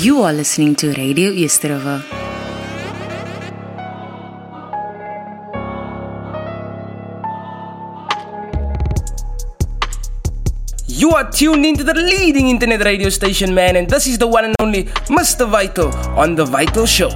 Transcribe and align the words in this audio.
You 0.00 0.22
are 0.22 0.32
listening 0.32 0.74
to 0.76 0.92
Radio 0.92 1.30
Easterova. 1.32 2.02
You 10.86 11.10
are 11.10 11.30
tuned 11.30 11.64
into 11.64 11.84
the 11.84 11.94
leading 11.94 12.48
internet 12.48 12.80
radio 12.84 13.08
station, 13.08 13.54
man, 13.54 13.76
and 13.76 13.88
this 13.88 14.06
is 14.06 14.18
the 14.18 14.26
one 14.26 14.44
and 14.46 14.54
only 14.58 14.84
Mr. 15.18 15.48
Vital 15.48 15.94
on 16.18 16.34
The 16.34 16.44
Vital 16.44 16.86
Show. 16.86 17.10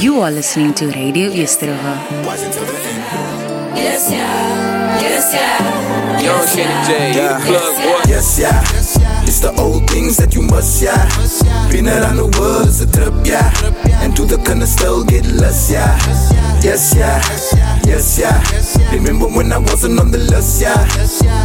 You 0.00 0.20
are 0.20 0.30
listening 0.30 0.74
to 0.74 0.86
Radio 0.92 1.30
Easterova. 1.30 1.94
Yes, 3.76 4.10
yeah. 4.10 5.00
Yes, 5.00 5.34
yeah. 5.34 6.07
Young 6.20 6.46
Kenny 6.46 6.86
J, 6.86 7.12
Yeah. 7.14 7.38
plug 7.46 7.74
boy. 7.82 8.00
Yes, 8.08 8.38
yeah. 8.38 8.62
It's 9.24 9.40
the 9.40 9.52
old 9.58 9.88
things 9.90 10.16
that 10.16 10.34
you 10.34 10.42
must, 10.42 10.82
yeah. 10.82 11.08
Been 11.70 11.88
around 11.88 12.16
the 12.16 12.26
world, 12.38 12.68
a 12.80 12.86
trip, 12.86 13.14
yeah. 13.24 13.50
And 14.02 14.14
to 14.16 14.24
the 14.24 14.38
corner 14.38 14.66
still 14.66 15.04
get 15.04 15.26
less, 15.26 15.70
yeah. 15.70 15.96
Yes, 16.62 16.94
yeah. 16.96 17.20
Yes, 17.86 18.18
yeah. 18.18 18.42
Remember 18.92 19.26
when 19.28 19.52
I 19.52 19.58
wasn't 19.58 20.00
on 20.00 20.10
the 20.10 20.18
list, 20.18 20.60
yeah. 20.60 20.86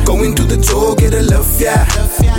Going 0.05 0.33
to 0.35 0.43
the 0.43 0.57
door, 0.57 0.95
get 0.95 1.13
a 1.13 1.21
love, 1.21 1.47
yeah. 1.61 1.85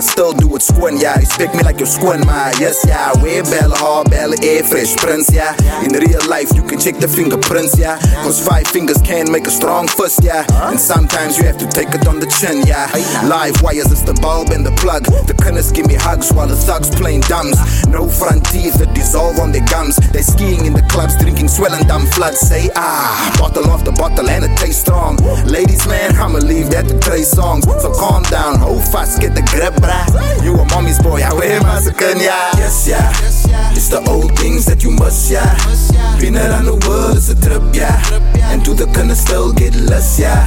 still 0.00 0.32
do 0.32 0.54
it 0.56 0.62
squin, 0.62 0.98
yeah. 0.98 1.16
Respect 1.16 1.54
me 1.54 1.62
like 1.62 1.78
you're 1.78 1.86
squin, 1.86 2.20
my 2.26 2.52
yes, 2.58 2.84
yeah. 2.86 3.12
Way 3.22 3.42
bella 3.42 3.76
hard, 3.76 4.10
bella 4.10 4.36
air 4.42 4.64
fresh 4.64 4.96
prince, 4.96 5.32
yeah. 5.32 5.54
In 5.82 5.92
real 5.92 6.20
life, 6.28 6.50
you 6.54 6.62
can 6.62 6.78
check 6.78 6.96
the 6.96 7.08
fingerprints, 7.08 7.78
yeah. 7.78 7.98
Cause 8.22 8.44
five 8.46 8.66
fingers 8.66 9.00
can 9.02 9.30
make 9.30 9.46
a 9.46 9.50
strong 9.50 9.88
fist, 9.88 10.20
yeah. 10.22 10.44
And 10.70 10.78
sometimes 10.78 11.38
you 11.38 11.44
have 11.44 11.58
to 11.58 11.66
take 11.68 11.88
it 11.94 12.06
on 12.06 12.20
the 12.20 12.26
chin, 12.26 12.62
yeah. 12.66 12.90
Live 13.26 13.60
wires 13.62 13.90
is 13.92 14.04
the 14.04 14.14
bulb 14.14 14.50
and 14.50 14.64
the 14.64 14.72
plug. 14.72 15.04
The 15.26 15.34
cunners 15.34 15.72
give 15.72 15.86
me 15.86 15.94
hugs 15.94 16.32
while 16.32 16.46
the 16.46 16.56
thugs 16.56 16.90
playing 16.90 17.22
dumps. 17.22 17.86
No 17.86 18.08
front 18.08 18.44
teeth 18.46 18.74
that 18.74 18.94
dissolve 18.94 19.38
on 19.38 19.52
their 19.52 19.64
gums. 19.66 19.96
They 20.12 20.22
skiing 20.22 20.66
in 20.66 20.72
the 20.72 20.82
clubs, 20.90 21.16
drinking 21.16 21.48
swelling 21.48 21.86
dumb 21.86 22.06
floods. 22.06 22.40
Say 22.40 22.70
ah, 22.76 23.36
bottle 23.38 23.66
after 23.70 23.92
bottle 23.92 24.28
and 24.28 24.44
it 24.44 24.56
tastes 24.56 24.80
strong. 24.82 25.16
Ladies, 25.46 25.86
man, 25.86 26.16
I'ma 26.16 26.38
leave 26.38 26.70
that 26.70 26.86
to 26.88 26.98
Trey 27.00 27.22
Songz. 27.22 27.64
So 27.80 27.92
calm 27.94 28.22
down, 28.24 28.58
hold 28.58 28.84
fast, 28.84 29.20
get 29.20 29.34
the 29.34 29.42
grip, 29.42 29.79
bruh. 29.80 30.44
You 30.44 30.54
a 30.54 30.64
mommy's 30.66 30.98
boy, 30.98 31.22
I 31.22 31.32
wear 31.34 31.60
my 31.60 31.80
second, 31.80 32.20
yeah. 32.20 32.52
Yes, 32.56 32.86
yeah. 32.86 33.12
It's 33.72 33.88
the 33.88 34.02
old 34.08 34.36
things 34.38 34.64
that 34.66 34.82
you 34.82 34.90
must, 34.90 35.30
yeah. 35.30 35.56
Been 36.20 36.36
around 36.36 36.66
the 36.66 36.76
world, 36.86 37.16
it's 37.16 37.28
a 37.28 37.34
trip, 37.40 37.62
yeah. 37.72 38.00
And 38.52 38.64
to 38.64 38.74
the 38.74 38.86
corner 38.86 39.14
still 39.14 39.52
get 39.52 39.74
less, 39.74 40.18
yeah. 40.18 40.46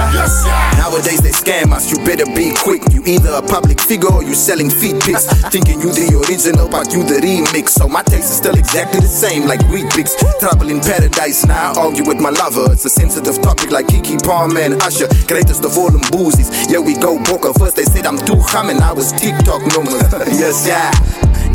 Nowadays 0.77 1.21
they 1.21 1.31
scam 1.31 1.71
us. 1.73 1.91
You 1.91 1.97
better 2.03 2.25
be 2.25 2.53
quick. 2.55 2.81
You 2.91 3.03
either 3.05 3.29
a 3.33 3.41
public 3.41 3.79
figure 3.79 4.11
or 4.11 4.23
you 4.23 4.33
selling 4.33 4.69
feed 4.69 4.99
pics. 5.01 5.25
Thinking 5.49 5.79
you 5.79 5.91
the 5.91 6.25
original, 6.25 6.67
but 6.69 6.91
you 6.91 7.03
the 7.03 7.21
remix. 7.21 7.69
So 7.69 7.87
my 7.87 8.03
taste 8.03 8.29
is 8.31 8.37
still 8.37 8.55
exactly 8.57 8.99
the 8.99 9.07
same, 9.07 9.47
like 9.47 9.61
weed 9.69 9.89
pics. 9.91 10.15
Trouble 10.39 10.69
in 10.69 10.79
paradise. 10.81 11.45
Now 11.45 11.73
I 11.73 11.85
argue 11.85 12.05
with 12.05 12.19
my 12.19 12.29
lover. 12.29 12.71
It's 12.73 12.85
a 12.85 12.89
sensitive 12.89 13.41
topic, 13.41 13.71
like 13.71 13.87
Keke 13.87 14.21
Palmer 14.23 14.61
and 14.61 14.81
Usher. 14.81 15.07
Greatest 15.27 15.63
of 15.65 15.77
all 15.77 15.89
them 15.91 16.01
boozies. 16.11 16.49
Yeah, 16.69 16.79
we 16.79 16.95
go 16.95 17.21
boca. 17.23 17.53
First 17.53 17.75
they 17.77 17.85
said 17.85 18.05
I'm 18.05 18.17
too 18.17 18.39
hum 18.39 18.69
and 18.69 18.81
I 18.81 18.93
was 18.93 19.11
TikTok 19.13 19.61
number. 19.73 19.97
yes, 20.33 20.67
yeah. 20.67 20.91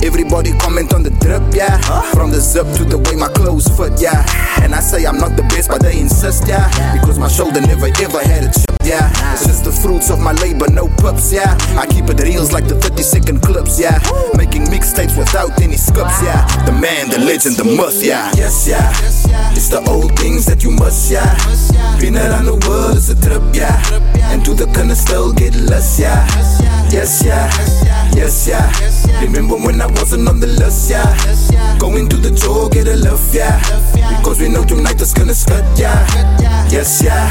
Everybody 0.04 0.52
comment 0.58 0.92
on 0.94 1.02
the 1.02 1.10
drip, 1.10 1.42
yeah. 1.54 1.80
From 2.12 2.30
the 2.30 2.40
zip 2.40 2.66
to 2.76 2.84
the 2.84 2.98
way 2.98 3.16
my 3.16 3.28
clothes 3.28 3.68
fit, 3.76 4.00
yeah. 4.00 4.24
And 4.62 4.74
I 4.74 4.80
say 4.80 5.06
I'm 5.06 5.18
not 5.18 5.36
the 5.36 5.42
best, 5.44 5.68
but 5.68 5.82
they 5.82 5.98
insist, 5.98 6.46
yeah. 6.46 6.68
Because 7.00 7.18
my 7.18 7.28
shoulder 7.28 7.60
never 7.60 7.86
ever 7.86 8.22
had 8.22 8.44
a 8.44 8.52
chip, 8.52 8.75
yeah. 8.86 9.10
It's 9.32 9.46
just 9.46 9.64
the 9.64 9.72
fruits 9.72 10.10
of 10.10 10.20
my 10.20 10.32
labor, 10.32 10.70
no 10.70 10.88
pups, 11.02 11.32
yeah. 11.32 11.58
I 11.76 11.86
keep 11.86 12.08
it 12.08 12.20
reels 12.20 12.52
like 12.52 12.68
the 12.68 12.76
30 12.78 13.02
second 13.02 13.42
clips, 13.42 13.78
yeah. 13.78 13.98
Making 14.36 14.64
mixtapes 14.66 15.18
without 15.18 15.60
any 15.60 15.76
skips, 15.76 16.22
yeah. 16.22 16.46
The 16.64 16.72
man, 16.72 17.10
the 17.10 17.18
legend, 17.18 17.56
the 17.56 17.64
myth, 17.64 18.02
yeah. 18.02 18.30
Yes, 18.36 18.66
yeah. 18.66 18.90
It's 19.52 19.68
the 19.68 19.82
old 19.90 20.16
things 20.18 20.46
that 20.46 20.62
you 20.62 20.70
must, 20.70 21.10
yeah. 21.10 21.34
Been 22.00 22.16
around 22.16 22.46
the 22.46 22.56
world, 22.68 22.96
it's 22.96 23.10
a 23.10 23.16
trip, 23.20 23.42
yeah. 23.52 23.76
And 24.32 24.44
to 24.44 24.54
the 24.54 24.66
corner 24.66 24.94
still 24.94 25.32
get 25.32 25.54
less, 25.56 25.98
yeah. 25.98 26.24
Yes, 26.90 27.22
yeah. 27.24 27.50
Yes, 28.14 28.46
yeah. 28.46 28.70
Remember 29.20 29.56
when 29.56 29.80
I 29.80 29.86
wasn't 29.86 30.28
on 30.28 30.40
the 30.40 30.46
list, 30.46 30.90
yeah. 30.90 31.10
Going 31.78 32.08
to 32.08 32.16
the 32.16 32.30
door, 32.30 32.70
get 32.70 32.86
a 32.86 32.96
love, 32.96 33.34
yeah. 33.34 33.58
Because 34.18 34.40
we 34.40 34.48
know 34.48 34.64
tonight 34.64 35.00
it's 35.00 35.12
gonna 35.12 35.34
scut, 35.34 35.64
yeah. 35.78 36.06
Yes, 36.70 37.02
yeah. 37.02 37.30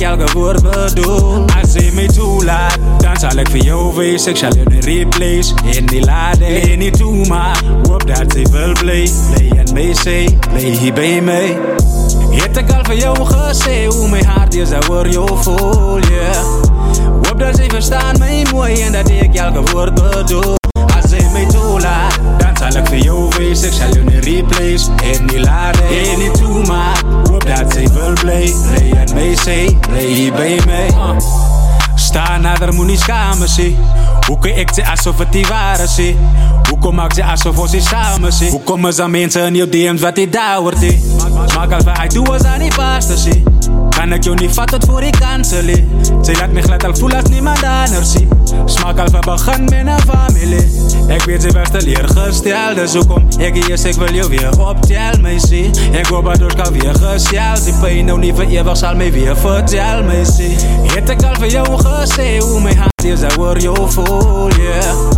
ik 0.00 0.06
elke 0.06 0.32
woord 0.32 0.62
bedoel. 0.62 1.44
Als 1.60 1.72
ze 1.72 1.90
mij 1.94 2.06
toelaat, 2.06 2.78
dan 2.98 3.16
zal 3.16 3.38
ik 3.38 3.48
voor 3.48 3.58
jou 3.58 3.94
wezen. 3.94 4.30
Ik 4.30 4.36
zal 4.36 4.54
je 4.54 4.62
nu 4.64 4.80
replace 4.80 5.54
in 5.64 5.86
die 5.86 6.04
lading. 6.04 6.64
Leen 6.64 6.78
niet 6.78 6.96
toe, 6.98 7.26
maar 7.26 7.62
hoop 7.88 8.06
dat 8.06 8.32
ze 8.32 8.48
wil 8.50 8.72
blij. 8.72 9.10
Blij 9.30 9.64
en 9.84 9.96
zee, 9.96 10.38
blij 10.48 10.62
hier 10.62 10.92
bij 10.92 11.20
mij. 11.20 11.58
Het 12.30 12.56
ik 12.56 12.72
al 12.72 12.84
voor 12.84 12.94
jou 12.94 13.18
hoe 13.88 14.08
mijn 14.08 14.24
hart 14.24 14.54
is, 14.54 14.68
dat 14.68 14.84
hoor 14.84 15.08
jou 15.08 15.42
vol, 15.42 15.98
yeah. 15.98 16.44
Hoop 17.22 17.38
dat 17.38 17.56
zij 17.56 17.68
verstaan 17.68 18.18
mij 18.18 18.46
mooi 18.52 18.80
en 18.80 18.92
dat 18.92 19.08
ik 19.10 19.34
elke 19.34 19.72
woord 19.72 19.94
bedoel. 19.94 20.54
Als 20.94 21.10
zij 21.10 21.28
mij 21.32 21.46
toelaat, 21.46 22.18
dan 22.38 22.56
zal 22.56 22.80
ik 22.80 22.86
voor 22.86 22.96
jou 22.96 23.28
wezen. 23.38 23.66
Ik 23.66 23.72
zal 23.72 23.88
je 23.88 24.00
niet 24.00 24.24
replace 24.24 24.90
en 25.02 25.24
niet 25.24 25.44
laden 25.44 25.88
en 25.88 26.18
niet 26.18 26.34
toemaken. 26.34 27.08
Hoop 27.08 27.15
dat 27.46 27.72
zij 27.72 27.88
wil 27.92 28.12
blij, 28.12 28.54
blij 28.66 28.90
en 28.90 29.14
mij 29.14 29.76
blij 29.80 30.04
hier 30.04 30.32
bij 30.32 30.60
mij. 30.66 30.90
Sta 31.94 32.38
nader, 32.38 32.74
moet 32.74 32.86
niet 32.86 33.00
schamen, 33.00 33.48
zie. 33.48 33.76
Hoe 34.26 34.38
kan 34.38 34.50
ik 34.50 34.70
ze 34.74 34.86
alsof 34.86 35.18
het 35.18 35.32
die 35.32 35.46
waren, 35.46 35.88
zie? 35.88 36.16
Hoe 36.68 36.78
kom 36.78 37.00
ik 37.00 37.12
ze 37.12 37.24
alsof 37.24 37.56
we 37.56 37.68
ze 37.68 37.80
samen, 37.80 38.32
zie? 38.32 38.50
Hoe 38.50 38.62
komen 38.62 38.92
ze 38.92 39.08
mensen 39.08 39.46
in 39.46 39.54
je 39.54 39.68
DM's 39.68 40.00
wat 40.00 40.14
die 40.14 40.28
daar 40.28 40.60
wordt, 40.60 40.78
zie? 40.78 41.04
Maak 41.54 41.72
al 41.72 41.80
van, 41.80 42.04
ik 42.04 42.12
doe 42.12 42.26
als 42.26 42.44
aan 42.44 42.58
die 42.58 42.74
pasta, 42.74 43.16
zie. 43.16 43.42
Kan 43.96 44.12
ek 44.12 44.26
jou 44.28 44.34
nie 44.36 44.48
vat 44.52 44.68
tot 44.70 44.84
voor 44.84 45.06
die 45.06 45.14
kansel 45.16 45.64
nie? 45.64 45.80
Sy 46.26 46.34
laat 46.36 46.52
my 46.52 46.62
glad 46.66 46.84
al 46.84 46.94
voel 46.98 47.16
as 47.16 47.30
niemand 47.32 47.64
anders 47.64 48.12
nie. 48.18 48.26
Smaak 48.70 49.00
al 49.00 49.10
van 49.14 49.24
begin 49.24 49.64
met 49.70 49.88
'n 49.88 50.00
familie. 50.10 50.64
Ek 51.08 51.24
weet 51.24 51.42
sy 51.42 51.50
was 51.54 51.70
teleurgestel 51.70 52.74
Dis 52.74 52.94
hoekom 52.94 53.28
ek 53.40 53.54
hier 53.54 53.74
is 53.74 53.84
ek 53.84 53.96
wil 53.96 54.14
jou 54.14 54.28
weer 54.28 54.60
optel 54.60 55.20
meisie. 55.20 55.70
Ek 55.92 56.06
hoop 56.06 56.24
dat 56.24 56.42
ons 56.42 56.54
kan 56.54 56.72
weer 56.72 56.94
gesels. 56.94 57.64
Die 57.64 57.74
pyn 57.80 58.06
nou 58.06 58.18
nie 58.18 58.32
vir 58.32 58.46
ewig 58.58 58.76
sal 58.76 58.94
my 58.94 59.10
weer 59.12 59.36
vertel 59.36 60.02
meisie. 60.02 60.56
Het 60.94 61.10
ek 61.10 61.22
al 61.22 61.34
vir 61.40 61.48
jou 61.48 61.66
gesê 61.78 62.38
hoe 62.38 62.60
my 62.60 62.74
hart 62.74 63.04
is 63.04 63.22
oor 63.38 63.58
jou 63.58 63.88
voel 63.90 64.50
yeah. 64.60 65.15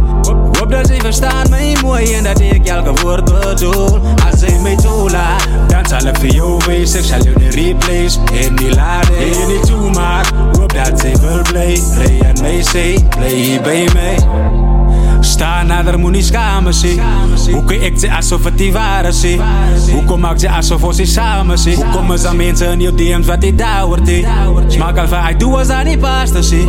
Hoop 0.69 0.77
dat 0.77 0.87
zij 0.87 1.01
verstaan 1.01 1.51
mij 1.51 1.77
mooi 1.83 2.15
en 2.15 2.25
dat 2.25 2.41
ik 2.41 2.67
elke 2.67 3.03
woord 3.03 3.25
bedoel. 3.25 4.01
Als 4.31 4.39
zij 4.39 4.59
mij 4.63 4.77
toelaat, 4.77 5.47
dan 5.69 5.87
zal 5.87 5.99
er 5.99 6.09
ik 6.09 6.17
voor 6.17 6.27
jou 6.27 6.61
wezen. 6.67 6.99
Ik 6.99 7.05
zal 7.05 7.23
je 7.23 7.33
niet 7.39 7.55
replace 7.55 8.19
en 8.33 8.55
niet 8.55 8.75
laden 8.75 9.17
en 9.17 9.49
niet 9.49 9.67
toemaken. 9.67 10.37
Hoop 10.37 10.73
dat 10.73 11.01
zij 11.01 11.17
wil 11.17 11.43
blij, 11.43 11.81
blij 11.95 12.21
en 12.21 12.41
mij 12.41 12.63
blij 13.17 13.31
hier 13.31 13.61
bij 13.61 13.89
mij. 13.95 14.17
Sta 15.21 15.63
nader, 15.63 15.99
moet 15.99 16.13
niet 16.13 16.25
schamen, 16.25 16.75
zie. 16.75 17.01
Hoe 17.53 17.79
ik 17.79 17.99
ze 17.99 18.15
alsof 18.15 18.45
het 18.45 18.59
die 18.59 18.73
waren, 18.73 19.13
zie? 19.13 19.41
Hoe 19.93 20.05
kom 20.05 20.25
ik 20.25 20.39
ze 20.39 20.51
alsof 20.51 20.95
ze 20.95 21.05
samen, 21.05 21.59
zie? 21.59 21.75
Hoe 21.75 21.89
komen 21.93 22.19
ze 22.19 22.35
mensen 22.35 22.73
in 22.73 22.81
je 22.81 22.95
DM's 22.95 23.27
wat 23.27 23.41
die 23.41 23.55
daar 23.55 23.87
wordt, 23.87 24.07
die? 24.07 24.27
Smaak 24.67 24.99
al 24.99 25.09
van, 25.09 25.29
ik 25.29 25.41
doe 25.41 25.59
als 25.59 25.69
aan 25.69 25.85
die 25.85 25.99
pasta, 25.99 26.43
zie. 26.43 26.69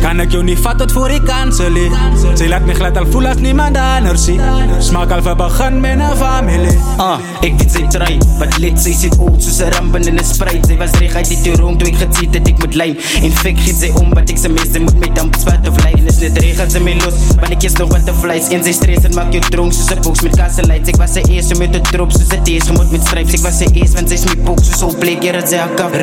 Kan 0.00 0.20
ik 0.20 0.30
jou 0.30 0.44
niet 0.44 0.58
vatten 0.58 0.90
voor 0.90 1.10
ik 1.10 1.24
cancelen? 1.24 1.90
Zij 2.34 2.48
laat 2.48 2.64
me 2.64 2.74
glad 2.74 2.96
al 2.96 3.06
voelen 3.10 3.30
als 3.30 3.40
niemand 3.40 3.76
anders, 3.76 4.24
zie. 4.24 4.40
Smaak 4.78 5.10
al 5.10 5.22
van, 5.22 5.36
begin 5.36 5.80
met 5.80 5.98
een 5.98 6.16
familie. 6.16 6.78
Ah, 6.96 7.18
ik 7.40 7.54
weet 7.58 7.72
sy 7.72 7.86
try 7.88 8.18
Wat 8.38 8.58
let 8.60 8.80
sy 8.80 8.92
sit 8.92 9.16
oud 9.18 9.40
'n 9.40 9.70
rampen 9.74 10.06
in 10.06 10.18
'n 10.18 10.24
spruit 10.24 10.66
Sy 10.66 10.76
was 10.76 10.92
reg 11.00 11.14
uit 11.14 11.28
die 11.28 11.40
toerong 11.44 11.78
toe 11.78 11.88
ek 11.88 11.96
gesien 11.96 12.32
het 12.32 12.48
ek 12.48 12.58
moet 12.58 12.74
lyn 12.74 12.96
En 13.22 13.32
fik 13.32 13.58
giet 13.58 13.78
sy 13.80 13.90
om 14.00 14.12
wat 14.14 14.30
ek 14.30 14.38
sy 14.38 14.48
mense 14.48 14.80
moet 14.80 14.98
met 14.98 15.14
damp 15.14 15.36
spat 15.40 15.68
of 15.68 15.76
lyn 15.84 16.06
Is 16.06 16.20
net 16.20 16.38
reg 16.38 16.60
as 16.60 16.72
sy 16.72 16.82
my 16.84 16.94
los 17.04 17.16
Want 17.36 17.50
ek 17.56 17.62
is 17.68 17.76
nog 17.80 17.89
wat 17.90 18.06
de 18.06 18.14
vlijt, 18.14 18.48
in 18.48 18.62
zijn 18.62 18.74
stress. 18.74 19.02
Het 19.02 19.14
maakt 19.14 19.32
je 19.32 19.40
dronk, 19.40 19.72
ze 19.72 19.96
boeks 20.02 20.20
met 20.20 20.36
kasselijt. 20.36 20.88
Ik 20.88 20.96
was 20.96 21.12
de 21.12 21.20
eerste 21.20 21.54
met 21.54 21.72
de 21.72 21.80
drops, 21.80 22.14
ze 22.14 22.34
het 22.34 22.48
eerste 22.48 22.72
moet 22.72 22.90
met 22.90 23.00
stripes. 23.06 23.32
Ik 23.32 23.40
was 23.40 23.58
de 23.58 23.70
eerste, 23.72 23.94
want 23.94 24.08
ze 24.08 24.14
is 24.14 24.24
mijn 24.24 24.42
boek, 24.42 24.64
ze 24.64 24.76
zo 24.78 24.92
bleek, 24.98 25.22
je 25.22 25.32
dat 25.32 25.48
ze 25.48 25.56
haar 25.56 25.68
kap. 25.68 25.94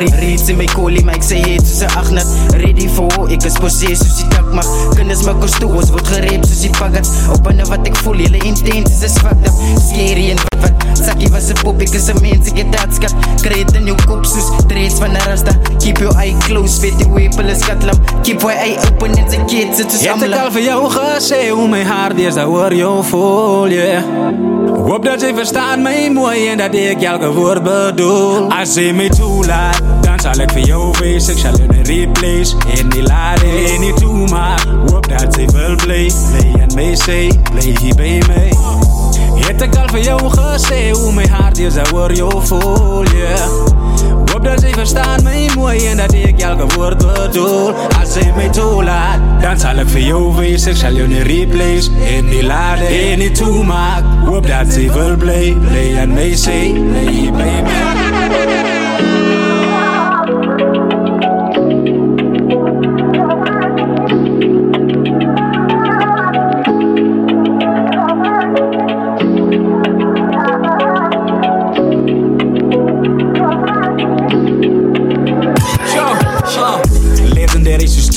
In 0.46 0.56
mijn 0.56 0.72
kolie, 0.72 1.04
maar 1.04 1.14
ik 1.14 1.22
zei 1.22 1.42
heet, 1.42 1.66
ze 1.66 1.86
achter. 1.86 2.22
Ready 2.48 2.88
voor, 2.88 3.30
ik 3.30 3.42
is 3.42 3.52
poseer, 3.52 3.96
ze 3.96 4.04
ziet 4.16 4.28
Kunnen 4.28 4.54
mag. 4.54 4.94
Kennis 4.94 5.22
mijn 5.22 5.38
kostoos, 5.38 5.90
wordt 5.90 6.08
gereept, 6.08 6.46
ze 6.46 6.54
ziet 6.54 6.80
Op 7.32 7.46
een 7.46 7.66
wat 7.66 7.86
ik 7.86 7.96
voel, 7.96 8.16
jullie 8.16 8.44
intent, 8.44 8.90
ze 8.98 9.04
is 9.04 9.12
fucked 9.12 9.46
up. 9.46 9.52
Scary 9.88 10.30
en 10.30 10.36
wat 10.36 10.60
wat. 10.60 11.30
Was 11.30 11.48
een 11.48 11.54
poep, 11.62 11.80
ik 11.80 11.90
is 11.90 12.06
een 12.06 12.20
mens, 12.20 12.46
ik 12.46 12.56
heb 12.56 12.72
dat 12.72 12.94
skat. 12.94 13.14
Kreet 13.40 13.74
een 13.74 13.84
nieuw 13.84 13.94
koop, 14.06 14.24
zus, 14.24 14.44
van 14.98 15.12
de 15.12 15.18
rasta. 15.18 15.52
Keep 15.78 15.98
your 15.98 16.16
eye 16.16 16.36
closed, 16.38 16.80
weet 16.80 16.98
die 16.98 17.08
weepel 17.08 17.44
is 17.44 17.58
katlam. 17.58 17.98
Keep 18.22 18.40
your 18.40 18.56
eye 18.56 18.76
open, 18.90 19.16
in 19.16 19.40
a 19.40 19.44
kid, 19.44 19.76
ze 19.76 19.84
is 20.00 20.06
amla. 20.06 20.26
Ik 20.26 20.32
heb 20.32 20.44
al 20.44 20.52
voor 20.52 20.60
jou 20.60 20.90
gezegd, 20.90 21.48
hoe 21.48 21.68
mijn 21.84 22.18
is, 22.18 22.34
dat 22.34 22.44
hoor 22.44 22.74
je 22.74 22.98
vol, 23.02 23.68
yeah. 23.68 24.02
Hoop 24.86 25.04
dat 25.04 25.20
zij 25.20 25.34
verstaan 25.34 25.82
mij 25.82 26.10
mooi 26.10 26.48
en 26.48 26.58
dat 26.58 26.74
ik 26.74 27.02
elke 27.02 27.32
woord 27.32 27.62
bedoel. 27.62 28.52
Als 28.52 28.72
zij 28.72 28.92
mij 28.92 29.08
toelaat, 29.08 29.80
dan 30.00 30.20
zal 30.20 30.32
ik 30.32 30.50
voor 30.50 30.60
jou 30.60 30.94
wezen. 31.00 31.32
Ik 31.32 31.38
zal 31.38 31.52
je 31.56 31.82
replace 31.82 32.56
en 32.78 32.88
niet 32.88 33.08
laden 33.08 33.64
en 33.66 33.80
niet 33.80 33.96
toemaken. 33.96 34.78
Hoop 34.92 35.08
dat 35.08 35.34
zij 35.34 35.46
wil 35.46 35.76
blij, 35.76 36.12
blij 36.30 36.52
en 36.60 36.74
mij 36.74 36.96
zij, 36.96 37.40
blij 37.52 37.76
hier 37.80 37.94
bij 37.94 38.22
mij. 38.26 38.52
Het 39.34 39.62
ik 39.62 39.76
al 39.76 39.88
voor 39.88 40.00
jou 40.00 40.30
gezegd 40.30 40.98
hoe 40.98 41.12
mijn 41.12 41.30
hart 41.30 41.58
is, 41.58 41.74
dat 41.74 41.88
hoor 41.88 42.14
je 42.14 42.30
vol, 42.40 43.02
yeah. 43.02 43.67
Hoop 44.38 44.46
dat 44.46 44.60
zij 44.60 44.72
verstaan 44.72 45.22
mij 45.22 45.50
mooi 45.56 45.86
en 45.86 45.96
dat 45.96 46.12
ik 46.12 46.40
elke 46.40 46.74
woord 46.74 46.98
bedoel. 46.98 47.72
Als 48.00 48.12
zij 48.12 48.32
mij 48.36 48.48
toelaat, 48.48 49.20
dan 49.40 49.58
zal 49.58 49.76
ik 49.76 49.88
voor 49.88 50.00
jou 50.00 50.34
wezen. 50.36 50.70
Ik 50.70 50.76
zal 50.76 50.92
je 50.92 51.06
niet 51.06 51.22
replace 51.22 51.90
en 52.16 52.28
niet 52.28 52.42
laden 52.42 52.88
en 52.88 53.18
niet 53.18 53.34
toemaken. 53.34 54.18
Hoop 54.24 54.46
dat 54.46 54.66
zij 54.72 54.92
wil 54.92 55.16
blij, 55.16 55.56
blij 55.60 55.96
en 55.96 56.12
mij 56.12 56.36
zij, 56.36 56.82
blij 56.88 57.12
hier 57.12 57.32
bij 57.32 58.67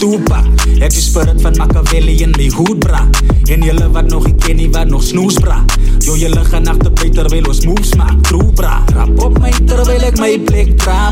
toepa. 0.01 0.43
Heb 0.79 0.91
je 0.91 1.19
het 1.19 1.41
van 1.41 1.57
Machiavelli 1.57 2.21
in 2.21 2.31
die 2.31 2.51
goed 2.51 2.79
bra? 2.79 3.09
En 3.45 3.61
jullie 3.61 3.87
wat 3.87 4.07
nog, 4.07 4.27
ik 4.27 4.37
ken 4.37 4.71
wat 4.71 4.87
nog 4.87 5.03
snoes, 5.03 5.33
bra. 5.33 5.65
Jo, 5.99 6.15
jullie 6.15 6.45
gaan 6.45 6.67
achter 6.67 6.93
beter 6.93 7.29
wil 7.29 7.43
ons 7.43 7.65
moves 7.65 7.95
maak, 7.95 8.23
true, 8.23 8.51
bra. 8.53 8.83
Rap 8.93 9.23
op 9.23 9.39
mij 9.39 9.53
terwijl 9.65 10.01
ik 10.01 10.19
mijn 10.19 10.43
blik 10.43 10.77
dra. 10.77 11.11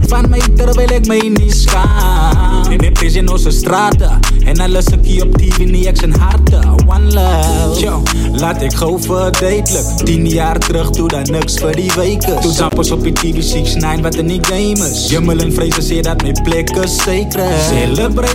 Van 0.00 0.28
mij 0.28 0.40
terwijl 0.56 0.90
ik 0.90 1.06
mij 1.06 1.32
niet 1.34 1.54
schaam. 1.54 2.64
En 2.70 2.78
ik 2.78 3.00
is 3.00 3.14
in 3.14 3.28
onze 3.30 3.50
straten. 3.50 4.18
En 4.44 4.60
alles 4.60 4.86
een 4.86 5.22
op 5.22 5.36
TV, 5.36 5.58
niet 5.58 5.86
ik 5.86 5.96
zijn 5.96 6.14
harten. 6.18 6.68
One 6.86 7.12
love. 7.12 7.80
Yo, 7.80 8.02
laat 8.32 8.62
ik 8.62 8.72
gauw 8.72 8.98
verduidelijk. 8.98 9.86
Tien 10.04 10.28
jaar 10.28 10.58
terug, 10.58 10.90
doe 10.90 11.08
dan 11.08 11.22
niks 11.30 11.58
voor 11.58 11.74
die 11.74 11.92
weken. 11.96 12.40
Toen 12.40 12.52
zappers 12.52 12.90
op 12.90 13.04
je 13.04 13.12
TV 13.12 13.22
69, 13.22 14.00
wat 14.00 14.14
er 14.14 14.24
niet 14.24 14.46
gamers. 14.46 15.08
Jummelen 15.08 15.52
vrezen, 15.52 15.82
zeer 15.82 16.02
dat 16.02 16.22
mijn 16.22 16.42
plek 16.42 16.70
is 16.70 17.02
zeker 17.02 17.48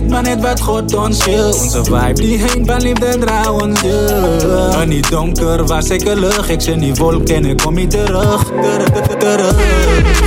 maar 0.08 0.22
net 0.22 0.40
wat 0.40 0.60
God 0.60 0.94
ons 0.94 1.22
geel 1.22 1.46
Onze 1.46 1.84
vibe 1.84 2.20
die 2.20 2.38
heen 2.38 2.66
van 2.66 2.82
liefde 2.82 3.18
dra 3.18 3.52
ons 3.52 3.80
deur 3.80 4.82
In 4.82 4.88
die 4.88 5.02
donker 5.10 5.66
was 5.66 5.90
een 5.90 6.18
lucht 6.18 6.50
Ek 6.50 6.60
sien 6.60 6.80
die 6.80 6.94
wolk 6.94 7.28
en 7.28 7.44
ek 7.52 7.62
kom 7.62 7.74
nie 7.74 7.86
terug. 7.90 8.44
Terug, 9.20 9.64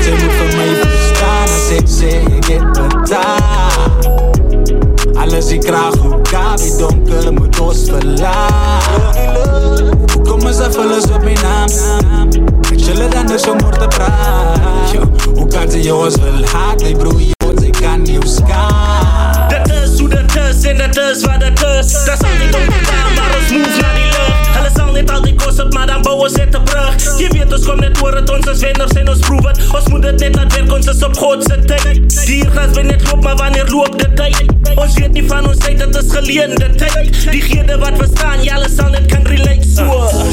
Sy 0.03 0.13
moet 0.19 0.35
vir 0.39 0.51
my 0.57 0.69
verstaan 0.81 1.53
ek 1.73 1.87
sê 1.89 2.11
ek 2.37 2.51
het 2.51 2.65
betaal 2.77 4.21
alles 5.23 5.51
ik 5.51 5.63
graag 5.63 5.95
hoe 5.95 6.21
kabi 6.21 6.77
donker 6.77 7.33
moet 7.33 7.59
ons 7.59 7.89
verlaat 7.89 9.17
Hoe 10.13 10.21
komen 10.23 10.53
ze 10.53 10.71
vullen 10.71 11.13
op 11.13 11.23
mijn 11.23 11.37
naam? 11.41 11.69
Ik 12.71 12.79
zullen 12.83 13.09
dan 13.11 13.27
dus 13.27 13.47
om 13.47 13.57
te 13.57 13.87
praten. 13.87 15.11
Hoe 15.35 15.47
kan 15.47 15.71
ze 15.71 15.81
jongens 15.81 16.15
wel 16.15 16.45
haat? 16.45 16.81
Nee 16.81 16.95
broer, 16.95 17.21
jongens, 17.37 17.63
ik 17.63 17.71
kan 17.81 18.01
niet 18.01 18.29
skaan 18.29 19.42
Dat 20.13 20.55
is 20.55 20.63
en 20.63 20.77
dat 20.77 20.97
is 20.97 21.23
wat 21.25 21.39
dat 21.39 21.85
is. 21.85 21.91
Dat 22.05 22.19
zal 22.19 22.29
niet 22.45 22.55
ontstaan, 22.55 23.13
maar 23.15 23.37
ons 23.39 23.51
move 23.51 23.81
naar 23.81 24.02
net 24.93 25.11
al 25.11 25.21
die 25.21 25.35
kos 25.35 25.59
op, 25.59 25.73
maar 25.73 25.87
dan 25.87 26.01
bouwen 26.01 26.29
ze 26.29 26.41
het 26.41 26.63
brug. 26.63 27.19
Je 27.19 27.27
weet, 27.31 27.53
ons 27.53 27.65
komt 27.65 27.79
net 27.79 28.01
oor 28.01 28.15
het, 28.15 28.29
ons 28.29 28.45
is 28.45 28.59
wenners 28.59 28.91
en 28.91 29.09
ons 29.09 29.19
proef 29.19 29.47
het. 29.47 29.61
Ons 29.73 29.87
moet 29.87 30.03
het 30.03 30.19
net 30.19 30.35
laat 30.35 30.53
werk, 30.53 30.71
ons 30.73 30.87
is 30.87 31.03
op 31.03 31.17
Godse 31.17 31.59
tijd. 31.65 32.25
Diergas 32.25 32.71
ben 32.73 32.85
net 32.85 33.11
loop, 33.11 33.23
maar 33.23 33.35
wanneer 33.35 33.69
loopt 33.69 33.99
de 33.99 34.13
tijd? 34.13 34.43
Ons 34.75 34.93
weet 34.93 35.13
niet 35.13 35.27
van 35.27 35.47
ons 35.47 35.57
tijd, 35.57 35.79
dat 35.79 36.03
is 36.03 36.11
geleende 36.11 36.75
tijd. 36.75 37.31
Diegene 37.31 37.77
wat 37.77 37.97
we 37.97 38.07
staan, 38.15 38.43
ja, 38.43 38.53
hulle 38.53 38.69
sal 38.77 38.89
net 38.89 39.05
kan 39.05 39.25
relate 39.25 39.63
so. 39.75 39.85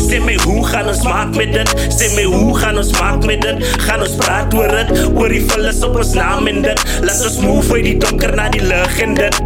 Sê 0.09 0.19
my 0.23 0.37
hoe 0.45 0.61
gaan 0.67 0.89
ons 0.91 1.03
maak 1.07 1.35
met 1.37 1.53
dit? 1.55 1.73
Sê 1.95 2.11
my 2.17 2.25
hoe 2.29 2.57
gaan 2.59 2.79
ons 2.81 2.91
maak 2.99 3.25
met 3.29 3.45
dit? 3.45 3.65
Gaan 3.87 4.05
ons 4.05 4.15
praat 4.21 4.55
oor 4.57 4.73
dit? 4.75 4.93
Oor 5.17 5.33
die 5.33 5.43
vullis 5.49 5.81
op 5.87 5.99
ons 6.01 6.13
naam 6.19 6.49
en 6.51 6.63
dit? 6.67 6.85
Laat 7.07 7.25
ons 7.29 7.39
move 7.45 7.77
uit 7.77 7.87
die 7.89 7.97
donker 8.03 8.35
naar 8.37 8.53
die 8.55 8.63
lig 8.65 8.99
en 9.05 9.17
dit. 9.19 9.41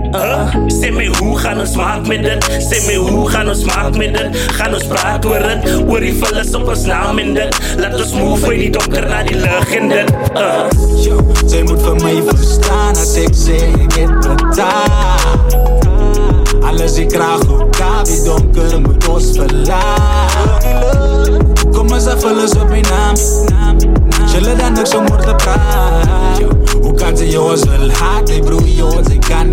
Sê 0.75 0.90
my 0.94 1.06
hoe 1.18 1.33
gaan 1.42 1.62
ons 1.62 1.76
maak 1.78 2.09
met 2.11 2.25
dit? 2.26 2.50
Sê 2.64 2.80
my 2.88 2.97
hoe 3.02 3.25
gaan 3.33 3.50
ons 3.52 3.64
maak 3.71 3.99
met 4.00 4.14
dit? 4.18 4.42
Gaan 4.59 4.76
ons 4.78 4.87
praat 5.04 5.25
oor 5.25 5.38
dit? 5.38 5.88
Oor 5.88 6.00
die 6.00 6.14
op 6.56 6.68
ons 6.68 6.84
naam 6.88 7.18
en 7.18 7.34
dit? 7.34 7.58
Laat 7.78 7.99
ons 8.00 8.12
move 8.16 8.46
uit 8.46 8.58
die 8.58 8.70
donker 8.70 9.08
naar 9.08 9.26
die 9.26 9.37
lig 9.37 9.75
en 9.76 9.88
dit. 9.88 10.12
Uh. 10.37 10.64
Yo, 11.04 11.20
Zij 11.46 11.62
moet 11.62 11.82
voor 11.82 11.96
mij 12.02 12.23
verstaan 12.26 12.96
als 12.96 13.14
ik 13.16 13.28
zeg 13.32 13.75
ik 13.96 14.20
betaal 14.20 15.44
Alles 16.61 16.96
ik 16.96 17.12
graag 17.12 17.40
hoe 17.46 17.68
kabi 17.70 18.23
donker 18.25 18.80
moet 18.80 19.08
ons 19.08 19.30
verlaat 19.37 20.66
Kom 21.73 21.92
eens 21.92 22.06
even 22.06 22.37
los 22.37 22.52
op 22.54 22.68
mijn 22.68 22.84
naam 22.90 23.16
Zullen 24.26 24.58
dan 24.58 24.73
niks 24.73 24.94
om 24.94 25.06
te 25.06 25.34
praten 25.37 26.49
Hoe 26.82 26.94
kan 26.94 27.16
ze 27.16 27.28
jongens 27.28 27.64
wel 27.64 27.90
haat? 27.90 28.28
Nee 28.28 28.40
broer 28.40 28.68
jongens 28.68 29.08
ik 29.08 29.20
kan 29.20 29.52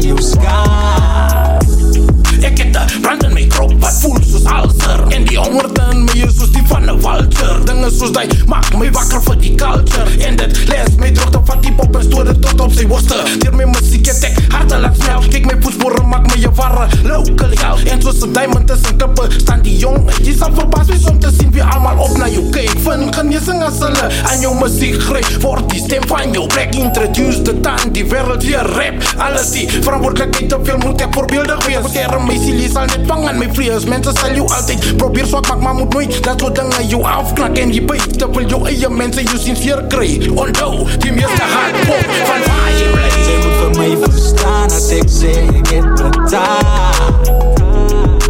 Branden 3.02 3.34
mij 3.34 3.48
kroop, 3.48 3.74
wat 3.80 3.94
voel 4.00 4.18
soos 4.30 4.44
alzer 4.44 5.08
En 5.08 5.26
die 5.26 5.38
honger 5.38 5.74
dan 5.74 6.04
my 6.04 6.12
is 6.12 6.52
die 6.52 6.62
van 6.66 6.88
een 6.88 7.02
Walter. 7.02 7.66
Dingen 7.66 7.92
zoals 7.92 8.12
die 8.12 8.44
maak 8.48 8.78
mij 8.78 8.92
wakker 8.92 9.22
voor 9.24 9.38
die 9.38 9.56
culture. 9.56 10.24
En 10.26 10.36
dat 10.36 10.58
les 10.66 10.96
my 10.98 11.12
droogte 11.12 11.40
van 11.44 11.62
die 11.62 11.74
pop 11.74 11.96
en 11.96 12.04
stoor 12.04 12.40
tot 12.40 12.60
op 12.60 12.72
zijn 12.72 12.88
worsten. 12.88 13.40
Dier 13.40 13.56
mijn 13.56 13.70
muziek 13.70 14.06
het 14.06 14.24
ek 14.24 14.38
harte 14.48 14.78
laat 14.78 14.96
snel 14.96 15.22
Kijk 15.30 15.46
mijn 15.46 15.64
voetsporen 15.64 16.08
maak 16.08 16.28
mij 16.28 16.44
een 16.44 16.56
warre. 16.56 16.88
Local 17.04 17.50
hell 17.54 17.92
En 17.92 18.02
soos 18.02 18.22
een 18.22 18.34
diamond 18.34 18.68
tussen 18.68 18.96
klippe 18.96 19.28
staan 19.38 19.62
die 19.62 19.78
jong 19.78 20.12
die 20.16 20.38
zal 20.38 20.54
verbaasd 20.54 20.88
zijn 20.88 21.14
om 21.14 21.20
te 21.20 21.30
zien 21.38 21.52
wie 21.52 21.64
allemaal 21.64 21.98
op 21.98 22.18
naar 22.18 22.30
jou 22.30 22.50
kyk 22.50 22.76
gaan. 23.12 23.32
Je 23.32 23.40
as 23.40 23.80
hulle 23.80 24.10
aan 24.24 24.40
jou 24.40 24.56
muziek 24.56 25.02
gryp 25.02 25.42
Word 25.42 25.70
die 25.70 25.82
stem 25.84 26.08
van 26.08 26.32
jou 26.32 26.48
plek 26.48 26.76
introduced 26.76 27.68
aan 27.68 27.92
die 27.92 28.06
wereld 28.06 28.44
weer 28.44 28.66
rap. 28.66 28.94
Alles 29.18 29.52
die 29.52 29.70
verantwoordelikheid 29.70 30.50
te 30.50 30.60
veel 30.64 30.78
moet 30.78 31.02
ek 31.02 31.14
voorbeeldig 31.14 31.66
wees 31.66 31.82
Beskerm 31.82 32.26
my 32.26 32.38
silie 32.38 32.70
zal 32.72 32.86
net 32.86 33.08
bang 33.08 33.28
aan 33.28 33.38
mijn 33.38 33.54
vleesmens. 33.54 33.86
Mensen 33.86 34.18
zal 34.18 34.34
jou 34.34 34.50
altijd 34.50 34.98
probeer 34.98 35.26
zwak 35.26 35.48
maken, 35.48 35.64
maar 35.64 35.74
moet 35.74 35.94
nooit 35.94 36.24
dat 36.24 36.42
we 36.42 36.52
dingen 36.52 36.88
jou 36.88 37.04
afknakken. 37.04 37.64
En 37.64 37.74
je 37.74 37.82
bij 37.84 38.00
Dat 38.18 38.36
wil 38.36 38.48
jouw 38.48 38.66
eigen 38.66 38.96
mensen 38.96 39.24
je 39.24 39.40
sinds 39.40 39.62
hier 39.62 39.84
krijgt. 39.88 40.30
Onthoud, 40.30 41.02
die 41.02 41.12
meeste 41.12 41.42
hardpop 41.42 42.06
van 42.24 42.40
waar 42.46 42.72
je 42.78 42.90
blijft. 42.94 43.26
Ze 43.26 43.40
moet 43.44 43.54
van 43.62 43.78
mij 43.78 43.98
verstaan 44.02 44.68
dat 44.68 44.92
ik 44.92 45.10
ze 45.10 45.28
het 45.76 45.94
betaal. 45.94 46.60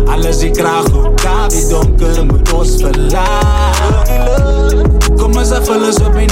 Alles 0.06 0.42
ik 0.42 0.56
graag 0.56 0.84
doe, 0.84 1.14
daar 1.24 1.50
die 1.50 1.68
donker 1.68 2.26
moet 2.26 2.54
ons 2.54 2.76
verlaten. 2.80 4.22
Como 5.22 5.40
essa 5.40 5.62
fala 5.62 5.94
sobre 5.94 6.26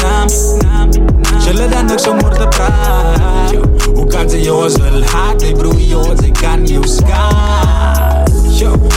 Zullen 1.37 1.69
dan 1.69 1.85
niks 1.85 2.07
om 2.07 2.17
te 2.19 2.47
praten. 2.47 3.61
Hoe 3.93 4.07
kan 4.07 4.29
ze 4.29 4.41
jongens 4.41 4.77
wel 4.77 5.03
haat? 5.03 5.41
Ik 5.41 5.57
broer 5.57 5.79
jongens, 5.79 6.21
ik 6.21 6.33
kan 6.33 6.61
nieuw 6.61 6.83
skaan 6.83 8.23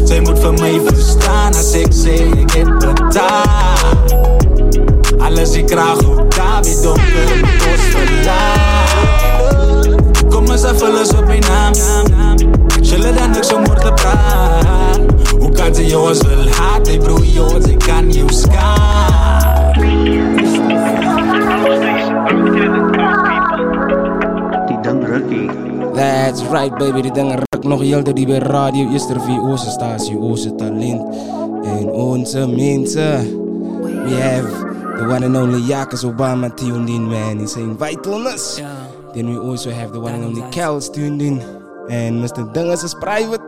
Zij 0.05 0.21
moet 0.21 0.39
van 0.39 0.55
mij 0.55 0.81
verstaan 0.85 1.55
Als 1.55 1.73
ik 1.73 1.87
zeg 1.91 2.21
ik 2.21 2.51
heb 2.51 2.79
betaald 2.79 4.15
Alles 5.19 5.53
ik 5.53 5.71
graag 5.71 5.99
op 5.99 6.35
daar 6.35 6.63
Wie 6.63 6.81
donker 6.81 7.41
met 7.41 7.67
ons 7.71 7.83
verlaat. 7.91 8.91
Kom 10.29 10.51
eens 10.51 10.63
even 10.63 10.93
los 10.93 11.09
op 11.09 11.27
mijn 11.27 11.41
naam. 11.41 11.73
Zullen 12.81 13.31
niks 13.31 13.53
om 13.55 13.65
te 13.65 13.93
praten. 13.95 15.07
Hoe 15.39 15.53
kan 15.53 15.75
ze 15.75 15.87
jongens 15.87 16.21
wel 16.23 16.49
haat? 16.49 16.89
Ik 16.89 17.01
broer 17.01 17.25
jongens, 17.25 17.67
ik 17.67 17.79
kan 17.79 18.07
nieuw 18.07 18.29
skaan 18.29 19.52
That's 25.95 26.43
right 26.49 26.73
baby, 26.79 27.03
die 27.03 27.13
dinge 27.13 27.37
ruk 27.37 27.65
nog 27.65 27.81
heel 27.81 28.03
die 28.03 28.27
by 28.27 28.39
Radio 28.49 28.89
Easter 28.91 29.21
vir 29.21 29.43
onze 29.43 29.71
stasie, 29.71 30.17
onze 30.17 30.55
talent 30.55 31.03
en 31.65 31.91
onze 31.91 32.47
mense. 32.49 33.07
We 33.83 34.17
have 34.17 34.49
the 34.99 35.05
one 35.05 35.25
and 35.25 35.37
only 35.37 35.61
Yakas 35.61 36.05
Obama 36.05 36.49
tuned 36.57 36.89
in 36.89 37.09
man, 37.09 37.39
he's 37.39 37.53
saying 37.53 37.77
vitalness. 37.79 38.61
Then 39.15 39.29
we 39.29 39.37
also 39.39 39.71
have 39.71 39.93
the 39.93 40.01
one 40.01 40.15
and 40.15 40.25
only 40.25 40.43
Kels 40.51 40.89
tuned 40.91 41.21
in 41.23 41.41
and 41.91 42.23
Mr. 42.25 42.49
Dingus 42.53 42.83
is 42.83 42.95
private. 42.95 43.41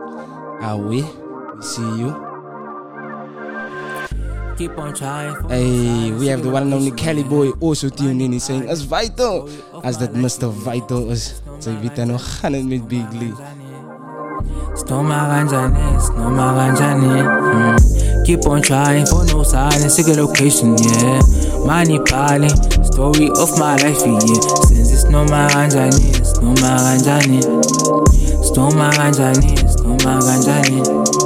Ah 0.61 0.75
we, 0.75 1.01
we 1.01 1.61
see 1.61 1.81
you. 1.97 2.34
Keep 4.57 4.77
on 4.77 4.93
trying. 4.93 5.49
Hey, 5.49 6.11
we 6.11 6.27
have 6.27 6.41
the 6.41 6.49
one 6.49 6.63
and 6.63 6.73
only 6.73 6.91
Kelly 6.91 7.23
Boy 7.23 7.49
also 7.59 7.89
tuned 7.89 8.21
in. 8.21 8.31
He's 8.31 8.45
saying, 8.45 8.69
is 8.69 8.83
vital. 8.83 9.49
As 9.83 9.97
that 9.97 10.13
Mr. 10.13 10.49
Vital 10.49 11.11
is. 11.11 11.41
Sy 11.59 11.71
weet 11.81 11.99
hy 11.99 12.05
nog 12.07 12.23
gaan 12.39 12.53
het 12.55 12.65
met 12.67 12.87
Big 12.87 13.11
Lee. 13.19 13.33
Snoma 14.75 15.19
kanjani, 15.31 15.99
snoma 16.03 16.47
kanjani 16.55 17.23
mm. 17.23 18.25
Keep 18.25 18.47
on 18.47 18.61
trying 18.61 19.05
for 19.05 19.23
no 19.25 19.43
sign, 19.43 19.83
it's 19.83 19.99
a 19.99 20.03
good 20.03 20.17
location, 20.17 20.75
yeah 20.77 21.21
Money 21.65 21.99
pali, 21.99 22.49
story 22.83 23.29
of 23.39 23.57
my 23.57 23.75
life, 23.77 24.03
yeah 24.03 24.41
Since 24.67 24.91
it's 24.91 25.03
no 25.05 25.25
snoma 25.25 25.47
kanjani, 25.49 26.11
snoma 26.27 26.75
kanjani 26.85 27.39
Snoma 28.43 28.91
kanjani, 28.91 29.55
snoma 29.75 30.19
kanjani 30.19 31.24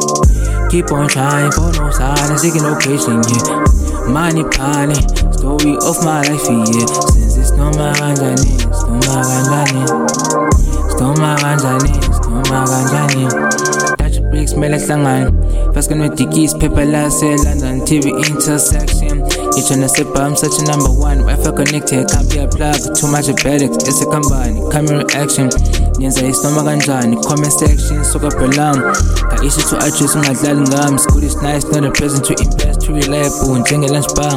Keep 0.70 0.92
on 0.92 1.08
trying 1.08 1.52
for 1.52 1.72
no 1.74 1.90
sign, 1.90 2.32
it's 2.32 2.44
no 2.44 2.70
location, 2.70 3.22
yeah. 3.26 4.08
Money 4.08 4.44
pali, 4.44 4.94
story 5.34 5.74
of 5.82 5.98
my 6.06 6.22
life, 6.22 6.46
yeah. 6.48 6.86
Since 7.10 7.38
it's 7.38 7.52
snoma 7.52 7.92
kanjani, 7.96 8.46
snoma 8.70 9.24
kanjani 9.26 9.84
Snoma 10.94 11.36
kanjani, 11.38 11.92
snoma 12.22 12.66
kanjani 12.68 13.50
Dutch 13.50 13.80
bricks 13.80 13.99
mele 14.58 14.78
hlangana. 14.78 15.74
Fast 15.74 15.92
with 15.92 16.16
dickies, 16.16 16.54
paper 16.54 16.86
lase 16.86 17.44
London 17.44 17.82
TV 17.82 18.10
intersection. 18.28 19.24
I'm 19.60 20.36
such 20.36 20.60
a 20.60 20.64
number 20.64 20.90
one. 20.90 21.20
Wi-Fi 21.20 21.52
connected, 21.52 22.08
can't 22.10 22.30
be 22.30 22.40
a 22.40 22.48
plug. 22.48 22.80
Too 22.96 23.08
much 23.08 23.28
appendix, 23.28 23.76
it's 23.88 24.02
a 24.02 24.06
combine 24.06 24.56
Camera 24.72 25.04
action 25.16 25.50
Nyenza 26.00 26.28
isnoma 26.28 26.64
kanjani? 26.64 27.22
Comment 27.24 27.52
section, 27.52 28.04
soka 28.04 28.30
belong 28.40 28.80
Ka 29.30 29.36
issue 29.44 29.62
to 29.70 29.78
address 29.78 30.16
ungadlali 30.16 30.62
ngami. 30.68 31.00
School 31.00 31.24
is 31.24 31.36
nice, 31.42 31.66
not 31.72 31.84
a 31.84 31.92
present 31.92 32.26
to 32.26 32.34
invest 32.40 32.82
To 32.82 32.94
reliable, 32.94 33.60
njenge 33.60 33.90
lunch 33.90 34.14
bar. 34.16 34.34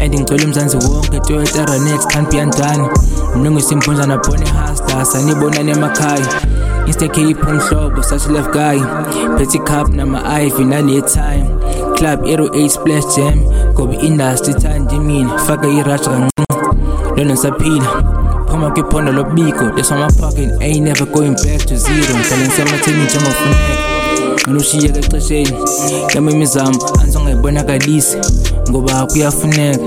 And 0.00 0.12
ngicela 0.14 0.44
umzansi 0.44 0.76
wonke 0.76 1.20
Toyota 1.20 1.78
Next, 1.84 2.10
can't 2.10 2.30
be 2.30 2.38
undone. 2.38 2.88
Mnungu 3.36 3.60
simpunja 3.60 4.06
nabone 4.06 4.46
hustler 4.46 5.06
Sanibonani 5.06 5.70
emakhaya 5.70 6.26
Umhlobo 6.88 8.02
such 8.04 8.26
a 8.26 8.32
love 8.32 8.52
guy. 8.52 8.78
Petty 9.38 9.58
cup 9.58 9.88
nama-ivy 9.90 10.64
nale 10.64 11.02
time. 11.02 11.58
Club 11.96 12.24
Aero 12.26 12.48
8 12.54 12.68
splash 12.70 13.16
jam. 13.16 13.44
Gobe 13.74 13.94
industry 14.02 14.54
thandi 14.54 14.98
mina 14.98 15.38
Faka 15.46 15.68
i-rush 15.68 16.00
kancane 16.02 17.16
Lona 17.16 17.36
saphila 17.36 17.86
Phuma 18.48 18.70
kwiphondo 18.70 19.12
lobiko 19.12 19.74
That's 19.76 19.90
why 19.90 19.98
my 19.98 20.08
pocket 20.18 20.50
ain't 20.60 20.84
never 20.84 21.06
going 21.06 21.34
back 21.34 21.60
to 21.68 21.76
zero. 21.76 22.14
Ngihlale 22.16 22.44
ngisematheni 22.46 23.04
njengofuneka 23.04 23.90
ngiloshiyeka 24.48 24.98
exesheni 24.98 25.52
yami 26.14 26.32
imizamo 26.32 26.78
anizongayibonakalisi 27.02 28.18
ngoba 28.70 29.06
kuyafuneka 29.06 29.84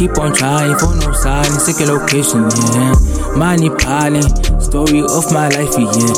Keep 0.00 0.16
on 0.16 0.32
trying 0.32 0.78
for 0.78 0.96
no 0.96 1.12
sign, 1.12 1.44
sick 1.44 1.86
location, 1.86 2.48
yeah. 2.72 2.94
Money 3.36 3.68
piling, 3.68 4.22
story 4.58 5.02
of 5.02 5.30
my 5.30 5.48
life, 5.50 5.76
yeah. 5.76 6.14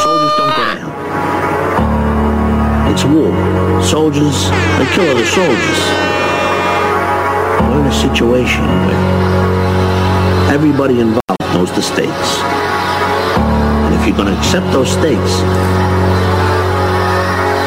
Soldiers 0.00 0.32
don't 0.38 0.52
go 0.56 0.64
down. 0.72 0.90
It's 2.94 3.04
war. 3.04 3.30
Soldiers, 3.82 4.48
they 4.78 4.86
kill 4.94 5.10
other 5.10 5.26
soldiers. 5.26 5.80
We're 7.60 7.80
in 7.80 7.86
a 7.86 7.92
situation 7.92 8.64
where 8.64 9.65
everybody 10.56 11.00
involved 11.00 11.52
knows 11.52 11.70
the 11.72 11.82
stakes. 11.82 12.40
And 13.84 13.94
if 13.94 14.06
you're 14.06 14.16
going 14.16 14.32
to 14.32 14.38
accept 14.38 14.64
those 14.72 14.90
stakes, 14.90 15.32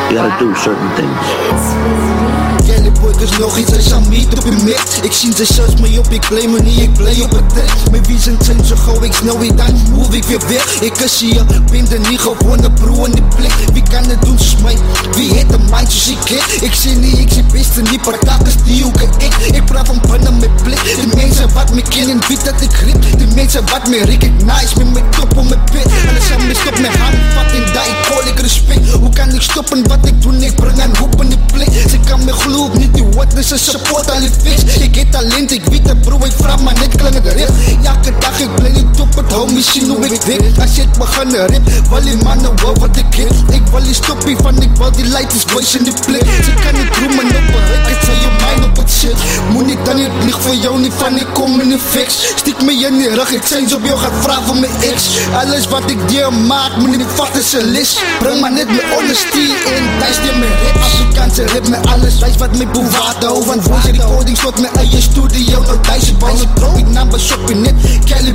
you 0.10 0.17
got 0.17 0.34
to 0.34 0.43
do 0.43 0.55
certain 0.55 0.89
things. 0.98 2.29
Kelly 2.66 2.92
boy, 2.92 3.13
is 3.22 3.38
nog 3.38 3.58
iets, 3.58 3.88
zal 3.88 4.01
niet 4.10 4.38
op 4.38 4.46
je 4.46 4.63
mix 4.63 4.82
Ik 5.01 5.12
zie 5.12 5.36
ze 5.36 5.46
zelfs 5.46 5.75
mee 5.82 6.00
op, 6.00 6.10
ik 6.10 6.25
blij 6.30 6.48
me 6.48 6.60
niet, 6.60 6.80
ik 6.80 6.94
blij 6.94 7.22
op 7.22 7.32
het 7.32 7.50
trek 7.50 7.92
Mijn 7.92 8.06
vision 8.06 8.38
zijn 8.42 8.66
zo 8.66 8.75
gauw, 8.75 9.04
ik 9.04 9.13
snel 9.13 9.39
weer 9.39 9.56
dan 9.56 9.80
move 9.94 10.16
ik 10.16 10.24
weer 10.24 10.48
weg. 10.48 10.82
Ik 10.82 10.94
kus 10.94 11.20
je, 11.20 11.44
ben 11.72 11.92
er 11.92 12.10
niet 12.10 12.20
gewoon 12.20 12.62
de 12.62 12.72
broer 12.72 13.06
in 13.08 13.12
die 13.12 13.24
plek. 13.36 13.54
Wie 13.74 13.84
kan 13.92 14.04
het 14.04 14.22
doen, 14.22 14.39
smij, 14.39 14.78
wie 15.16 15.34
heeft 15.34 15.54
een 15.54 15.68
mind 15.72 15.92
zoals 15.92 16.10
ik 16.10 16.62
Ik 16.62 16.74
zie 16.74 16.96
niet, 16.96 17.18
ik 17.18 17.32
zie 17.32 17.44
beste 17.44 17.82
niet, 17.82 18.01
partakers 18.01 18.56
die 18.63 18.86
ook 18.86 19.01
ik. 19.01 19.36
Ik 19.51 19.66
praat 19.66 19.88
van 19.88 20.01
binnen 20.12 20.38
mijn 20.38 20.51
blik, 20.63 20.82
de 20.84 21.16
mensen 21.16 21.54
wat 21.54 21.74
me 21.74 21.82
kennen, 21.82 22.20
weet 22.28 22.46
dat 22.46 22.62
ik 22.62 22.72
grip 22.72 23.01
De 23.18 23.28
mensen 23.36 23.63
wat 23.72 23.88
me 23.88 24.06
recognize, 24.06 24.78
met 24.78 24.94
mijn 24.94 25.10
top 25.10 25.38
op 25.38 25.50
mijn 25.50 25.63
pit. 25.72 25.86
Alles 26.10 26.32
aan 26.32 26.48
me 26.48 26.54
stop 26.56 26.80
met 26.80 26.96
hand, 26.98 27.16
vat 27.34 27.51
in 27.51 27.63
die, 27.66 27.92
ik 27.92 28.08
call 28.10 28.28
ik 28.32 28.39
respect. 28.39 28.89
Hoe 28.89 29.10
kan 29.10 29.30
ik 29.30 29.42
stoppen 29.42 29.88
wat 29.88 30.06
ik 30.06 30.22
doe, 30.22 30.38
ik 30.38 30.56
breng 30.56 30.84
een 30.84 30.98
hoop 30.98 31.22
in 31.22 31.30
de 31.30 31.38
plek. 31.54 31.70
Ze 31.89 32.00
kan 32.10 32.25
me 32.25 32.34
niet, 32.68 32.94
die 32.94 33.06
wat 33.16 33.38
is 33.38 33.51
een 33.51 33.60
support 33.60 34.12
al 34.12 34.20
die 34.20 34.30
fix 34.44 34.78
Ik 34.78 34.96
heb 34.96 35.12
talent, 35.12 35.51
ik 35.51 35.66
weet 35.66 35.88
het 35.88 36.01
bro, 36.01 36.18
ik 36.25 36.32
vraag 36.38 36.62
maar 36.62 36.74
net 36.74 37.01
het 37.01 37.34
rip. 37.34 37.50
Elke 37.84 38.13
dag 38.20 38.39
ik 38.39 38.56
blij 38.56 38.72
niet 38.72 39.00
op 39.00 39.16
het 39.16 39.32
hou, 39.32 39.54
misschien 39.54 39.89
hoe 39.89 40.06
ik 40.06 40.22
weet. 40.22 40.60
Als 40.62 40.75
je 40.75 40.82
het 40.82 40.98
begin 40.98 41.30
rip, 41.30 41.70
wil 41.89 42.01
die 42.01 42.24
mannen 42.24 42.56
wel 42.62 42.75
wat 42.80 42.98
ik 42.98 43.16
heb 43.16 43.32
Ik 43.50 43.62
wil 43.72 43.84
die 43.84 43.94
stoppie 43.94 44.38
van, 44.38 44.62
ik 44.62 44.70
wil 44.75 44.92
die 44.92 45.06
lighters 45.06 45.46
boys 45.46 45.75
in 45.75 45.84
die 45.84 45.94
plek. 46.06 46.25
Ze 46.44 46.54
kan 46.63 46.74
niet 46.74 46.96
roemen 46.98 47.25
op 47.25 47.46
bereik, 47.51 47.88
het 47.88 48.06
zijn 48.06 48.20
je 48.20 48.30
mind 48.46 48.66
op 48.66 48.78
het 48.78 48.92
shit. 48.92 49.18
Moet 49.51 49.66
niet 49.66 49.86
dan 49.86 49.96
niet 49.96 50.12
lieg 50.24 50.42
voor 50.42 50.56
jou, 50.56 50.80
niet 50.80 50.94
van 50.98 51.16
ik 51.16 51.28
kom 51.34 51.60
in 51.60 51.70
de 51.70 51.80
fix. 51.89 52.34
Stiek 52.36 52.62
me 52.62 52.72
in 52.74 52.98
die 52.98 53.10
rug, 53.10 53.32
ik 53.32 53.46
zijn 53.46 53.75
op 53.75 53.86
jou 53.86 53.98
gaat 53.98 54.13
vragen 54.22 54.46
van 54.46 54.60
mijn 54.60 54.72
ex. 54.82 55.04
Alles 55.34 55.68
wat 55.68 55.89
ik 55.89 56.08
dir 56.08 56.34
maak, 56.34 56.75
moet 56.78 56.98
niet 56.98 57.08
vat 57.16 57.36
is 57.38 57.54
een 57.54 57.72
list 57.72 58.01
Breng 58.20 58.39
maar 58.42 58.51
net 58.51 58.68
mijn 58.68 58.89
honesty 58.92 59.46
in, 59.75 59.84
thuis 60.00 60.16
die 60.22 60.32
mijn 60.39 60.51
rip. 60.63 60.75
Afrikaanse 60.75 61.44
rip 61.44 61.68
met 61.70 61.88
alles, 61.88 62.20
wijs 62.20 62.38
wat 62.39 62.58
mijn 62.58 62.72
boewaarde 62.72 63.25
nou 63.25 63.43
van 63.43 63.62
voice 63.63 63.91
recordings 63.91 64.39
tot 64.39 64.60
mijn 64.60 64.74
eigen 64.74 65.01
studio? 65.01 65.63
Duizend 65.81 66.17
bangen 66.19 66.53
drop 66.53 66.77
ik 66.77 66.88
naar 66.88 67.08
mijn 67.08 67.22
shop 67.22 67.50
in 67.50 67.62
net. 67.62 67.74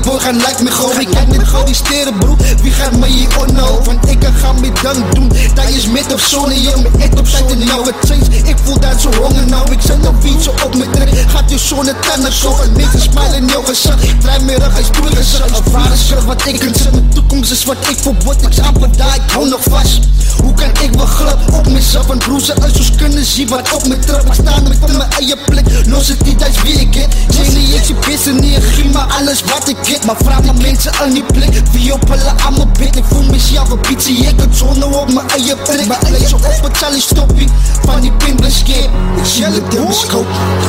Boy 0.04 0.18
gaan 0.20 0.36
like 0.36 0.62
me 0.62 0.70
gewoon 0.70 1.00
Ik 1.00 1.10
kan 1.10 1.28
niet 1.28 1.42
gewoon 1.42 1.64
die 1.64 1.74
steren 1.74 2.18
bro 2.18 2.36
Wie 2.62 2.72
gaat 2.72 2.96
mij 2.98 3.08
hier 3.08 3.28
onno? 3.38 3.82
Want 3.84 4.10
ik 4.10 4.18
kan 4.20 4.32
gaan 4.34 4.60
met 4.60 4.82
dan 4.82 5.04
doen. 5.12 5.28
Dat 5.54 5.68
is 5.68 5.86
met 5.86 6.12
op 6.12 6.20
zone 6.20 6.62
yo 6.62 6.80
Met 6.82 6.96
echt 6.96 7.18
op 7.18 7.28
nou 7.56 7.86
het 7.86 7.94
change 8.08 8.48
Ik 8.48 8.56
voel 8.64 8.80
dat 8.80 9.00
zo 9.00 9.10
honger 9.14 9.46
nou 9.46 9.72
Ik 9.72 9.80
zet 9.80 10.04
een 10.04 10.16
fiets 10.22 10.48
op 10.48 10.74
mijn 10.76 10.90
trek. 10.90 11.08
Gaat 11.26 11.50
je 11.50 11.58
zone 11.58 11.94
tanden 12.00 12.32
kopen 12.42 12.72
Mensen 12.72 13.00
smile 13.00 13.36
in 13.36 13.46
jouw 13.46 13.62
gezicht 13.62 14.20
Draai 14.20 14.44
me 14.44 14.54
rug, 14.54 14.72
hij 14.72 14.84
spoel 14.84 15.10
gezicht 15.10 15.58
Een 15.74 15.98
schrijf 15.98 16.24
wat 16.24 16.46
ik 16.46 16.58
kunt 16.58 16.90
Mijn 16.92 17.08
toekomst 17.08 17.50
is 17.50 17.64
wat 17.64 17.76
ik 17.88 17.98
verbod 17.98 18.42
Ik 18.42 18.56
daar, 18.96 19.14
ik 19.14 19.32
hou 19.32 19.48
nog 19.48 19.62
vast. 19.62 20.00
Hoe 20.42 20.54
kan 20.54 20.70
ik 20.82 20.90
wel 20.94 21.06
glad 21.06 21.36
op 21.52 21.68
mezelf 21.68 22.10
En 22.10 22.18
broers 22.18 22.50
uit 22.50 22.72
zoals 22.72 22.94
kunnen 22.96 23.24
zien 23.24 23.48
wat 23.48 23.72
op 23.72 23.86
me 23.86 23.93
trap 23.98 24.26
Ik 24.26 24.32
sta 24.32 24.60
met 24.60 24.78
op 24.80 24.96
mijn 24.96 25.10
eigen 25.10 25.38
plek. 25.46 25.64
Het 25.70 26.22
niet, 26.24 26.38
dat 26.38 26.48
is 26.48 26.62
wie 26.62 26.80
ik 26.80 26.94
het 26.94 27.36
Jenny, 27.36 27.74
ik 27.74 27.84
zie 27.84 27.94
pissen 27.94 28.40
niet 28.40 28.58
Giet 28.64 28.92
maar 28.92 29.06
alles 29.18 29.42
wat 29.42 29.68
ik 29.68 29.76
heb. 29.82 30.04
Maar 30.04 30.16
vraag 30.16 30.42
maar 30.42 30.54
mensen 30.54 30.92
aan 30.94 31.10
die 31.10 31.24
plek. 31.24 31.62
Wie 31.72 31.92
op 31.92 32.08
hulle 32.08 32.32
aan 32.46 32.54
mijn 32.56 32.68
bed? 32.78 32.96
Ik 32.96 33.04
voel 33.04 33.22
mezelf 33.22 33.70
een 33.70 33.80
pizzie 33.80 34.16
Ik 34.16 34.36
kan 34.36 34.54
zonder 34.54 35.00
op 35.00 35.12
mijn 35.12 35.28
eigen 35.28 35.56
plek. 35.62 35.86
Mijn 35.86 36.00
eigen 36.00 36.28
zo 36.28 36.36
op 36.36 36.62
het 36.62 36.76
Charlie 36.76 37.00
stoppie. 37.00 37.48
Van 37.84 38.00
die 38.00 38.12
pinbleschip 38.12 38.90
Ik 39.16 39.24
zie 39.24 39.44
het 39.44 39.74
in 39.74 39.82
mijn 39.82 39.94
scope 39.94 40.28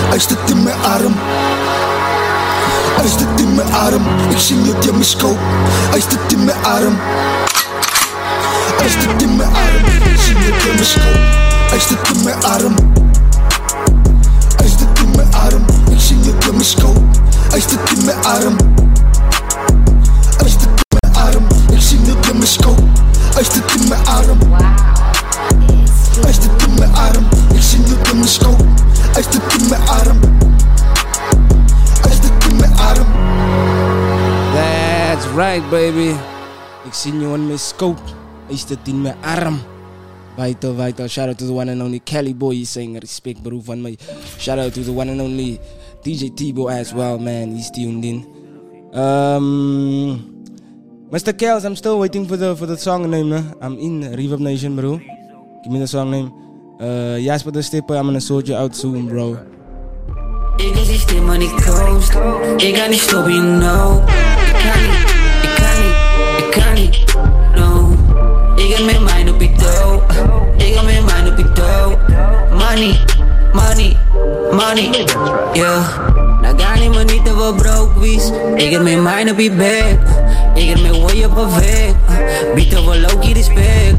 Hij 0.09 0.19
zit 0.19 0.37
in 0.45 0.63
mijn 0.63 0.81
arm. 0.81 1.15
Hij 2.95 3.07
zit 3.07 3.41
in 3.41 3.55
mijn 3.55 3.73
arm. 3.73 4.03
Ik 4.29 4.37
zie 4.37 4.57
het 4.57 4.85
in 4.85 4.97
mijn 4.97 5.37
Hij 5.89 6.01
zit 6.01 6.33
in 6.33 6.45
mijn 6.45 6.63
arm. 6.63 6.97
Hij 8.77 8.89
zit 8.89 9.21
in 9.21 9.35
mijn 9.35 9.49
arm. 9.49 9.85
Ik 10.13 10.19
zie 10.19 10.35
het 10.35 10.63
in 10.63 10.75
mijn 10.75 11.33
Hij 11.69 11.79
zit 11.79 12.17
in 12.17 12.23
mijn 12.23 12.43
arm 12.43 12.75
mijn 16.33 16.65
scope 16.65 16.99
Hij 17.49 17.59
zit 17.59 17.97
in 17.97 18.05
mijn 18.05 18.23
arm 18.23 18.55
Hij 20.37 20.49
zit 20.49 20.61
in 20.63 20.99
mijn 20.99 21.15
arm 21.25 21.43
Ik 21.73 21.81
zie 21.81 21.99
het 21.99 22.27
in 22.29 22.37
mijn 22.37 22.47
scope 22.47 22.83
Hij 23.33 23.43
zit 23.43 23.81
in 23.81 23.87
mijn 23.89 24.05
arm 24.05 24.37
Hij 26.21 26.33
zit 26.33 26.67
in 26.67 26.75
mijn 26.79 26.93
arm 26.93 27.25
I 32.05 32.11
stick 32.13 32.43
in 32.49 32.57
my 32.57 32.67
arm 32.77 33.07
That's 34.53 35.25
right, 35.35 35.69
baby. 35.69 36.13
Ik 36.85 36.93
zie 36.93 37.19
je 37.19 37.27
in 37.27 37.47
mijn 37.47 37.59
scope. 37.59 38.01
Is 38.47 38.65
het 38.67 38.79
in 38.83 39.01
mijn 39.01 39.15
arm? 39.21 39.59
Vital, 40.37 40.75
vital. 40.75 41.07
Shout 41.07 41.27
out 41.27 41.37
to 41.37 41.45
the 41.45 41.53
one 41.53 41.71
and 41.71 41.81
only 41.81 41.99
Kelly 42.03 42.35
Boy. 42.35 42.55
He's 42.55 42.71
saying 42.71 42.99
respect, 42.99 43.41
bro, 43.41 43.61
van 43.63 43.81
mij. 43.81 43.97
Shout 44.37 44.59
out 44.59 44.73
to 44.73 44.83
the 44.83 44.91
one 44.91 45.11
and 45.11 45.21
only 45.21 45.59
DJ 46.05 46.29
Tebow 46.29 46.71
as 46.71 46.93
well, 46.93 47.17
man. 47.17 47.55
He's 47.55 47.71
tuned 47.71 48.05
in. 48.05 48.21
Um, 48.93 50.45
Mr. 51.09 51.33
Kels, 51.33 51.65
I'm 51.65 51.75
still 51.75 51.97
waiting 51.97 52.27
for 52.27 52.37
the 52.37 52.55
for 52.55 52.67
the 52.67 52.77
song 52.77 53.09
name. 53.09 53.33
I'm 53.33 53.79
in 53.79 54.01
Reverb 54.13 54.37
Nation, 54.37 54.75
bro. 54.75 54.99
Give 55.63 55.73
me 55.73 55.79
the 55.79 55.87
song 55.87 56.11
name. 56.11 56.29
Uh, 56.79 57.17
Jasper 57.17 57.49
the 57.49 57.63
Stipper, 57.63 57.95
I'm 57.95 58.05
gonna 58.05 58.21
sort 58.21 58.47
you 58.47 58.55
out 58.55 58.75
soon, 58.75 59.09
bro. 59.09 59.33
Money, 72.53 72.93
money, 73.55 73.97
money 74.51 75.05
Yeah. 75.53 75.83
Nou 76.41 76.59
ga 76.59 76.79
niet 76.79 76.93
maar 76.93 77.05
niet 77.05 77.25
dat 77.25 77.35
we 77.35 77.53
broke 77.55 77.99
wees 77.99 78.31
Ik 78.55 78.71
heb 78.71 78.81
mijn 78.81 79.03
mind 79.03 79.31
op 79.31 79.39
je 79.39 79.51
bek 79.51 79.97
Ik 80.53 80.69
heb 80.69 80.81
mijn 80.81 81.01
way 81.01 81.23
op 81.23 81.37
een 81.37 81.49
weg 81.59 81.93
Bieden 82.55 82.89
we 82.89 82.99
low 82.99 83.33
respect 83.33 83.97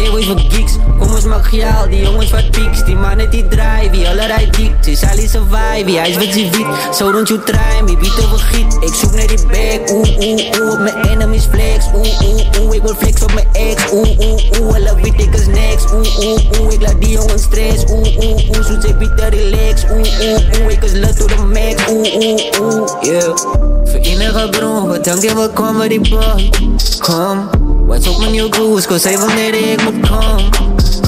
Weet 0.00 0.24
van 0.24 0.38
geeks, 0.48 0.72
kom 0.98 1.14
eens 1.14 1.24
magiaal 1.24 1.88
Die 1.88 2.02
jongens 2.02 2.30
van 2.30 2.50
pieks, 2.50 2.84
die 2.84 2.96
mannen 2.96 3.30
die 3.30 3.44
Wie 3.90 4.08
allerlei 4.08 4.50
dieks, 4.50 4.86
is 4.86 5.02
Ali 5.02 5.28
survive 5.28 5.90
Hij 5.98 6.10
is 6.10 6.16
wat 6.16 6.32
ze 6.32 6.48
wit, 6.50 6.94
so 6.94 7.12
don't 7.12 7.28
you 7.28 7.40
try 7.44 7.80
me. 7.84 7.96
Bieden 7.96 8.30
we 8.30 8.38
giet, 8.38 8.76
ik 8.80 8.94
zoek 8.94 9.12
naar 9.12 9.26
die 9.26 9.46
bag 9.46 9.80
Oeh, 9.92 10.18
oeh, 10.18 10.60
oeh, 10.60 10.72
op 10.72 10.78
mijn 10.78 11.08
enemies 11.08 11.44
flex. 11.44 11.84
Oeh, 11.94 12.20
oeh, 12.22 12.60
oeh, 12.60 12.74
ik 12.74 12.82
wil 12.82 12.94
flex 12.94 13.22
op 13.22 13.32
mijn 13.34 13.46
ex. 13.52 13.92
Oeh, 13.92 14.18
oeh, 14.18 14.60
oeh, 14.60 14.72
hulle 14.72 14.94
weet 14.94 15.20
ik 15.20 15.34
is 15.34 15.46
next. 15.46 15.92
Oeh, 15.92 16.18
oeh, 16.18 16.60
oeh, 16.60 16.72
ik 16.72 16.80
laat 16.80 17.00
die 17.00 17.10
jongens 17.10 17.42
stress. 17.42 17.84
Oeh, 17.92 18.16
oeh, 18.16 18.48
oeh, 18.48 18.64
zoet 18.66 18.82
zij 18.82 18.96
biedt 18.96 19.20
relax. 19.20 19.84
Oeh, 19.90 20.20
oeh, 20.20 20.62
oeh, 20.62 20.72
ik 20.72 20.82
is 20.82 20.92
lut 20.92 21.18
door 21.18 21.28
de 21.28 21.36
max. 21.36 21.90
Oeh, 21.90 22.14
oeh, 22.14 22.60
oeh, 22.60 23.02
yeah. 23.02 23.36
Verenige 23.84 24.48
bron, 24.50 24.88
wat 24.88 25.04
dank 25.04 25.22
je 25.22 25.34
wel 25.34 25.52
comedy 25.52 26.10
boy. 26.10 26.50
Kom, 26.98 27.48
wat 27.90 28.08
op 28.08 28.18
mijn 28.18 28.30
nieuwe 28.30 28.48
cruise 28.48 28.86
Ko 28.86 28.98
say 28.98 29.18
wanneer 29.18 29.54
ik 29.54 29.82
moet 29.82 30.08
kom 30.08 30.50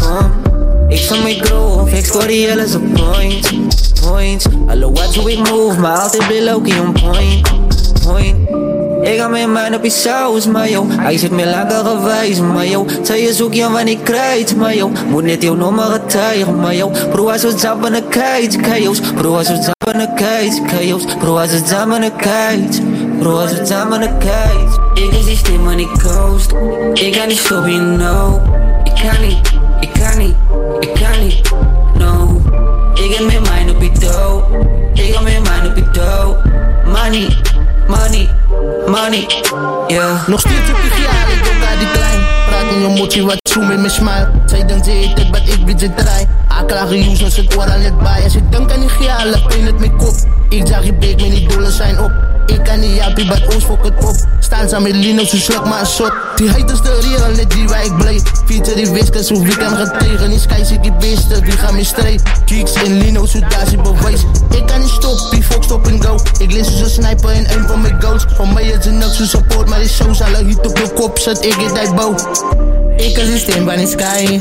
Kom, 0.01 0.31
ik 0.89 1.05
van 1.05 1.23
mijn 1.23 1.45
groove 1.45 1.97
Ik 1.97 2.05
scoor 2.05 2.27
die 2.27 2.53
alles 2.53 2.75
op 2.75 2.83
points 2.93 3.55
Points, 4.07 4.45
alle 4.69 4.93
watch 4.93 5.17
hoe 5.17 5.33
ik 5.33 5.51
move 5.51 5.79
Maar 5.81 5.99
altijd 5.99 6.29
bij 6.29 6.43
Loki 6.43 6.73
on 6.81 6.93
point 6.93 7.51
Point. 8.07 8.37
Ik 9.03 9.19
ga 9.19 9.29
mijn 9.29 9.53
mind 9.53 9.77
op 9.77 9.85
je 9.85 9.91
saus, 9.91 10.47
maar 10.47 10.71
yo. 10.71 10.87
Hij 10.89 11.19
zit 11.19 11.31
me 11.31 11.47
langer 11.47 11.85
gewijs, 11.85 12.41
maar 12.41 12.67
yo. 12.67 12.87
Zij 13.03 13.23
je 13.23 13.33
zoek 13.33 13.55
je 13.55 13.63
van 13.63 13.89
ik 13.89 13.99
krijt, 14.03 14.57
maar 14.57 14.77
yo. 14.77 14.91
Moet 15.09 15.23
net 15.23 15.43
jouw 15.43 15.55
nummer 15.55 15.85
getuigen, 15.85 16.61
maar 16.61 16.75
yo. 16.75 16.91
Bro, 17.11 17.29
als 17.31 17.43
we 17.43 17.49
een 17.83 18.09
kite, 18.09 18.59
chaos 18.63 19.01
Bro, 19.01 19.37
als 19.37 19.49
we 19.49 19.73
een 19.79 20.15
kite, 20.15 20.63
chaos 20.67 21.05
Bro, 21.19 21.39
als 21.39 21.51
we 21.51 21.75
een 21.77 22.13
kite 22.17 22.83
Bro, 23.23 23.39
als 23.39 23.53
we 23.53 23.67
zappen 23.67 24.03
een 24.03 24.19
kite 24.19 25.03
Ik 25.77 25.89
coast 26.03 26.53
Ik 26.95 27.15
ga 27.17 27.25
niet 27.25 27.39
stoppen, 27.39 27.71
you 27.73 27.97
know 27.97 28.41
Ik 28.85 28.95
kan 28.95 29.27
niet, 29.27 29.53
ik 29.81 29.93
kan 29.93 30.19
niet, 30.19 30.35
ik 30.81 30.95
kan 30.95 31.25
niet 31.25 31.53
No 31.99 32.43
Ik 32.95 33.15
heb 33.15 33.27
mijn 33.27 33.43
mind 33.43 33.75
op 33.75 33.83
je 33.83 33.91
toe 33.93 34.43
Ik 34.93 35.15
heb 35.15 35.23
mijn 35.23 35.43
mind 35.43 35.69
op 35.69 35.77
je 35.77 35.91
toe 35.91 36.37
Money, 36.85 37.37
money 37.89 38.29
money, 38.87 39.27
yeah. 39.89 40.29
Nog 40.29 40.41
steeds 40.41 40.71
op 40.71 40.77
je 40.77 40.91
gejaar, 40.91 41.33
ik 41.33 41.65
uit 41.69 41.79
die 41.79 41.91
klein. 41.91 42.21
Praat 42.47 42.73
in 42.73 42.81
je 42.81 42.99
motie, 43.01 43.25
wat 43.25 43.39
zoom 43.43 43.71
in 43.71 43.81
mijn 43.81 43.91
smile. 43.91 44.31
Zij 44.47 44.65
ze 44.85 44.93
eet 44.93 45.19
het, 45.19 45.31
wat 45.31 45.41
ik 45.45 45.67
weet 45.67 45.81
ze 45.81 45.95
draai. 45.95 46.27
Aanklagen 46.49 47.13
use, 47.13 47.25
als 47.25 47.37
het 47.37 47.57
oor 47.57 47.65
aan 47.65 47.81
het 47.81 47.99
bij. 47.99 48.23
Als 48.25 48.35
ik 48.35 48.53
denk 48.53 48.73
aan 48.73 48.81
die 48.81 48.89
gejaar, 48.89 49.27
laat 49.27 49.47
pijn 49.47 49.67
het 49.67 49.79
mijn 49.79 49.97
kop. 49.97 50.15
Ik 50.49 50.67
zag 50.67 50.85
je 50.85 50.95
beek, 50.95 51.21
mijn 51.21 51.49
doelen 51.49 51.73
zijn 51.73 51.99
op. 51.99 52.13
Ik 52.47 52.65
kan 52.65 52.81
niet 52.81 53.01
helpen, 53.01 53.27
maar 53.27 53.43
ons 53.55 53.65
fok 53.65 53.85
het 53.85 54.05
op. 54.05 54.17
Staan 54.41 54.69
samen 54.69 54.91
met 54.91 55.05
Lino, 55.05 55.25
zo 55.25 55.37
slok 55.37 55.65
maar 55.65 55.81
een 55.81 55.87
shot. 55.87 56.13
Die 56.37 56.49
is 56.49 56.81
de 56.81 56.99
real, 57.01 57.31
net 57.31 57.51
die 57.51 57.69
waar 57.69 57.85
ik 57.85 57.97
blij. 57.97 58.21
Feature 58.47 58.75
die 58.75 58.91
wiskus, 58.91 59.29
hoe 59.29 59.45
wie 59.45 59.57
kan 59.57 59.77
gaan 59.77 59.99
tegen. 59.99 60.31
Die 60.31 60.39
sky 60.39 60.65
zit 60.65 60.83
die 60.83 60.93
beesten, 60.93 61.45
wie 61.45 61.53
gaan 61.53 61.75
me 61.75 61.85
strijd. 61.85 62.23
Kicks 62.45 62.73
en 62.73 62.99
Lino, 62.99 63.27
zo 63.27 63.39
daar 63.39 63.67
zit 63.67 63.83
bewijs. 63.83 64.21
Ik 64.51 64.67
kan 64.67 64.81
niet 64.81 64.89
stoppen, 64.89 65.31
die 65.31 65.43
fuck 65.43 65.63
stop 65.63 65.87
en 65.87 66.03
go. 66.03 66.19
Ik 66.39 66.53
lees 66.53 66.79
zo'n 66.79 66.89
sniper 66.89 67.33
in 67.33 67.47
een 67.49 67.69
van 67.69 67.81
mijn 67.81 68.03
goals. 68.03 68.25
Van 68.37 68.53
mij 68.53 68.65
is 68.65 68.85
het 68.85 68.95
niks 68.95 69.17
zo 69.17 69.25
support, 69.25 69.69
maar 69.69 69.79
die 69.79 69.89
shows 69.89 70.21
alle 70.21 70.45
hit 70.45 70.67
op 70.67 70.79
je 70.79 70.89
kop 70.95 71.19
zet. 71.19 71.45
Ik 71.45 71.57
in 71.57 71.75
die 71.75 71.95
bow. 71.95 72.19
Ik 72.97 73.15
kan 73.15 73.25
systeem 73.25 73.65
van 73.65 73.77
die 73.77 73.87
sky. 73.87 74.41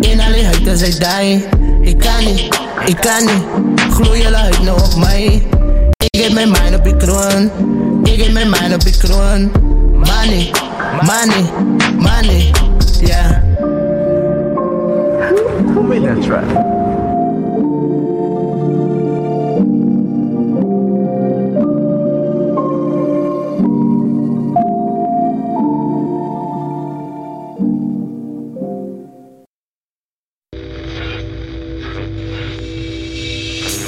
In 0.00 0.20
alle 0.20 0.44
huid, 0.44 0.78
zij 0.78 1.20
die. 1.20 1.44
Ik 1.80 1.98
kan 1.98 2.24
niet, 2.24 2.40
ik 2.86 2.96
kan 3.00 3.24
niet. 3.24 3.42
Gloei 3.90 4.26
alle 4.26 4.36
huid 4.36 4.62
nou 4.62 4.82
op 4.82 4.96
mij. 4.96 5.42
Ik 6.14 6.20
heb 6.20 6.32
mijn 6.32 6.50
mind 6.50 6.74
op 6.78 6.86
je 6.86 6.96
kroon. 6.96 7.50
Ik 8.04 8.22
heb 8.22 8.32
mijn 8.32 8.50
mind 8.50 8.74
op 8.74 8.80
je 8.80 8.96
kroon. 8.98 9.50
Money, 9.92 10.50
money, 11.02 11.50
money, 11.98 12.50
yeah. 13.00 13.42
Who 15.74 15.82
made 15.82 16.02
that 16.02 16.22
track? 16.22 16.44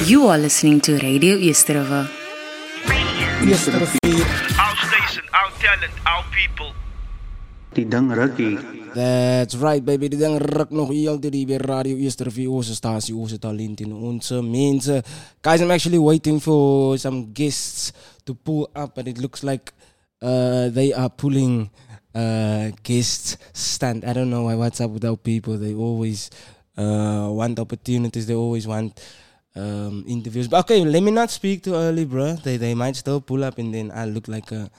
You 0.07 0.27
are 0.27 0.37
listening 0.37 0.81
to 0.81 0.97
Radio 0.97 1.37
Yesterova. 1.37 2.16
Our 3.47 3.55
station, 3.55 5.23
our 5.31 5.51
talent, 5.63 5.93
our 6.03 6.23
people. 6.35 6.75
Die 7.71 7.87
ding 7.87 8.11
rukkie. 8.11 8.59
That's 8.93 9.55
right, 9.55 9.79
baby. 9.79 10.09
Die 10.11 10.19
ding 10.19 10.35
ruk 10.35 10.69
nog 10.69 10.89
heel 10.91 11.19
die 11.19 11.45
bij 11.45 11.55
Radio 11.57 11.95
Easter 11.95 12.31
voor 12.31 12.47
onze 12.47 12.75
statie, 12.75 13.15
onze 13.15 13.39
talent 13.39 13.79
in 13.79 13.93
onze 13.93 14.41
mensen. 14.41 15.03
Guys, 15.41 15.61
I'm 15.61 15.71
actually 15.71 15.99
waiting 15.99 16.41
for 16.41 16.99
some 16.99 17.29
guests 17.33 17.91
to 18.23 18.33
pull 18.33 18.67
up, 18.73 18.97
and 18.97 19.07
it 19.07 19.17
looks 19.17 19.41
like 19.41 19.71
uh, 20.19 20.67
they 20.73 20.93
are 20.93 21.09
pulling 21.09 21.69
uh, 22.11 22.71
guest 22.83 23.37
stand. 23.51 24.03
I 24.03 24.13
don't 24.13 24.29
know 24.29 24.43
why, 24.43 24.55
what's 24.55 24.79
up 24.81 24.91
with 24.91 25.05
our 25.05 25.17
people. 25.17 25.57
They 25.57 25.73
always 25.73 26.29
uh, 26.75 27.29
want 27.31 27.59
opportunities. 27.59 28.25
They 28.25 28.35
always 28.35 28.67
want 28.67 28.99
um, 29.57 30.05
interviews. 30.07 30.47
But 30.47 30.65
okay, 30.65 30.85
let 30.85 31.01
me 31.03 31.11
not 31.11 31.31
speak 31.31 31.63
too 31.63 31.75
early, 31.75 32.05
bro. 32.05 32.33
They 32.35 32.57
they 32.57 32.75
might 32.75 32.95
still 32.95 33.19
pull 33.19 33.43
up, 33.43 33.57
and 33.57 33.73
then 33.73 33.91
I 33.91 34.05
look 34.05 34.27
like 34.27 34.51
a 34.51 34.69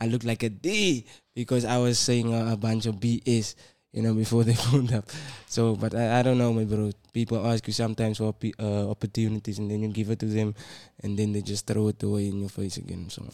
I 0.00 0.06
look 0.06 0.24
like 0.24 0.42
a 0.42 0.48
D 0.48 1.04
because 1.34 1.64
I 1.64 1.78
was 1.78 1.98
saying 1.98 2.32
a, 2.32 2.52
a 2.52 2.56
bunch 2.56 2.86
of 2.86 2.96
BS, 2.96 3.54
you 3.92 4.02
know, 4.02 4.14
before 4.14 4.44
they 4.48 4.54
pulled 4.54 4.92
up. 4.92 5.10
So, 5.46 5.76
but 5.76 5.94
I, 5.94 6.20
I 6.20 6.22
don't 6.22 6.38
know, 6.38 6.52
my 6.52 6.64
bro. 6.64 6.92
People 7.12 7.44
ask 7.44 7.66
you 7.66 7.72
sometimes 7.72 8.18
for 8.18 8.34
uh, 8.58 8.90
opportunities, 8.90 9.58
and 9.58 9.70
then 9.70 9.82
you 9.82 9.88
give 9.88 10.10
it 10.10 10.18
to 10.20 10.26
them, 10.26 10.54
and 11.02 11.18
then 11.18 11.32
they 11.32 11.42
just 11.42 11.66
throw 11.66 11.88
it 11.88 12.02
away 12.02 12.28
in 12.28 12.40
your 12.40 12.48
face 12.50 12.76
again. 12.76 13.10
So. 13.10 13.26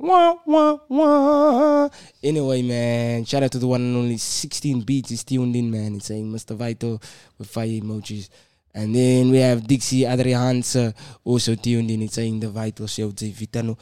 Wah, 0.00 0.36
wah, 0.46 0.78
wah. 0.88 1.88
Anyway, 2.22 2.62
man, 2.62 3.24
shout 3.24 3.42
out 3.42 3.50
to 3.50 3.58
the 3.58 3.66
one 3.66 3.80
and 3.80 3.96
only 3.96 4.16
16 4.16 4.82
beats 4.82 5.10
is 5.10 5.24
tuned 5.24 5.56
in, 5.56 5.72
man. 5.72 5.96
It's 5.96 6.06
saying 6.06 6.30
Mr. 6.30 6.54
Vital 6.54 7.02
with 7.36 7.50
fire 7.50 7.66
emojis. 7.66 8.28
And 8.74 8.94
then 8.94 9.30
we 9.30 9.38
have 9.38 9.66
Dixie 9.66 10.02
Adriaanse 10.02 10.94
also 11.24 11.54
tuned 11.54 11.90
in. 11.90 12.02
It's 12.02 12.14
saying 12.14 12.40
the 12.40 12.50
Vital 12.50 12.86
Show. 12.86 13.10
Say, 13.16 13.32
Vitano, 13.32 13.76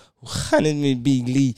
Big 1.02 1.28
Lee? 1.28 1.54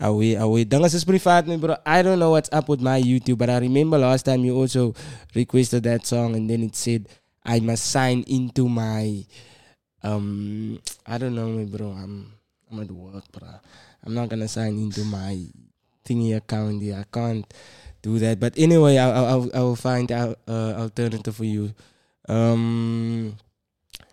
Away, 0.00 0.34
away. 0.34 0.64
Dangas 0.64 0.94
is 0.94 1.04
privaat, 1.04 1.46
me 1.46 1.56
bro. 1.56 1.76
I 1.84 2.02
don't 2.02 2.18
know 2.18 2.30
what's 2.32 2.48
up 2.52 2.68
with 2.68 2.80
my 2.80 3.00
YouTube, 3.00 3.38
but 3.38 3.50
I 3.50 3.58
remember 3.58 3.98
last 3.98 4.24
time 4.24 4.44
you 4.44 4.56
also 4.56 4.94
requested 5.34 5.84
that 5.84 6.06
song, 6.06 6.34
and 6.34 6.48
then 6.48 6.62
it 6.62 6.74
said 6.74 7.06
I 7.44 7.60
must 7.60 7.84
sign 7.84 8.24
into 8.26 8.68
my 8.68 9.24
um 10.02 10.80
I 11.06 11.18
don't 11.18 11.34
know, 11.36 11.48
me 11.48 11.66
bro. 11.66 11.92
I'm 11.92 12.32
I'm 12.72 12.80
at 12.80 12.90
work, 12.90 13.24
bro. 13.30 13.48
I'm 14.04 14.14
not 14.14 14.30
gonna 14.30 14.48
sign 14.48 14.78
into 14.80 15.04
my 15.04 15.36
thingy 16.04 16.34
account. 16.34 16.80
Yeah, 16.80 17.00
I 17.00 17.06
can't 17.12 17.44
do 18.00 18.18
that. 18.18 18.40
But 18.40 18.56
anyway, 18.56 18.96
I'll 18.96 19.12
I'll, 19.12 19.50
I'll 19.54 19.76
find 19.76 20.10
out 20.10 20.40
uh, 20.48 20.88
alternative 20.88 21.36
for 21.36 21.44
you. 21.44 21.74
Um, 22.30 23.34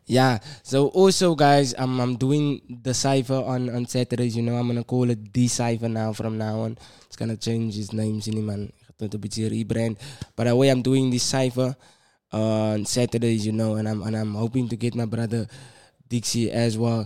yeah. 0.10 0.40
So 0.66 0.90
also, 0.90 1.36
guys, 1.38 1.78
I'm 1.78 2.02
I'm 2.02 2.18
doing 2.18 2.62
the 2.82 2.94
cipher 2.94 3.46
on 3.46 3.70
on 3.70 3.86
Saturdays. 3.86 4.36
You 4.36 4.42
know, 4.42 4.58
I'm 4.58 4.66
gonna 4.66 4.84
call 4.84 5.10
it 5.10 5.34
the 5.34 5.48
cipher 5.48 5.90
now. 5.90 6.14
From 6.14 6.38
now 6.38 6.66
on, 6.66 6.78
it's 7.06 7.16
gonna 7.16 7.38
change 7.38 7.76
his 7.78 7.94
name, 7.94 8.18
man. 8.42 8.72
Gaat 8.98 9.14
een 9.14 9.20
beetje 9.20 9.48
rebrand. 9.48 9.98
But 10.36 10.48
away, 10.48 10.70
I'm 10.70 10.82
doing 10.82 11.12
this 11.12 11.30
cipher 11.30 11.76
on 12.32 12.86
Saturdays. 12.86 13.46
You 13.46 13.54
know, 13.54 13.76
and 13.76 13.88
I'm 13.88 14.02
and 14.02 14.16
I'm 14.18 14.34
hoping 14.34 14.68
to 14.70 14.76
get 14.76 14.96
my 14.96 15.06
brother 15.06 15.46
Dixie 16.10 16.50
as 16.52 16.78
well. 16.78 17.06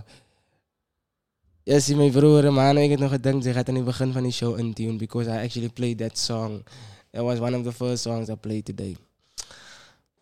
Ja, 1.64 1.78
zie 1.78 1.96
mijn 1.96 2.10
broer, 2.10 2.52
man, 2.52 2.78
ik 2.78 2.90
had 2.90 2.98
nog 2.98 3.10
gedacht, 3.10 3.42
ze 3.42 3.52
gaat 3.52 3.68
aan 3.68 3.74
het 3.74 3.84
begin 3.84 4.12
van 4.12 4.22
die 4.22 4.32
show 4.32 4.58
intune 4.58 4.96
because 4.96 5.30
I 5.30 5.44
actually 5.44 5.68
played 5.68 5.98
that 5.98 6.18
song. 6.18 6.64
That 7.10 7.22
was 7.22 7.38
one 7.38 7.56
of 7.56 7.64
the 7.64 7.72
first 7.72 8.02
songs 8.02 8.28
I 8.28 8.34
played 8.34 8.64
today. 8.64 8.96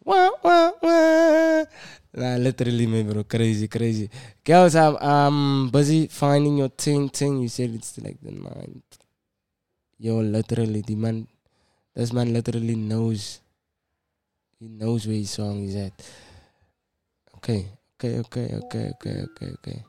Wah, 0.05 0.31
wah, 0.43 0.73
wah. 0.83 1.65
Nah, 2.13 2.37
literally, 2.37 2.87
man, 2.87 3.07
bro, 3.07 3.25
crazy, 3.25 3.69
crazy. 3.69 4.09
Girls, 4.43 4.75
I'm, 4.75 4.97
um, 4.97 5.03
I'm 5.03 5.71
busy 5.71 6.07
finding 6.09 6.59
your 6.59 6.71
thing, 6.71 7.09
thing. 7.09 7.41
You 7.41 7.49
said 7.49 7.75
it's 7.75 7.99
like 7.99 8.19
the 8.23 8.33
ninth. 8.33 8.99
Yo, 9.99 10.21
literally, 10.21 10.81
the 10.81 10.95
man, 10.95 11.29
this 11.95 12.13
man 12.13 12.33
literally 12.33 12.77
knows. 12.77 13.41
He 14.59 14.69
knows 14.69 15.07
where 15.07 15.17
his 15.17 15.31
song 15.31 15.63
is 15.65 15.77
at. 15.77 15.93
Okay, 17.37 17.69
okay, 17.97 18.19
okay, 18.21 18.55
okay, 18.57 18.91
okay, 18.95 19.21
okay, 19.23 19.51
okay. 19.59 19.85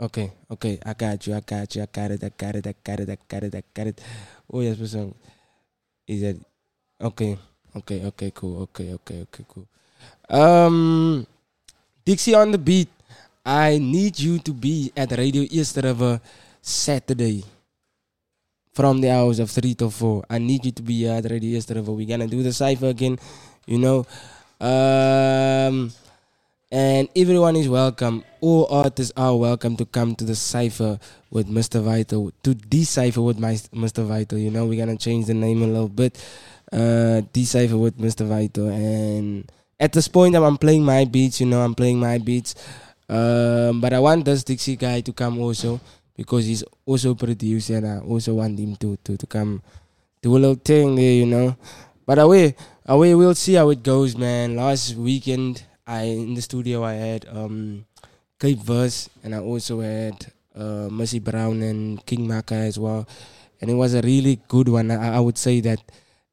Okay, 0.00 0.32
okay, 0.50 0.78
I 0.84 0.94
got 0.94 1.26
you, 1.26 1.34
I 1.34 1.40
got 1.40 1.74
you, 1.76 1.82
I 1.82 1.86
got 1.86 2.10
it, 2.10 2.24
I 2.24 2.30
got 2.36 2.56
it, 2.56 2.66
I 2.66 2.74
got 2.82 3.00
it, 3.00 3.08
I 3.08 3.16
got 3.28 3.42
it, 3.44 3.54
I 3.54 3.62
got 3.72 3.86
it. 3.86 4.00
Oh 4.52 4.60
yes, 4.60 4.78
some. 4.90 5.14
Is 6.08 6.20
that 6.22 6.36
okay? 7.00 7.38
Okay, 7.72 8.04
okay, 8.04 8.30
cool. 8.34 8.68
Okay, 8.68 8.92
okay, 8.92 9.22
okay, 9.22 9.44
cool. 9.48 9.66
Um, 10.28 11.26
Dixie 12.04 12.34
on 12.34 12.50
the 12.52 12.58
beat. 12.58 12.88
I 13.44 13.78
need 13.78 14.18
you 14.20 14.38
to 14.40 14.52
be 14.52 14.92
at 14.96 15.10
Radio 15.12 15.42
East 15.50 15.76
River 15.76 16.20
Saturday 16.60 17.42
from 18.72 19.00
the 19.00 19.10
hours 19.10 19.38
of 19.40 19.50
three 19.50 19.74
to 19.74 19.90
four. 19.90 20.24
I 20.28 20.38
need 20.38 20.64
you 20.64 20.72
to 20.72 20.82
be 20.82 21.08
at 21.08 21.24
Radio 21.24 21.56
East 21.56 21.70
River. 21.70 21.92
We're 21.92 22.06
gonna 22.06 22.28
do 22.28 22.42
the 22.42 22.52
cipher 22.52 22.86
again, 22.86 23.18
you 23.66 23.78
know. 23.78 24.06
Um, 24.60 25.90
and 26.70 27.08
everyone 27.16 27.56
is 27.56 27.68
welcome. 27.68 28.22
All 28.40 28.66
artists 28.70 29.12
are 29.16 29.36
welcome 29.36 29.76
to 29.76 29.84
come 29.84 30.14
to 30.16 30.24
the 30.24 30.36
cipher 30.36 30.98
with 31.30 31.48
Mr. 31.48 31.82
Vital 31.82 32.32
to 32.42 32.54
decipher 32.54 33.22
with 33.22 33.38
my 33.38 33.54
Mr. 33.74 34.04
Vital. 34.04 34.38
You 34.38 34.50
know, 34.50 34.66
we're 34.66 34.78
gonna 34.78 34.96
change 34.96 35.26
the 35.26 35.34
name 35.34 35.62
a 35.62 35.66
little 35.66 35.88
bit. 35.88 36.16
Uh, 36.72 37.20
decipher 37.32 37.76
with 37.76 37.98
Mr. 37.98 38.24
Vital, 38.24 38.72
and 38.72 39.44
at 39.78 39.92
this 39.92 40.08
point, 40.08 40.34
I'm, 40.34 40.56
playing 40.56 40.84
my 40.84 41.04
beats. 41.04 41.40
You 41.40 41.46
know, 41.46 41.60
I'm 41.60 41.74
playing 41.74 42.00
my 42.00 42.16
beats. 42.16 42.54
Um, 43.10 43.80
but 43.80 43.92
I 43.92 44.00
want 44.00 44.24
this 44.24 44.42
Dixie 44.42 44.76
guy 44.76 45.02
to 45.02 45.12
come 45.12 45.38
also 45.38 45.80
because 46.16 46.46
he's 46.46 46.64
also 46.86 47.14
produced, 47.14 47.68
and 47.68 47.86
I 47.86 47.98
also 48.00 48.40
want 48.40 48.58
him 48.58 48.76
to 48.76 48.96
to 49.04 49.16
to 49.20 49.26
come 49.26 49.60
do 50.22 50.32
a 50.32 50.40
little 50.40 50.56
thing 50.56 50.96
there. 50.96 51.12
You 51.12 51.26
know, 51.26 51.56
but 52.06 52.18
away, 52.18 52.56
away, 52.86 53.14
we'll 53.14 53.36
see 53.36 53.54
how 53.60 53.68
it 53.68 53.82
goes, 53.82 54.16
man. 54.16 54.56
Last 54.56 54.96
weekend. 54.96 55.64
I 55.86 56.02
in 56.04 56.34
the 56.34 56.42
studio 56.42 56.84
I 56.84 56.94
had 56.94 57.26
um 57.28 57.84
Cape 58.38 58.58
Verse 58.58 59.10
and 59.22 59.34
I 59.34 59.40
also 59.40 59.80
had 59.80 60.14
uh 60.54 60.88
Mercy 60.90 61.18
Brown 61.18 61.62
and 61.62 62.04
King 62.06 62.28
Maka 62.28 62.54
as 62.54 62.78
well. 62.78 63.06
And 63.60 63.70
it 63.70 63.74
was 63.74 63.94
a 63.94 64.02
really 64.02 64.40
good 64.48 64.68
one. 64.68 64.90
I, 64.90 65.16
I 65.16 65.20
would 65.20 65.38
say 65.38 65.60
that 65.60 65.80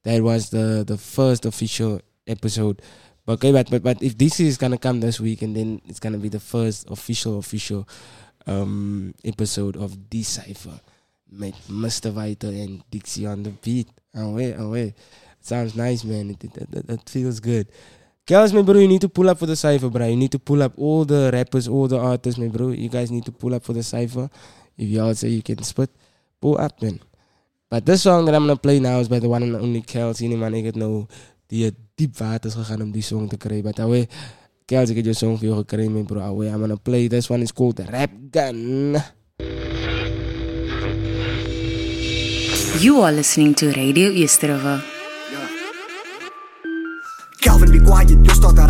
that 0.04 0.22
was 0.22 0.50
the 0.50 0.84
the 0.86 0.98
first 0.98 1.46
official 1.46 2.02
episode. 2.28 2.82
But 3.26 3.34
okay, 3.34 3.52
but, 3.52 3.70
but 3.70 3.84
but 3.84 4.04
if 4.04 4.18
this 4.18 4.40
is 4.40 4.58
gonna 4.58 4.78
come 4.78 5.00
this 5.00 5.20
week 5.20 5.42
and 5.42 5.56
then 5.56 5.82
it's 5.88 6.00
gonna 6.00 6.18
be 6.18 6.30
the 6.30 6.40
first 6.40 6.90
official 6.90 7.38
official 7.38 7.88
um 8.48 9.14
episode 9.24 9.76
of 9.76 10.10
Decipher 10.10 10.80
with 11.32 11.56
Mr. 11.70 12.12
Vital 12.12 12.50
and 12.50 12.84
Dixie 12.90 13.26
on 13.26 13.44
the 13.44 13.52
beat. 13.52 13.88
Away, 14.16 14.54
away. 14.54 14.96
Sounds 15.42 15.76
nice, 15.76 16.04
man. 16.04 16.32
It, 16.32 16.44
it 16.90 17.10
feels 17.10 17.40
good. 17.40 17.68
Girls, 18.26 18.54
my 18.54 18.62
bro, 18.62 18.80
you 18.80 18.88
need 18.88 19.02
to 19.02 19.10
pull 19.10 19.30
up 19.30 19.40
for 19.40 19.46
the 19.46 19.56
cipher, 19.56 19.90
bro. 19.90 20.08
You 20.08 20.16
need 20.16 20.32
to 20.32 20.40
pull 20.40 20.62
up 20.62 20.74
all 20.78 21.06
the 21.06 21.30
rappers, 21.34 21.68
all 21.68 21.88
the 21.88 21.98
artists, 21.98 22.40
my 22.40 22.48
bro. 22.48 22.70
You 22.70 22.90
guys 22.90 23.12
need 23.12 23.26
to 23.26 23.32
pull 23.32 23.54
up 23.54 23.64
for 23.64 23.74
the 23.74 23.84
cipher. 23.84 24.30
If 24.78 24.88
y'all 24.90 25.14
say 25.14 25.30
you 25.30 25.42
can 25.42 25.62
spit, 25.64 25.90
pull 26.42 26.58
up, 26.58 26.82
man. 26.82 27.00
But 27.70 27.86
this 27.86 28.02
song 28.02 28.26
that 28.26 28.34
I'm 28.34 28.48
gonna 28.48 28.58
play 28.58 28.80
now 28.80 28.98
is 29.00 29.08
by 29.08 29.20
the 29.20 29.30
one 29.30 29.44
and 29.44 29.56
only 29.56 29.82
Kels. 29.82 30.18
Jullie 30.18 30.38
man, 30.38 30.54
ik 30.54 30.66
het 30.66 30.76
nou 30.76 31.06
die 31.48 31.66
het 31.66 31.76
diep 31.96 32.18
water 32.18 32.50
is 32.50 32.56
gegaan 32.56 32.82
om 32.82 32.92
die 32.92 33.02
song 33.02 33.28
te 33.28 33.38
krijgen. 33.38 33.64
But 33.64 33.80
away, 33.80 34.08
Kels, 34.66 34.90
ik 34.90 34.96
heb 34.96 35.06
je 35.06 35.14
song 35.14 35.38
voor 35.38 35.48
jou 35.48 35.58
gekregen, 35.58 35.94
man, 35.94 36.06
bro. 36.06 36.20
Away, 36.20 36.48
I'm 36.48 36.60
gonna 36.60 36.76
play. 36.76 37.08
This 37.08 37.30
one 37.30 37.42
is 37.42 37.54
called 37.54 37.80
Rap 37.80 38.10
Gun. 38.32 38.98
You 42.80 43.04
are 43.04 43.12
listening 43.12 43.56
to 43.56 43.70
Radio 43.72 44.10
East 44.10 44.42
River. 44.42 44.84
Calvin, 47.40 47.72
be 47.72 47.80
quiet, 47.86 48.10
you 48.10 48.30
start 48.30 48.58
a 48.58 48.66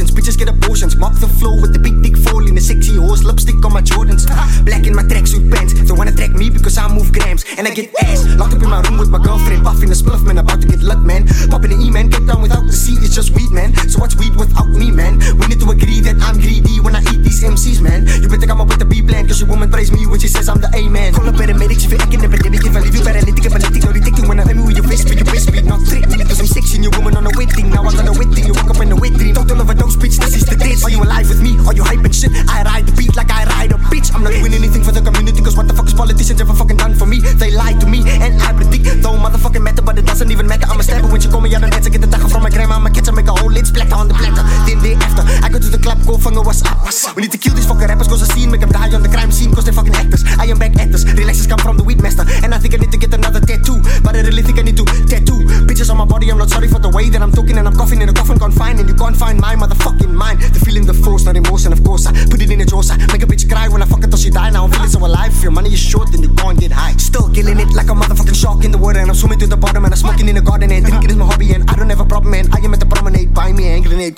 in 0.00 0.06
slow 0.06 0.06
portions. 0.06 0.10
Bitches 0.10 0.38
get 0.38 0.48
abortions. 0.48 0.96
Mop 0.96 1.14
the 1.14 1.28
floor 1.28 1.60
with 1.60 1.72
the 1.72 1.78
big 1.78 2.02
dick 2.02 2.16
fall 2.16 2.46
in 2.46 2.54
the 2.54 2.60
sexy 2.60 2.96
horse. 2.96 3.24
Lipstick 3.24 3.64
on 3.64 3.72
my 3.72 3.82
Jordans. 3.82 4.26
Black 4.64 4.86
in 4.86 4.94
my 4.94 5.02
tracksuit 5.02 5.50
pants. 5.52 5.72
They 5.74 5.92
wanna 5.92 6.12
track 6.12 6.32
me 6.32 6.50
because 6.50 6.76
I 6.78 6.88
move 6.88 7.12
grams. 7.12 7.44
And 7.56 7.66
I 7.66 7.70
get 7.70 7.94
ass. 8.02 8.26
Locked 8.36 8.54
up 8.54 8.62
in 8.62 8.70
my 8.70 8.80
room 8.82 8.98
with 8.98 9.10
my 9.10 9.18
girlfriend. 9.18 9.64
Puffing 9.64 9.90
a 9.90 9.94
spliff, 9.94 10.22
man. 10.24 10.38
About 10.38 10.60
to 10.60 10.68
get 10.68 10.80
lit, 10.80 11.00
man. 11.00 11.26
Popping 11.50 11.70
the 11.70 11.78
E, 11.80 11.90
man. 11.90 12.08
Get 12.08 12.26
down 12.26 12.42
without 12.42 12.66
the 12.66 12.72
C, 12.72 12.94
it's 13.00 13.14
just 13.14 13.30
weed, 13.34 13.50
man. 13.50 13.74
So 13.88 14.00
what's 14.00 14.16
weed 14.16 14.36
without 14.36 14.65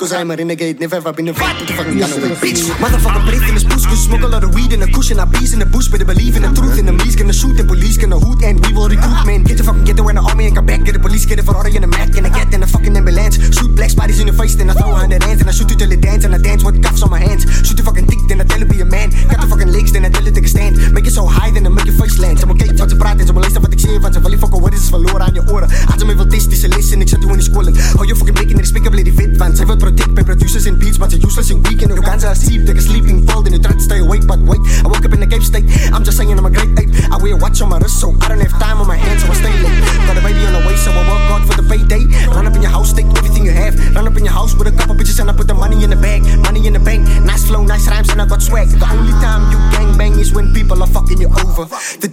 cause 0.08 0.16
I'm 0.16 0.30
a 0.30 0.36
renegade. 0.36 0.80
Never 0.80 0.96
ever 0.96 1.12
been 1.12 1.28
a 1.28 1.34
put 1.34 1.68
the 1.68 1.72
fucking 1.76 1.98
gun 2.00 2.12
away, 2.12 2.32
bitch. 2.40 2.64
Motherfucker, 2.80 3.22
breath 3.28 3.48
in 3.48 3.54
this 3.54 3.64
boost, 3.64 3.86
cause 3.88 4.04
smoke 4.04 4.22
a 4.22 4.26
lot 4.26 4.42
of 4.42 4.54
weed 4.54 4.72
in 4.72 4.80
the 4.80 4.88
cushion, 4.88 5.20
I 5.20 5.26
bees 5.26 5.52
in 5.52 5.60
the 5.60 5.66
bush, 5.66 5.88
better 5.88 6.04
believe 6.04 6.36
in 6.36 6.42
the 6.42 6.52
truth, 6.56 6.78
and 6.78 6.88
the 6.88 6.96
police 6.96 7.16
gonna 7.16 7.32
shoot, 7.32 7.60
and 7.60 7.68
police 7.68 7.98
gonna 7.98 8.18
hoot, 8.18 8.42
and 8.42 8.56
we 8.64 8.72
will 8.72 8.88
recruit, 8.88 9.20
man. 9.28 9.44
Get 9.44 9.58
the 9.58 9.64
fucking 9.64 9.84
get 9.84 9.98
in 9.98 10.16
the 10.16 10.24
army 10.24 10.46
and 10.48 10.56
come 10.56 10.64
back, 10.64 10.84
get 10.84 10.94
the 10.96 11.02
police, 11.02 11.26
get 11.26 11.38
it 11.38 11.44
for 11.44 11.54
order 11.56 11.68
in 11.68 11.82
the 11.82 11.90
Mac, 11.92 12.16
and 12.16 12.26
I 12.26 12.30
get 12.32 12.54
in 12.54 12.60
the 12.60 12.66
fucking 12.66 12.96
ambulance, 12.96 13.36
shoot 13.52 13.68
black 13.76 13.90
spiders 13.90 14.20
in 14.20 14.28
your 14.28 14.36
face, 14.36 14.54
then 14.56 14.70
I 14.70 14.74
throw 14.74 14.92
a 14.92 14.96
hundred 14.96 15.22
hands, 15.22 15.40
and 15.44 15.50
I 15.50 15.52
shoot 15.52 15.68
you 15.68 15.76
till 15.76 15.92
it 15.92 16.00
dance, 16.00 16.24
and 16.24 16.32
I 16.34 16.38
dance 16.38 16.64
with 16.64 16.80
cuffs 16.80 17.02
on 17.02 17.10
my 17.10 17.20
hands, 17.20 17.44
shoot 17.66 17.76
the 17.76 17.84
fucking 17.84 18.06
dick, 18.08 18.20
then 18.28 18.40
I 18.40 18.44
tell 18.44 18.60
you 18.60 18.66
be 18.66 18.80
a 18.80 18.88
man, 18.88 19.10
got 19.28 19.44
the 19.44 19.48
fucking 19.48 19.68
beats, 31.38 31.44
maar 31.44 31.44
ze 31.44 31.51
useless 31.51 31.51
in 31.51 31.62
weekend, 31.62 31.94
you 31.94 32.03
can't 32.03 32.37
sleep, 32.37 32.66
take 32.66 32.79
a 32.79 32.81
sleeping 32.81 33.24
pill, 33.24 33.42
then 33.42 33.53
you 33.53 33.61
try 33.61 33.72
to 33.72 33.81
stay 33.81 33.98
awake, 33.98 34.27
but 34.27 34.38
wait, 34.40 34.61
I 34.85 34.88
woke 34.88 35.05
up 35.05 35.12
in 35.12 35.22
a 35.22 35.27
Cape 35.27 35.42
State, 35.42 35.64
I'm 35.92 36.05
just 36.05 36.16
saying 36.16 36.38
I'm 36.38 36.46
a 36.46 36.51
great 36.51 36.79
ape, 36.79 36.90
I 37.11 37.16
wear 37.22 37.35
a 37.35 37.37
watch 37.37 37.61
on 37.62 37.68
my 37.68 37.79
wrist, 37.79 38.01
so 38.01 38.14
I 38.22 38.29
don't 38.29 38.40
have 38.40 38.59
time 38.59 38.81
on 38.81 38.87
my 38.87 38.96
hands, 38.96 39.22
so 39.22 39.31
I 39.31 39.35
stay 39.35 39.55
late, 39.62 39.79
got 40.07 40.16
a 40.16 40.22
baby 40.22 40.44
on 40.46 40.53
the 40.53 40.66
way, 40.66 40.77
so 40.77 40.90
I 40.90 41.03
work 41.07 41.22
hard 41.31 41.42
for 41.46 41.55
the 41.61 41.66
payday, 41.68 42.05
run 42.29 42.46
up 42.46 42.55
in 42.55 42.62
your 42.62 42.70
house, 42.70 42.92
take 42.92 43.07
everything 43.18 43.44
you 43.44 43.53
have, 43.53 43.74
run 43.94 44.07
up 44.07 44.16
in 44.16 44.24
your 44.24 44.35
house 44.35 44.55
with 44.55 44.68
a 44.68 44.72
couple 44.72 44.94
bitches 44.94 45.20
and 45.20 45.31
I 45.31 45.33
put 45.33 45.46
the 45.46 45.55
money 45.55 45.83
in 45.85 45.90
the 45.90 45.96
bag, 45.96 46.22
money 46.38 46.66
in 46.66 46.72
the 46.72 46.81
bank, 46.81 47.07
nice 47.24 47.46
flow, 47.46 47.62
nice 47.62 47.87
rhymes, 47.88 48.11
and 48.11 48.20
I 48.20 48.27
got 48.27 48.42
swag, 48.42 48.68
the 48.68 48.88
only 48.90 49.12
time 49.22 49.51
you 49.53 49.59
gang 49.72 49.96
bang 49.96 50.18
is 50.18 50.33
when 50.35 50.53
people 50.53 50.83
are 50.83 50.90
fucking 50.90 51.20
you 51.20 51.29
over, 51.29 51.64
the 52.01 52.07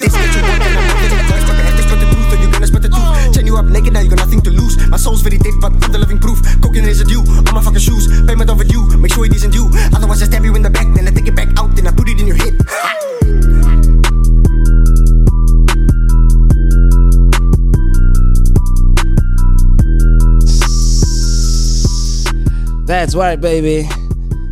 That's 22.95 23.13
right, 23.13 23.36
baby. 23.39 23.84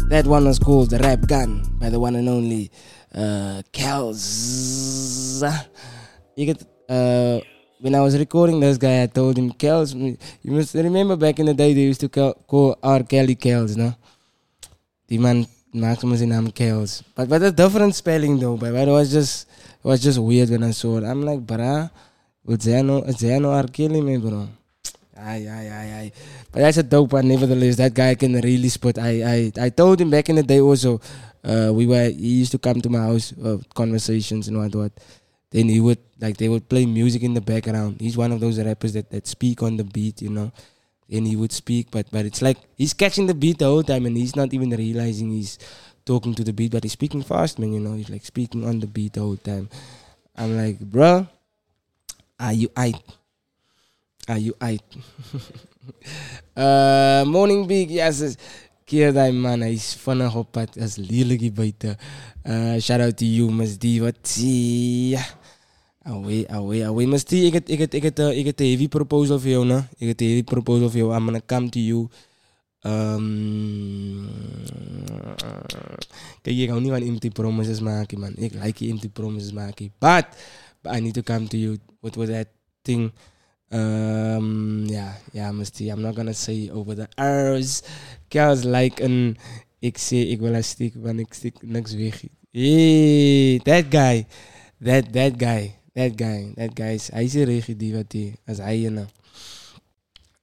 That 0.10 0.28
one 0.28 0.44
was 0.44 0.60
called 0.60 0.90
The 0.90 1.00
Rap 1.00 1.26
Gun 1.28 1.64
by 1.80 1.90
the 1.90 1.98
one 1.98 2.18
and 2.18 2.28
only 2.28 2.72
uh, 3.16 3.62
Kels. 3.72 5.42
You 6.36 6.48
get, 6.48 6.62
uh, 6.90 7.40
when 7.80 7.96
I 7.96 8.02
was 8.02 8.20
recording 8.20 8.60
this 8.60 8.78
guy, 8.78 9.04
I 9.04 9.08
told 9.08 9.38
him, 9.38 9.54
Kels, 9.54 9.96
you 9.96 10.52
must 10.52 10.76
remember 10.76 11.16
back 11.16 11.40
in 11.40 11.46
the 11.46 11.54
day 11.54 11.74
they 11.74 11.84
used 11.84 12.02
to 12.02 12.10
call, 12.10 12.78
R. 12.84 13.04
Kelly 13.04 13.38
Kels, 13.38 13.78
no? 13.78 13.96
Die 15.08 15.18
man 15.18 15.48
me 15.72 16.18
zijn 16.18 16.30
naam 16.30 16.52
Kels. 16.52 17.02
But 17.16 17.30
but 17.30 17.42
a 17.44 17.52
different 17.52 17.96
spelling 17.96 18.40
though, 18.40 18.58
but 18.58 18.74
it 18.74 18.88
was 18.92 19.10
just 19.10 19.48
it 19.82 19.88
was 19.88 20.02
just 20.04 20.20
weird 20.20 20.50
when 20.50 20.64
I 20.64 20.72
saw 20.72 20.98
it. 20.98 21.06
I'm 21.06 21.22
like, 21.22 21.40
bruh, 21.40 21.90
no, 22.46 23.04
is 23.04 23.20
that 23.20 23.40
no 23.40 23.52
R. 23.52 23.68
Kelly, 23.68 24.02
man, 24.02 24.20
bro? 24.20 24.50
Aye, 25.24 25.48
aye, 25.48 25.70
aye, 25.72 25.92
aye. 26.00 26.12
But 26.52 26.60
that's 26.60 26.78
a 26.78 26.84
dope 26.84 27.14
one. 27.14 27.28
Nevertheless, 27.28 27.78
that 27.78 27.94
guy 27.94 28.16
can 28.16 28.34
really 28.34 28.68
spot. 28.70 29.00
I, 29.00 29.24
I, 29.24 29.38
I 29.66 29.70
told 29.70 30.02
him 30.02 30.10
back 30.10 30.30
in 30.30 30.36
the 30.36 30.44
day 30.44 30.60
also. 30.60 31.00
Uh, 31.44 31.72
we 31.74 31.88
were. 31.88 32.10
He 32.10 32.44
used 32.44 32.52
to 32.52 32.60
come 32.60 32.82
to 32.82 32.90
my 32.90 33.00
house, 33.00 33.34
uh, 33.44 33.58
conversations 33.74 34.48
and 34.48 34.58
what 34.58 34.76
what. 34.76 34.92
Then 35.52 35.70
he 35.70 35.80
would 35.80 36.00
like 36.20 36.38
they 36.38 36.50
would 36.50 36.68
play 36.68 36.86
music 36.86 37.24
in 37.24 37.34
the 37.34 37.42
background. 37.42 38.02
He's 38.02 38.18
one 38.18 38.32
of 38.32 38.40
those 38.40 38.60
rappers 38.60 38.94
that, 38.94 39.10
that 39.12 39.28
speak 39.28 39.62
on 39.64 39.78
the 39.78 39.84
beat, 39.84 40.22
you 40.22 40.30
know. 40.30 40.52
And 41.10 41.28
he 41.28 41.36
would 41.36 41.52
speak, 41.52 41.92
but 41.92 42.08
but 42.12 42.26
it's 42.26 42.42
like 42.42 42.58
he's 42.76 42.94
catching 42.94 43.28
the 43.28 43.36
beat 43.36 43.60
the 43.60 43.66
whole 43.66 43.84
time, 43.84 44.06
and 44.06 44.18
he's 44.18 44.36
not 44.36 44.54
even 44.54 44.72
realizing 44.72 45.32
he's 45.32 45.60
talking 46.06 46.34
to 46.36 46.44
the 46.44 46.54
beat, 46.54 46.72
but 46.72 46.84
he's 46.84 46.94
speaking 46.94 47.22
fast, 47.22 47.60
man. 47.60 47.72
You 47.72 47.80
know, 47.80 47.94
he's 47.94 48.10
like 48.10 48.26
speaking 48.26 48.66
on 48.66 48.80
the 48.80 48.88
beat 48.88 49.14
the 49.14 49.22
whole 49.22 49.38
time. 49.38 49.70
I'm 50.36 50.58
like, 50.58 50.80
bruh, 50.80 51.30
are 52.40 52.54
you 52.54 52.70
aight? 52.70 53.00
Are 54.28 54.40
you 54.40 54.54
aight? 54.62 54.84
uh, 56.56 57.24
morning 57.28 57.68
big, 57.68 57.92
yes. 57.92 58.38
Keer 58.88 59.12
daai 59.16 59.32
man, 59.36 59.64
hy's 59.68 59.94
vinnig 60.00 60.36
op 60.36 60.52
pad. 60.56 60.76
Is 60.80 60.96
lelik 60.96 61.44
hier 61.44 61.56
buite. 61.56 61.96
Uh, 62.44 62.80
shout 62.80 63.04
out 63.04 63.18
to 63.20 63.28
you, 63.28 63.52
Miss 63.52 63.76
D. 63.80 64.00
Wat 64.04 64.20
zie? 64.28 65.20
Away, 66.08 66.44
away, 66.52 66.84
away. 66.88 67.08
D, 67.08 67.48
ek 67.48 67.60
het 67.60 67.72
ek 67.72 67.88
het 67.88 67.94
ek 68.00 68.06
het 68.12 68.20
'n 68.20 68.32
ek 68.32 68.48
het 68.52 68.60
'n 68.60 68.70
heavy 68.72 68.88
proposal 68.88 69.40
vir 69.40 69.52
jou, 69.60 69.64
né? 69.66 69.88
Ek 70.00 70.16
het 70.16 70.22
'n 70.22 70.28
heavy 70.32 70.44
proposal 70.44 70.90
vir 70.90 71.00
jou. 71.04 71.12
I'm 71.12 71.26
gonna 71.26 71.44
come 71.44 71.70
to 71.70 71.80
you. 71.80 72.08
Um, 72.84 74.28
kijk, 76.42 76.58
ik 76.58 76.70
hou 76.70 76.82
niet 76.82 76.92
van 76.92 77.02
empty 77.02 77.30
promises 77.30 77.80
maken, 77.80 78.20
man. 78.20 78.34
Ik 78.36 78.54
like 78.54 78.88
empty 78.88 79.10
promises 79.10 79.52
maken. 79.52 79.92
But, 80.00 80.26
but 80.82 80.96
I 80.96 81.00
need 81.00 81.14
to 81.14 81.24
come 81.24 81.48
to 81.48 81.58
you 81.58 81.78
with, 82.02 82.16
with 82.16 82.30
that 82.30 82.48
thing. 82.82 83.12
Um, 83.74 84.86
yeah, 84.86 85.18
yeah, 85.34 85.50
Misty. 85.52 85.90
I'm 85.90 86.02
not 86.02 86.14
gonna 86.14 86.34
say 86.34 86.70
over 86.70 86.94
the 86.94 87.10
R's. 87.18 87.82
Kels 88.30 88.64
like 88.64 89.02
een. 89.02 89.38
Ik 89.80 89.98
zeg, 89.98 90.28
ik 90.28 90.40
wil 90.40 90.54
een 90.54 90.64
stick, 90.64 90.94
want 90.96 91.20
ik 91.20 91.34
stick 91.34 91.62
niks 91.62 91.94
weg. 91.94 92.24
Hey, 92.52 93.60
that 93.64 93.86
guy. 93.90 94.26
That, 94.84 95.14
that 95.14 95.34
guy. 95.38 95.76
That 95.94 96.12
guy. 96.16 96.54
That 96.56 96.70
guy 96.74 96.94
is. 96.94 97.10
Hij 97.12 97.24
is 97.24 97.34
een 97.34 97.44
regie 97.44 97.76
die 97.76 97.94
wat 97.94 98.12
hij. 98.12 98.36
Als 98.46 98.58
hij 98.58 98.80
je 98.80 98.90
nou. 98.90 99.08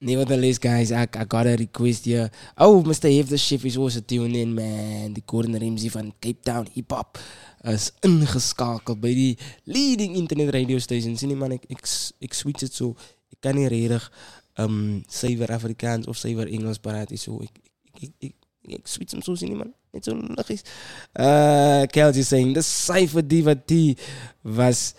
Nevertheless, 0.02 0.58
guys, 0.58 0.90
I, 0.90 1.02
I 1.02 1.24
got 1.28 1.46
a 1.46 1.54
request 1.54 2.04
here. 2.06 2.30
Oh, 2.56 2.82
Mr. 2.82 3.10
Have 3.16 3.28
the 3.28 3.36
Chef 3.36 3.64
is 3.64 3.76
also 3.76 4.00
tuned 4.00 4.34
in, 4.34 4.54
man. 4.54 5.12
Die 5.12 5.22
Gordon 5.26 5.58
Ramsay 5.58 5.90
van 5.90 6.14
Cape 6.18 6.40
Town 6.42 6.66
Hip 6.72 6.90
Hop 6.90 7.18
is 7.62 7.90
ingeskakeld 8.00 9.00
by 9.00 9.12
die 9.14 9.38
leading 9.64 10.16
internet 10.16 10.54
radio 10.54 10.78
station. 10.78 11.16
Sien 11.16 11.28
nie 11.28 11.36
man, 11.36 11.52
ek, 11.52 11.68
ek 11.68 12.34
switch 12.34 12.64
dit 12.64 12.74
so 12.74 12.96
kan 13.40 13.54
niet 13.54 13.68
redig 13.68 14.12
ehm, 14.52 14.70
um, 14.70 15.02
zuiver 15.08 15.52
Afrikaans 15.52 16.06
of 16.06 16.16
zuiver 16.16 16.52
Engels 16.52 16.78
praten. 16.78 17.18
Zo, 17.18 17.40
ik, 17.40 17.50
ik, 17.98 18.10
ik, 18.18 18.34
ik, 18.60 18.88
ik 18.98 19.10
hem 19.10 19.22
zo 19.22 19.34
zien, 19.34 19.56
man. 19.56 19.72
Niet 19.92 20.04
zo 20.04 20.20
logisch. 20.34 20.62
Uh, 21.14 21.82
eh, 21.82 21.88
Kelty 21.88 22.22
saying, 22.22 22.54
de 22.54 22.62
cijfer 22.62 23.28
die 23.28 23.44
wat 23.44 23.72
was 24.40 24.94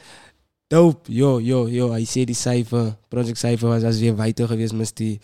dope. 0.67 1.13
Yo, 1.13 1.41
yo, 1.41 1.69
yo, 1.69 1.89
hij 1.91 2.05
zei 2.05 2.25
die 2.25 2.35
cijfer, 2.35 2.97
project 3.07 3.37
cijfer 3.37 3.67
was 3.67 3.83
als 3.83 3.99
weer 3.99 4.15
wijter 4.15 4.47
geweest, 4.47 4.73
must 4.73 4.97
die. 4.97 5.19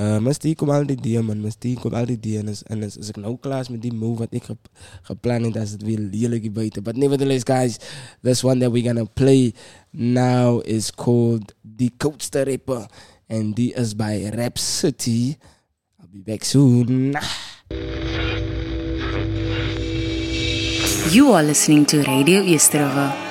Uh, 0.00 0.54
kom 0.56 0.70
al 0.72 0.86
die 0.88 0.96
die 0.96 1.20
man, 1.20 1.42
Misty 1.44 1.74
kom 1.76 1.92
al 1.92 2.06
die 2.08 2.16
die 2.16 2.38
en 2.40 2.48
is, 2.48 2.62
en 2.72 2.82
is, 2.86 2.96
is 2.96 3.10
ek 3.12 3.18
nou 3.20 3.34
klaar 3.36 3.66
is 3.66 3.68
met 3.68 3.82
die 3.82 3.92
move 3.92 4.22
wat 4.22 4.32
ek 4.32 4.46
ge, 4.48 4.56
geplan 5.10 5.44
het, 5.44 5.58
as 5.60 5.74
het 5.76 5.84
weer 5.84 6.00
hier 6.08 6.52
buiten. 6.52 6.82
But 6.82 6.96
nevertheless, 6.96 7.44
guys, 7.44 7.76
this 8.22 8.42
one 8.42 8.60
that 8.60 8.72
we're 8.72 8.86
gonna 8.86 9.04
play 9.04 9.52
now 9.92 10.60
is 10.64 10.90
called 10.90 11.52
The 11.64 11.90
Coaster 11.98 12.46
Rapper. 12.46 12.86
And 13.28 13.54
die 13.54 13.72
is 13.76 13.94
by 13.94 14.30
Rap 14.34 14.58
City. 14.58 15.36
I'll 16.00 16.08
be 16.08 16.18
back 16.18 16.44
soon. 16.44 17.14
You 21.12 21.32
are 21.32 21.42
listening 21.42 21.84
to 21.86 22.02
Radio 22.02 22.40
Easterova. 22.40 23.29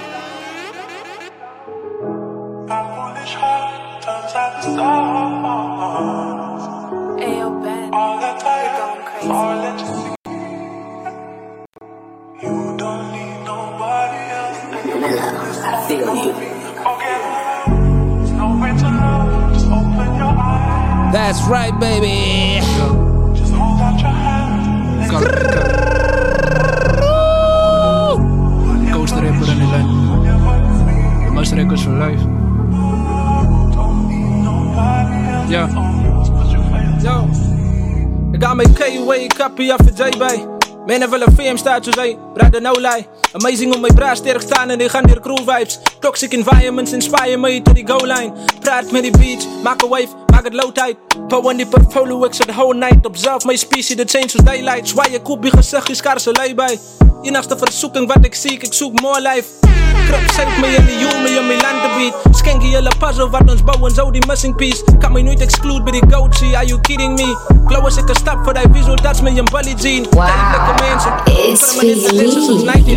Mijn 40.89 41.09
willen 41.09 41.33
VM 41.35 41.57
staat 41.57 41.85
zo 41.85 41.91
zijn, 41.91 42.17
brother 42.33 42.61
no 42.61 42.71
lie. 42.71 43.07
Amazing 43.31 43.73
om 43.73 43.81
mijn 43.81 43.93
bra 43.93 44.15
sterk 44.15 44.41
staan 44.41 44.69
en 44.69 44.77
die 44.77 44.89
gaan 44.89 45.05
weer 45.05 45.19
crew 45.19 45.37
vibes. 45.37 45.79
Toxic 45.99 46.33
environments 46.33 46.91
inspire 46.91 47.37
me 47.37 47.61
to 47.61 47.73
die 47.73 47.87
go 47.87 47.97
line. 48.05 48.31
Praat 48.59 48.91
met 48.91 49.01
die 49.01 49.11
beach, 49.11 49.45
maak 49.63 49.81
een 49.81 49.89
wave, 49.89 50.07
hagerloodheid. 50.39 50.97
Bouw 51.27 51.41
Power 51.41 51.57
die 51.57 51.67
portfolio, 51.67 52.25
ik 52.25 52.33
zit 52.33 52.51
whole 52.51 52.75
night 52.75 53.05
Observe 53.05 53.27
zelf. 53.29 53.45
Mijn 53.45 53.57
specie, 53.57 53.95
de 53.95 54.03
change 54.05 54.29
was 54.35 54.45
daylight. 54.45 54.87
Zwaai 54.87 55.11
je 55.11 55.21
koepie 55.21 55.51
gezegd, 55.51 55.89
is 55.89 56.01
kaarse 56.01 56.31
lui 56.31 56.55
bij. 56.55 56.79
Je 57.21 57.31
naast 57.31 57.49
de 57.49 57.57
verzoeking 57.57 58.13
wat 58.13 58.25
ik 58.25 58.35
zie, 58.35 58.51
ik 58.51 58.73
zoek 58.73 59.01
more 59.01 59.21
life. 59.21 59.43
Krap, 60.05 60.31
zend 60.31 60.57
me 60.57 60.67
in 60.67 60.85
de 60.85 60.97
jongen, 60.97 61.35
in 61.37 61.47
mijn 61.47 61.61
landenbeat. 61.61 62.15
Skank 62.31 62.61
je 62.61 62.67
hele 62.67 62.91
puzzle, 62.99 63.29
wat 63.29 63.49
ons 63.49 63.63
bouwen, 63.63 63.91
zo 63.91 64.11
die 64.11 64.25
missing 64.27 64.55
piece. 64.55 64.83
Kan 64.99 65.11
mij 65.11 65.21
nooit 65.21 65.41
exclude 65.41 65.83
bij 65.83 65.91
die 65.91 66.03
goatsy, 66.13 66.55
are 66.55 66.65
you 66.65 66.81
kidding 66.81 67.15
me? 67.15 67.37
Glow 67.65 67.87
is 67.87 67.97
ik 67.97 68.09
een 68.09 68.15
stap 68.15 68.43
voor 68.43 68.53
die 68.53 68.63
visual, 68.71 68.95
dat 68.95 69.15
is 69.15 69.21
met 69.21 69.51
bully 69.51 69.73
jean. 69.73 70.07
Wow, 70.09 70.27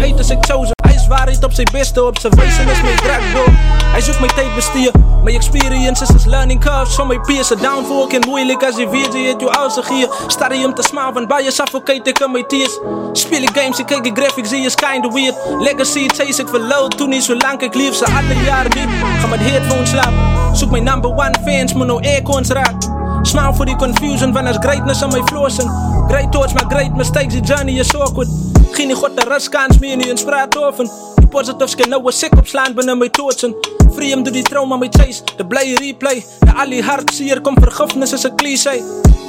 it's 0.09 0.82
hij 0.93 1.33
is 1.33 1.39
op 1.39 1.53
zijn 1.53 1.69
beste, 1.73 2.05
op 2.05 2.19
zijn 2.19 2.35
wezen 2.35 2.69
is 2.69 2.83
mijn 2.83 2.97
drag, 2.97 3.33
bro. 3.33 3.45
Hij 3.85 4.01
zoekt 4.01 4.19
mijn 4.19 4.35
tape 4.35 4.55
bestier. 4.55 4.91
Mijn 5.23 5.37
experiences 5.37 6.09
is 6.11 6.25
learning 6.25 6.61
curves 6.61 6.95
van 6.95 7.07
mijn 7.07 7.21
peers. 7.21 7.47
voor 7.47 7.59
downfall 7.61 8.07
en 8.09 8.29
moeilijk 8.29 8.65
als 8.65 8.77
je 8.77 8.89
weer 8.89 9.17
je 9.17 9.35
je 9.39 9.51
oudste 9.51 9.83
hier. 9.95 10.09
Stadium 10.27 10.75
te 10.75 10.83
smaan 10.83 11.13
van 11.13 11.27
bij 11.27 11.43
je 11.43 11.51
suffocate 11.51 12.11
ik 12.11 12.29
mijn 12.31 12.47
tears. 12.47 12.79
Spelen 13.13 13.55
games, 13.55 13.79
ik 13.79 13.87
kijk 13.87 14.05
de 14.05 14.23
graphics, 14.23 14.49
die 14.49 14.65
is 14.65 14.75
kinda 14.75 15.09
weird. 15.09 15.35
Legacy 15.59 16.09
chase 16.09 16.41
ik 16.41 16.49
verloot, 16.49 16.97
toen 16.97 17.09
niet 17.09 17.25
zo 17.25 17.35
lang 17.37 17.61
ik 17.61 17.75
lief. 17.75 17.95
Ze 17.95 18.05
alle 18.05 18.45
jaren 18.45 18.71
diep, 18.71 18.89
ga 19.21 19.27
met 19.27 19.41
headphones 19.41 19.91
slapen. 19.91 20.57
Zoek 20.57 20.71
mijn 20.71 20.85
number 20.85 21.11
one 21.11 21.35
fans, 21.45 21.73
maar 21.73 21.87
no 21.87 22.01
aircons 22.01 22.49
raak. 22.49 23.02
Smile 23.23 23.53
for 23.53 23.67
the 23.67 23.75
confusion 23.77 24.33
van 24.33 24.47
as 24.47 24.59
greatness 24.59 25.03
on 25.03 25.11
my 25.11 25.23
flossing 25.31 25.71
Great 26.09 26.33
thoughts, 26.33 26.55
my 26.55 26.65
great 26.69 26.93
mistakes, 26.93 27.35
the 27.35 27.41
journey 27.41 27.79
is 27.79 27.95
awkward. 27.95 28.29
Geen 28.73 28.95
god 28.95 29.17
de 29.17 29.25
ruskans 29.29 29.79
meer 29.79 29.97
nie 29.97 30.09
in 30.09 30.19
spraat 30.19 30.57
offen 30.57 30.91
Die 31.17 31.29
positives 31.29 31.75
kan 31.75 31.89
nou 31.89 32.03
een 32.07 32.13
sik 32.13 32.35
opslaan 32.37 32.75
binnen 32.75 32.99
my 32.99 33.09
toetsen 33.09 33.55
Free 33.95 34.23
door 34.23 34.33
die 34.33 34.43
trauma 34.43 34.77
my 34.77 34.89
chase, 34.91 35.23
de 35.37 35.47
blije 35.47 35.79
replay 35.79 36.25
De 36.41 36.53
al 36.53 36.69
die 36.69 36.83
hartseer, 36.83 37.41
kom 37.41 37.55
vergifnis 37.61 38.13
is 38.13 38.25
een 38.25 38.37
cliché. 38.37 38.81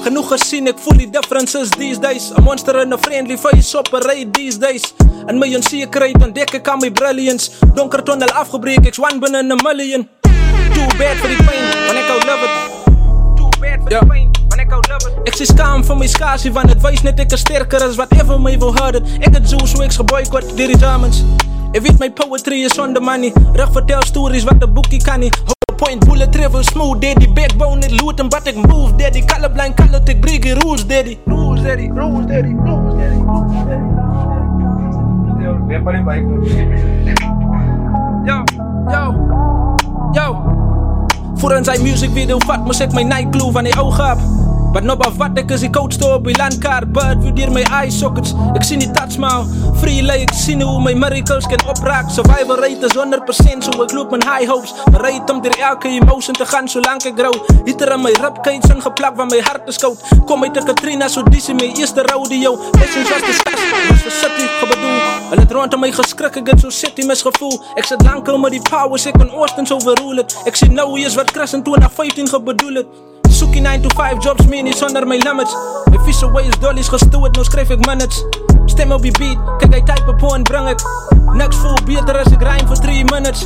Genoeg 0.03 0.33
gesien, 0.33 0.67
ek 0.67 0.79
voel 0.83 0.97
die 0.99 1.09
differences 1.09 1.71
these 1.79 1.99
days. 2.03 2.31
A 2.35 2.41
monster 2.43 2.81
in 2.81 2.91
a 2.91 2.97
friendly 2.99 3.37
face 3.39 3.71
op 3.79 3.87
raid 4.03 4.33
these 4.35 4.59
days. 4.59 4.89
In 5.31 5.39
my 5.39 5.47
onzekerheid 5.55 6.19
ontdek 6.27 6.57
ek 6.59 6.67
aan 6.67 6.83
my 6.83 6.91
brilliance. 6.91 7.51
Donker 7.75 8.03
tunnel 8.03 8.35
afgebreek, 8.43 8.83
ek's 8.91 8.99
one 8.99 9.23
binnen 9.23 9.55
a 9.55 9.59
million. 9.63 10.09
Too 10.23 10.87
bad 10.99 11.19
for 11.23 11.31
die 11.31 11.43
pijn, 11.43 11.69
want 11.87 12.01
ek 12.03 12.09
hou 12.11 12.23
love 12.27 12.49
it 12.49 12.92
ja. 13.87 14.01
Ik 15.23 15.35
zie 15.35 15.45
schaam 15.45 15.83
van 15.83 15.97
mijn 15.97 16.09
scasie, 16.09 16.53
want 16.53 16.69
het 16.69 16.81
wijst 16.81 17.03
net 17.03 17.19
ik 17.19 17.31
er 17.31 17.37
sterker 17.37 17.81
als 17.81 17.95
wat 17.95 18.11
even 18.11 18.41
mee 18.41 18.59
wil 18.59 18.75
houden. 18.75 19.03
Ik 19.19 19.33
het 19.33 19.49
zo, 19.49 19.57
hoe 19.75 19.83
ik 19.83 19.91
geboycott, 19.91 20.57
die 20.57 20.77
dames. 20.77 21.23
Ik 21.71 21.81
weet 21.81 21.97
mijn 21.97 22.13
poetry 22.13 22.63
is 22.63 22.79
on 22.79 22.93
the 22.93 22.99
money. 22.99 23.33
Rug 23.53 23.71
vertel 23.71 24.01
stories 24.01 24.43
wat 24.43 24.59
de 24.59 24.67
boekie 24.67 25.03
kan 25.03 25.19
niet. 25.19 25.41
Point, 25.75 26.05
bullet 26.05 26.31
travel 26.31 26.63
smooth, 26.63 27.01
daddy. 27.01 27.33
Backbone, 27.33 27.85
it 27.85 28.01
looten, 28.01 28.29
but 28.29 28.47
ik 28.47 28.55
move, 28.67 28.95
daddy. 28.95 29.25
Colorblind, 29.25 29.75
color, 29.75 30.01
ik 30.05 30.21
break 30.21 30.45
it, 30.45 30.63
rules, 30.63 30.87
daddy. 30.87 31.17
Rules, 31.25 31.61
daddy, 31.61 31.89
rules, 31.93 32.25
daddy, 32.25 32.55
rules, 32.63 32.93
daddy. 32.93 33.21
Yo, 38.25 38.43
yo, 38.91 39.15
yo. 40.13 40.62
Vooraan 41.43 41.63
zijn 41.63 41.81
music 41.81 42.09
video, 42.13 42.37
vat, 42.39 42.65
me, 42.65 42.73
zet 42.73 42.93
mijn 42.93 43.07
nightclub 43.07 43.51
van 43.51 43.65
je 43.65 43.79
oog 43.79 44.11
op. 44.11 44.42
Wat 44.73 44.81
nou 44.81 44.95
wat 44.97 45.37
ek 45.37 45.51
is 45.53 45.61
die 45.61 45.69
coach 45.69 45.93
store 45.93 46.15
op 46.17 46.25
die 46.25 46.33
landkaart 46.39 46.89
Bird 46.95 47.19
view 47.21 47.33
dier 47.37 47.51
my 47.53 47.61
eye 47.77 47.91
sockets. 47.93 48.31
Ek 48.57 48.63
sien 48.65 48.81
die 48.81 48.89
touch 48.95 49.13
smile 49.13 49.45
Free 49.77 50.01
lay 50.01 50.23
ek 50.23 50.33
sien 50.33 50.63
hoe 50.65 50.79
my 50.81 50.95
miracles 50.97 51.45
kan 51.45 51.61
opraak. 51.69 52.09
Survival 52.09 52.57
rate 52.57 52.81
is 52.87 52.95
100% 52.97 53.67
so 53.67 53.83
ek 53.85 53.93
loop 53.93 54.15
in 54.17 54.25
high 54.25 54.49
hopes. 54.49 54.73
Bereid 54.95 55.29
om 55.29 55.43
dier 55.45 55.53
elke 55.69 55.91
emotion 55.93 56.33
te 56.33 56.47
gaan 56.49 56.65
solang 56.71 57.03
ek 57.05 57.13
grow 57.19 57.37
Hieter 57.67 57.93
in 57.93 58.01
my 58.01 58.15
ribcage 58.17 58.73
ingeplak 58.73 59.13
van 59.21 59.29
my 59.29 59.43
hart 59.45 59.69
is 59.69 59.77
koud. 59.77 60.01
Kom 60.25 60.41
uit 60.47 60.57
de 60.57 60.65
Katrina 60.71 61.07
so 61.07 61.21
dis 61.29 61.51
in 61.53 61.61
my 61.61 61.69
eerste 61.77 62.07
rodeo. 62.09 62.57
Blessings 62.73 63.13
was 63.13 63.29
discuss 63.29 63.69
was 63.77 64.03
vir 64.09 64.17
city 64.23 64.49
gebedoel 64.57 64.99
Hulle 65.29 65.45
het 65.45 65.53
rondom 65.53 65.85
my 65.85 65.93
geskrik 65.93 66.41
ek 66.41 66.53
het 66.55 66.65
so 66.65 66.73
city 66.73 67.05
misgevoel. 67.05 67.59
Ek 67.77 67.85
sit 67.93 68.01
lang 68.09 68.25
al 68.25 68.41
met 68.41 68.57
die 68.57 68.65
powers 68.73 69.05
ek 69.05 69.21
kan 69.21 69.29
Oostens 69.37 69.73
overrule 69.77 70.25
het. 70.25 70.37
Ek 70.49 70.57
sien 70.57 70.73
nou 70.73 70.95
is 70.97 71.17
wat 71.19 71.29
Chris 71.29 71.53
in 71.53 71.61
2015 71.61 72.33
gebedoel 72.33 72.81
het 72.81 73.12
9 73.61 73.81
to 73.81 73.89
5 73.95 74.23
jobs, 74.23 74.45
minis 74.45 74.77
zonder 74.77 75.07
mijn 75.07 75.21
ways 75.23 76.19
dull 76.29 76.47
is 76.47 76.59
dollies 76.59 76.87
gestuurd, 76.87 77.35
nu 77.35 77.43
schrijf 77.43 77.69
ik 77.69 77.85
minutes. 77.85 78.25
Stem 78.65 78.91
op 78.91 79.03
je 79.03 79.11
beat, 79.11 79.37
kijk 79.57 79.71
hij 79.71 79.81
type 79.81 80.09
op 80.09 80.33
en 80.33 80.43
breng 80.43 80.69
ik. 80.69 80.81
Niks 81.33 81.55
voel 81.55 81.77
beter 81.85 82.17
als 82.17 82.31
ik 82.31 82.41
rijn 82.41 82.67
voor 82.67 82.79
3 82.79 83.03
minutes. 83.03 83.45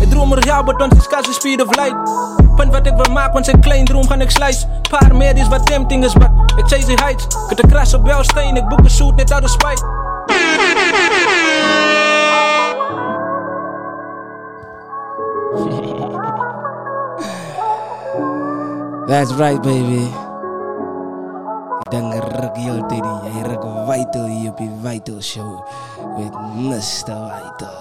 Ik 0.00 0.10
droom 0.10 0.32
er 0.32 0.44
jou, 0.44 0.64
want 0.64 0.96
is 0.96 1.06
kaas 1.06 1.34
speed 1.34 1.62
of 1.62 1.76
light. 1.76 1.96
Punt 2.56 2.72
wat 2.72 2.86
ik 2.86 2.92
wil 2.96 3.12
maken, 3.12 3.32
want 3.32 3.44
zijn 3.44 3.60
klein 3.60 3.84
droom 3.84 4.08
ga 4.08 4.14
ik 4.14 4.30
slice. 4.30 4.66
Paar 4.90 5.16
meer 5.16 5.36
is 5.36 5.48
wat 5.48 5.66
tempting 5.66 6.04
is, 6.04 6.14
maar 6.14 6.32
ik 6.56 6.66
chase 6.66 6.86
die 6.86 6.96
heights. 6.96 7.26
Kunt 7.46 7.60
de 7.60 7.66
crash 7.66 7.94
op 7.94 8.06
jouw 8.06 8.22
steen, 8.22 8.56
ik 8.56 8.68
boek 8.68 8.78
een 8.78 8.90
suit 8.90 9.16
net 9.16 9.32
uit 9.32 9.42
de 9.42 9.48
spijt. 9.48 9.84
That's 19.06 19.32
right, 19.38 19.62
baby. 19.62 20.02
Dan 21.94 22.10
ruk 22.10 22.56
heel 22.58 22.82
teddy. 22.90 23.14
Hy 23.30 23.42
ruk 23.46 23.62
Vital 23.86 24.26
hier 24.26 24.50
op 24.50 24.58
Vital 24.82 25.22
Show. 25.22 25.62
With 26.18 26.34
Mr. 26.58 27.14
Vital. 27.14 27.78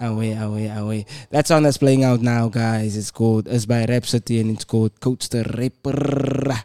Away, 0.00 0.32
away, 0.40 0.72
away. 0.72 1.04
That 1.30 1.46
song 1.46 1.62
that's 1.62 1.76
playing 1.76 2.02
out 2.02 2.22
now, 2.22 2.48
guys, 2.48 2.96
it's 2.96 3.12
called, 3.12 3.46
it's 3.46 3.66
by 3.66 3.84
Rhapsody 3.84 4.40
and 4.40 4.50
it's 4.50 4.64
called 4.64 4.98
Coach 4.98 5.28
the 5.28 5.44
Rapper. 5.44 6.56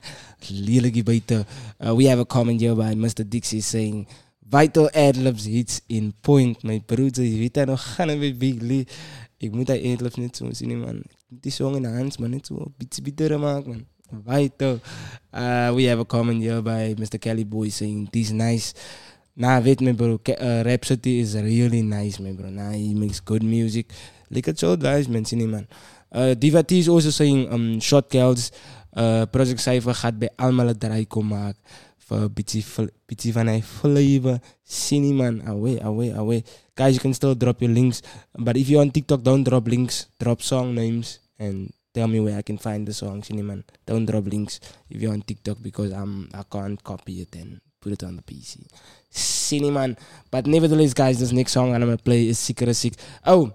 Uh, 1.86 1.94
we 1.94 2.06
have 2.06 2.20
a 2.20 2.26
comment 2.26 2.62
here 2.62 2.74
by 2.74 2.96
Mr. 2.96 3.28
Dixie 3.28 3.62
saying, 3.62 4.08
Vital 4.48 4.90
adlibs 4.96 5.46
hits 5.46 5.82
in 5.90 6.14
point. 6.24 6.64
My 6.64 6.80
broeder, 6.80 7.24
je 7.24 7.38
weet 7.38 7.54
dat 7.54 7.68
nog 7.68 7.96
gaan 7.96 8.20
met 8.20 8.40
Big 8.40 8.62
Lee. 8.62 8.88
Ik 9.38 9.52
moet 9.52 9.68
dat 9.68 9.84
adlibs 9.84 10.16
net 10.16 10.38
zo 10.38 10.48
zien, 10.52 10.80
man. 10.80 11.04
Die 11.30 11.52
song 11.52 11.76
in 11.76 11.82
de 11.82 11.88
hand, 11.90 12.20
man. 12.20 12.30
Net 12.30 12.46
zo 12.46 12.56
een 12.56 12.74
beetje 12.78 13.02
bitter 13.02 13.40
maken, 13.40 13.70
man. 13.70 13.86
Vital. 14.26 14.80
Uh, 15.34 15.74
we 15.76 15.84
have 15.88 16.00
a 16.00 16.06
comment 16.06 16.42
here 16.44 16.62
by 16.62 16.94
Mr. 16.98 17.20
Kelly 17.20 17.46
Boy 17.48 17.70
saying, 17.70 18.10
this 18.10 18.32
nice. 18.32 18.74
Nah, 19.34 19.62
weet 19.62 19.80
me, 19.82 19.94
bro. 19.94 20.18
Ke- 20.18 20.40
uh, 20.40 20.62
Rhapsody 20.64 21.20
is 21.20 21.34
really 21.34 21.82
nice, 21.82 22.22
man, 22.22 22.36
bro. 22.36 22.50
Nah, 22.50 22.72
he 22.72 22.94
makes 22.94 23.20
good 23.24 23.44
music. 23.44 23.92
Like 24.30 24.52
zo 24.56 24.76
guys, 24.76 25.08
mensen 25.08 25.38
niet, 25.38 25.50
man. 25.50 25.68
Uh, 26.12 26.32
Diva 26.38 26.64
T 26.64 26.72
is 26.72 26.88
also 26.88 27.10
saying, 27.10 27.52
um, 27.52 27.82
Shot 27.82 28.06
Girls, 28.12 28.52
uh, 28.94 29.22
Project 29.32 29.60
Cypher 29.60 29.96
gaat 29.96 30.18
bij 30.20 30.30
allemaal 30.36 30.68
het 30.68 30.80
draai 30.80 31.08
komen 31.08 31.38
maken. 31.40 31.60
Beetje, 32.08 32.64
fl- 32.64 32.94
beetje 33.06 33.32
van 33.32 33.48
een 33.48 33.64
flavor. 33.64 34.40
Cine, 34.64 35.14
man. 35.14 35.42
Away, 35.48 35.78
away, 35.80 36.12
away. 36.12 36.44
Guys, 36.76 36.94
you 36.94 37.00
can 37.00 37.14
still 37.14 37.36
drop 37.38 37.60
your 37.60 37.74
links. 37.74 38.02
But 38.32 38.56
if 38.56 38.68
you're 38.68 38.82
on 38.82 38.92
TikTok, 38.92 39.22
don't 39.22 39.44
drop 39.44 39.68
links. 39.68 40.08
Drop 40.18 40.42
song 40.42 40.74
names 40.74 41.20
and 41.40 41.74
tell 41.94 42.08
me 42.08 42.20
where 42.20 42.38
I 42.38 42.42
can 42.44 42.58
find 42.58 42.88
the 42.88 42.94
song, 42.94 43.22
Cine, 43.22 43.44
man. 43.44 43.64
Don't 43.86 44.06
drop 44.06 44.26
links 44.28 44.60
if 44.90 45.02
you're 45.02 45.14
on 45.14 45.22
TikTok 45.22 45.58
because 45.62 45.92
I'm, 45.92 46.30
I 46.34 46.44
can't 46.44 46.82
copy 46.84 47.22
it 47.22 47.36
and 47.36 47.60
put 47.82 47.94
it 47.94 48.04
on 48.04 48.16
the 48.16 48.22
PC. 48.22 48.68
Cine, 49.12 49.72
man. 49.72 49.98
But 50.30 50.46
nevertheless, 50.46 50.94
guys, 50.94 51.20
this 51.20 51.32
next 51.32 51.54
song 51.54 51.74
I'm 51.74 51.82
gonna 51.82 51.98
play 51.98 52.28
is 52.28 52.40
Sicker 52.40 52.74
Sick. 52.74 52.94
Oh, 53.26 53.52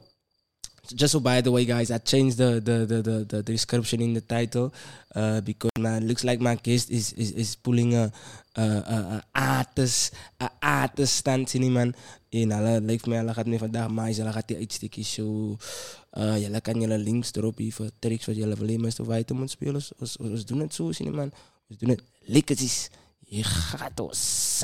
just 0.94 1.12
so 1.12 1.20
by 1.20 1.40
the 1.40 1.52
way, 1.52 1.64
guys, 1.64 1.90
I 1.90 1.98
changed 1.98 2.38
the 2.38 2.60
the, 2.60 2.86
the, 2.86 3.02
the, 3.02 3.24
the 3.24 3.42
description 3.42 4.00
in 4.00 4.14
the 4.14 4.20
title 4.20 4.74
uh, 5.14 5.40
because 5.40 5.70
man, 5.78 6.06
looks 6.06 6.24
like 6.24 6.40
my 6.40 6.56
guest 6.56 6.90
is 6.90 7.12
is, 7.12 7.32
is 7.32 7.56
pulling 7.56 7.94
a 7.94 8.10
Eh, 8.52 8.76
eh, 8.86 9.14
eh, 9.16 9.20
ates, 9.32 10.10
ates 10.60 11.16
stand 11.16 11.48
sini 11.48 11.70
man. 11.70 11.94
In 12.28 12.52
alle 12.52 12.80
live 12.80 13.08
mij, 13.08 13.20
alle 13.20 13.32
gaat 13.32 13.46
me 13.46 13.58
vandaag 13.58 13.88
maar 13.90 14.20
alle 14.20 14.32
gaat 14.32 14.48
die 14.48 14.56
uitstekend 14.56 15.06
zo. 15.06 15.56
Jelle 16.12 16.60
kan 16.60 16.80
jelle 16.80 16.98
links 16.98 17.32
erop, 17.34 17.58
even 17.58 17.90
tricks 17.98 18.26
wat 18.26 18.36
jelle 18.36 18.56
alleen 18.60 18.80
maar 18.80 19.24
te 19.24 19.34
moet 19.34 19.50
spelen. 19.50 19.82
We 19.98 20.44
doen 20.44 20.60
het 20.60 20.74
zo, 20.74 20.92
sini 20.92 21.10
man. 21.10 21.32
We 21.66 21.76
doen 21.78 21.88
het 21.88 22.02
lekkertjes. 22.20 22.90
Je 23.18 23.44
gaat 23.44 24.00
ons. 24.00 24.62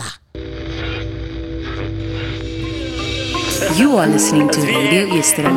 You 3.77 3.99
are 3.99 4.11
listening 4.11 4.51
to 4.51 4.61
Radio 4.61 5.15
Yesterday. 5.15 5.53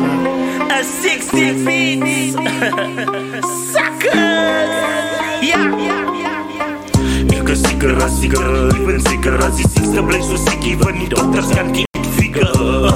A 0.70 0.82
six 0.82 1.28
six 1.28 1.62
six. 1.62 2.32
Suckers. 3.72 4.12
Yeah. 5.42 5.78
yeah. 5.78 6.11
As 7.90 8.14
seker, 8.20 8.68
ek 8.70 8.82
ben 8.86 9.00
seker 9.02 9.40
as 9.42 9.56
die 9.58 9.66
siekste 9.66 10.02
bly 10.06 10.20
so 10.22 10.36
siek, 10.38 10.62
even 10.70 11.00
die 11.00 11.08
dokters 11.10 11.48
kan 11.50 11.72
die 11.74 11.82
uitfigure. 11.98 12.92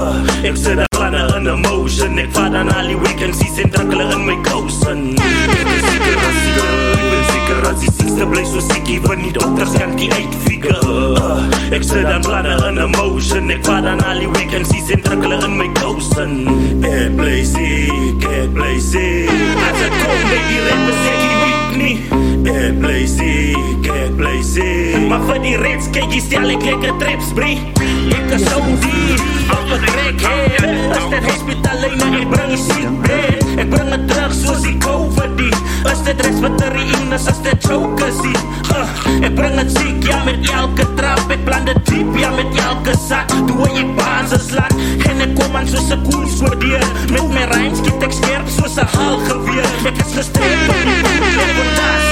Ek 0.46 0.58
sit 0.60 0.78
daar 0.78 0.90
planne 0.94 1.24
in 1.34 1.48
emotion, 1.50 2.14
ek 2.22 2.30
vat 2.36 2.54
dan 2.54 2.70
al 2.70 2.92
die 2.92 2.98
vacancies 3.02 3.58
en 3.64 3.72
druk 3.74 3.90
hulle 3.90 4.06
in 4.14 4.22
my 4.28 4.36
kousen. 4.46 5.02
Ek 5.18 5.72
is 5.74 5.82
seker 5.88 6.22
as 6.28 6.38
seker, 6.44 6.70
ek 6.94 7.08
ben 7.10 7.26
seker 7.32 7.68
as 7.72 7.82
die 7.82 8.62
siek, 8.68 8.92
even 8.94 9.26
die 9.26 9.34
dokters 9.34 9.74
kan 9.74 9.96
die 9.98 10.10
uitfigure. 10.14 11.34
Ek 11.74 11.88
sit 11.88 12.06
dan 12.06 12.22
planne 12.22 12.54
in 12.70 12.78
emotion, 12.86 13.50
ek 13.56 13.66
vat 13.66 13.82
dan 13.88 14.04
al 14.06 14.22
die 14.22 14.30
vacancies 14.38 14.94
en 14.94 15.02
druk 15.08 15.26
hulle 15.26 15.40
in 15.50 15.58
my 15.64 15.70
kousen. 15.80 16.38
Ek 16.86 17.18
bly 17.18 17.40
siek, 17.42 18.30
ek 18.44 18.54
bly 18.54 18.76
siek. 18.78 19.34
As 19.66 19.82
ek 19.88 19.98
kom, 20.04 20.16
Get 22.46 22.80
lazy, 22.80 23.54
get 23.82 24.18
lazy. 24.18 24.96
Maar 25.08 25.20
voor 25.20 25.42
die 25.42 25.56
rits, 25.56 25.90
kijk 25.90 26.12
je 26.12 26.20
stel 26.20 26.48
ik 26.48 26.64
lekker 26.64 26.96
trips, 26.96 27.32
brie. 27.34 27.58
Ik 28.08 28.22
kan 28.28 28.38
zo 28.38 28.60
diep, 28.80 29.20
al 29.50 29.68
het 29.68 29.86
trek 29.86 30.20
Als 30.94 31.14
het 31.14 31.24
hospital 31.30 31.70
alleen 31.72 32.20
ik 32.20 32.28
breng 32.30 32.50
je 32.50 32.56
ziek 32.56 33.00
bed 33.02 33.58
Ik 33.58 33.68
breng 33.68 33.90
het 33.90 34.08
terug 34.08 34.32
zoals 34.32 34.62
ik 34.62 34.86
over 34.86 35.36
die 35.36 35.52
Als 35.84 35.98
het 36.02 36.20
rest 36.20 36.40
met 36.40 36.62
in 36.62 37.12
is, 37.12 37.26
als 37.26 37.36
het 37.42 37.64
choker 37.64 38.12
zie 38.22 38.36
Ik 39.20 39.34
breng 39.34 39.54
het 39.54 39.78
ziek, 39.78 40.06
ja 40.06 40.24
met 40.24 40.50
elke 40.50 40.94
trap. 40.94 41.30
Ik 41.30 41.44
plan 41.44 41.64
de 41.64 41.74
diep, 41.82 42.16
ja 42.16 42.30
met 42.30 42.60
elke 42.60 42.98
zak. 43.08 43.28
Doe 43.46 43.70
je 43.72 43.84
baan, 43.96 44.28
ze 44.28 44.38
slaat 44.48 44.74
En 45.08 45.28
ik 45.28 45.34
kom 45.34 45.56
aan 45.56 45.66
zoals 45.66 45.90
een 45.90 46.02
koers 46.10 46.40
waardeer 46.40 46.86
Met 47.10 47.28
mijn 47.32 47.50
rijms, 47.50 47.80
kiet 47.80 48.02
ik 48.02 48.10
scherp 48.10 48.48
zoals 48.48 48.76
een 48.76 48.86
halgeweer. 48.86 49.64
Ik 49.84 49.96
is 49.96 50.14
gestreken, 50.14 50.88
ik 50.88 51.54
word 51.56 51.76
daar 51.76 52.05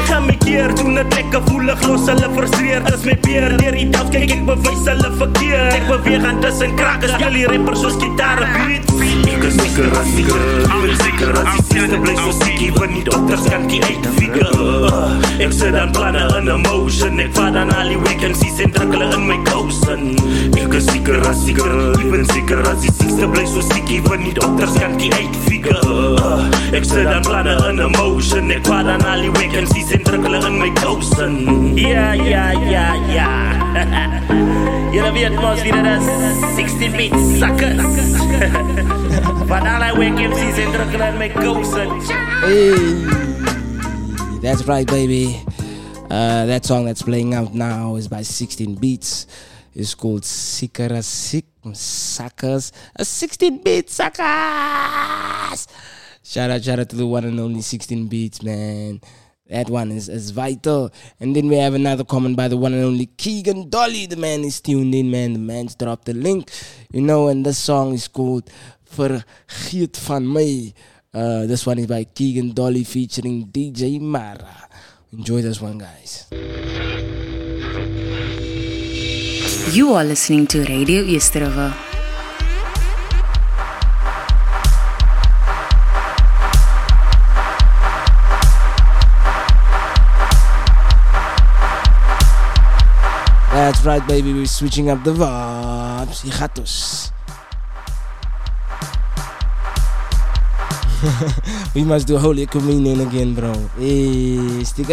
en 0.00 0.06
fantastisch 0.06 0.26
weer 0.26 0.39
Keer 0.50 0.74
doen 0.74 0.96
het 0.96 1.14
lekker 1.14 1.42
voelig 1.46 1.82
Los 1.86 2.08
hulle 2.10 2.28
frustreer 2.34 2.82
Dis 2.88 3.04
my 3.06 3.14
peer 3.22 3.44
Dier 3.60 3.76
die 3.78 3.84
taf 3.94 4.08
kyk 4.10 4.32
ek 4.34 4.40
bewys 4.48 4.82
hulle 4.90 5.10
verkeer 5.20 5.68
Ek 5.76 5.84
beweeg 5.86 6.26
aan 6.26 6.40
tussen 6.42 6.74
krakkers 6.80 7.14
Jullie 7.22 7.46
rappers 7.46 7.84
soos 7.84 7.94
gitaar 8.02 8.42
beat. 8.56 8.90
Ek 9.30 9.44
is 9.46 9.54
seker 9.60 9.94
as 10.00 10.10
seker 10.16 10.42
Ek 10.66 10.88
is 10.90 10.98
seker 11.04 11.30
as 11.38 11.52
die 11.54 11.62
sieste 11.68 12.00
bly 12.02 12.16
so 12.18 12.34
siekie 12.40 12.72
Want 12.80 12.96
die 12.98 13.04
dokters 13.06 13.46
kan 13.46 13.68
die 13.70 13.78
uitfigure. 13.84 14.50
Uh, 14.90 15.06
Ek 15.40 15.54
sit 15.56 15.76
aan 15.78 15.92
planne 15.94 16.26
in 16.40 16.50
emotion. 16.52 17.20
Ek 17.22 17.30
vaar 17.36 17.54
dan 17.54 17.70
al 17.76 17.94
die 17.94 18.00
vacancies 18.02 18.58
en 18.66 18.74
druk 18.74 18.90
hulle 18.96 19.06
in 19.16 19.24
my 19.30 19.38
kousen. 19.46 20.02
Ek 20.58 20.74
is 20.80 20.90
seker 20.90 21.22
as 21.30 21.44
seker 21.46 21.70
Ek 21.94 22.10
ben 22.12 22.26
seker 22.34 22.60
as 22.72 22.82
die 22.82 22.92
sieste 22.98 23.30
bly 23.30 23.46
so 23.48 23.62
siekie 23.70 24.02
Want 24.08 24.26
die 24.26 24.34
dokters 24.36 24.74
kan 24.82 24.98
die 25.00 25.12
uitfigure. 25.14 25.78
Uh, 26.18 26.42
Ek 26.76 26.86
sit 26.86 27.08
aan 27.10 27.24
planne 27.26 27.54
in 27.70 27.80
emotion. 27.86 28.50
Ek 28.54 28.66
vaar 28.68 28.84
dan 28.90 29.06
al 29.14 29.24
die 29.28 29.32
vacancies 29.38 29.94
en 29.96 30.04
druk 30.06 30.26
hulle 30.28 30.39
in 30.46 30.58
my 30.58 30.70
kousen 30.80 31.34
Ja, 31.78 32.12
ja, 32.14 32.52
ja, 32.52 32.94
ja 33.14 33.30
Jullie 34.92 35.12
weet 35.12 35.34
mos 35.34 35.62
wie 35.62 35.72
dit 35.72 36.02
16 36.56 36.92
beats 36.96 37.38
suckers 37.38 38.18
Van 39.50 39.66
al 39.66 39.80
die 39.80 39.92
wake 39.98 40.28
MC's 40.28 40.58
en 40.62 40.72
druk 40.72 40.90
hulle 40.94 41.06
in 41.10 41.18
my 41.18 41.28
Hey, 42.40 42.80
that's 44.40 44.64
right, 44.66 44.86
baby. 44.86 45.42
Uh, 46.10 46.46
that 46.46 46.64
song 46.64 46.86
that's 46.86 47.02
playing 47.02 47.34
out 47.34 47.54
now 47.54 47.96
is 47.96 48.08
by 48.08 48.22
16 48.22 48.74
Beats. 48.76 49.26
It's 49.74 49.94
called 49.94 50.22
Sikara 50.22 51.02
Sik 51.02 51.46
Suckers. 51.72 52.72
A 52.96 53.04
16 53.04 53.62
beat 53.62 53.90
suckers. 53.90 55.68
Shout 56.22 56.50
out, 56.50 56.62
shout 56.62 56.78
out 56.78 56.88
to 56.88 56.96
the 56.96 57.06
one 57.06 57.24
and 57.24 57.38
only 57.38 57.60
16 57.60 58.06
Beats, 58.08 58.42
man. 58.42 59.00
That 59.50 59.68
one 59.68 59.90
is, 59.90 60.08
is 60.08 60.30
vital. 60.30 60.92
And 61.18 61.34
then 61.34 61.48
we 61.48 61.56
have 61.56 61.74
another 61.74 62.04
comment 62.04 62.36
by 62.36 62.46
the 62.48 62.56
one 62.56 62.72
and 62.72 62.84
only 62.84 63.06
Keegan 63.06 63.68
Dolly. 63.68 64.06
The 64.06 64.16
man 64.16 64.44
is 64.44 64.60
tuned 64.60 64.94
in, 64.94 65.10
man. 65.10 65.32
The 65.32 65.40
man's 65.40 65.74
dropped 65.74 66.04
the 66.04 66.14
link. 66.14 66.50
You 66.92 67.02
know, 67.02 67.28
and 67.28 67.44
this 67.44 67.58
song 67.58 67.92
is 67.92 68.06
called 68.06 68.48
Vergeet 68.94 69.96
van 69.96 70.24
My. 70.26 70.72
Uh, 71.12 71.46
this 71.46 71.66
one 71.66 71.80
is 71.80 71.88
by 71.88 72.04
Keegan 72.04 72.52
Dolly 72.52 72.84
featuring 72.84 73.48
DJ 73.48 74.00
Mara. 74.00 74.68
Enjoy 75.12 75.42
this 75.42 75.60
one, 75.60 75.78
guys. 75.78 76.26
You 79.74 79.94
are 79.94 80.04
listening 80.04 80.46
to 80.48 80.64
Radio 80.64 81.02
Easterova. 81.02 81.89
That's 93.70 93.86
right, 93.86 94.02
baby. 94.02 94.34
We're 94.34 94.50
switching 94.50 94.90
up 94.90 95.06
the 95.06 95.14
vibes. 95.14 96.26
Hijatos. 96.26 97.14
we 101.78 101.84
must 101.86 102.08
do 102.08 102.18
Holy 102.18 102.50
Communion 102.50 102.98
again, 102.98 103.32
bro. 103.32 103.54
Hey, 103.78 104.64
stick 104.66 104.90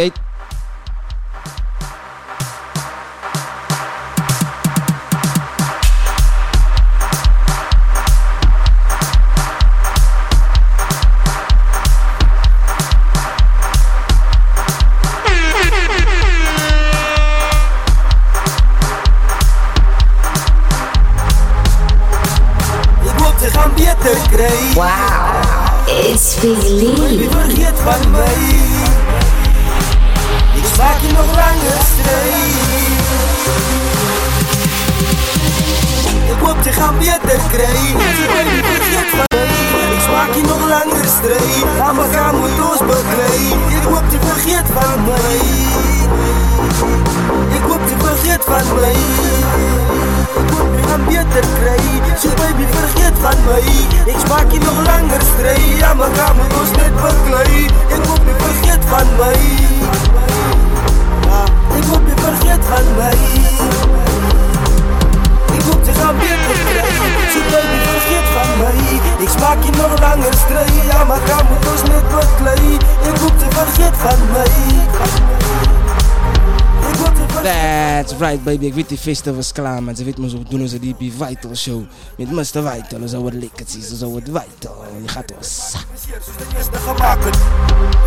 feesten 79.08 79.34
was 79.34 79.52
klaar, 79.52 79.82
maar 79.82 79.94
ze 79.94 80.04
weet 80.04 80.18
me 80.18 80.28
zo 80.28 80.42
doen 80.48 80.68
ze 80.68 80.78
die 80.78 80.94
Be 80.98 81.12
Vital 81.18 81.54
show. 81.54 81.82
Met 82.16 82.30
Mr. 82.30 82.44
Vital, 82.44 83.08
zo 83.08 83.22
wat 83.22 83.32
lekker 83.32 83.66
zien, 83.68 83.82
zo 83.82 84.12
wat 84.12 84.22
Vital. 84.22 84.84
Je 85.02 85.08
gaat 85.08 85.32
was. 85.38 85.74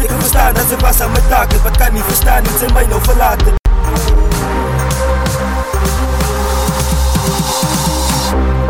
Ik 0.01 0.07
kan 0.07 0.19
verstaan 0.19 0.53
dat 0.53 0.65
ze 0.69 0.75
was 0.77 0.99
aan 1.01 1.11
mijn 1.11 1.27
taken. 1.27 1.63
Wat 1.63 1.77
kan 1.77 1.93
niet 1.93 2.03
verstaan, 2.03 2.43
niet 2.43 2.51
zijn 2.59 2.73
mij 2.73 2.85
nou 2.85 3.01
verlaten. 3.01 3.53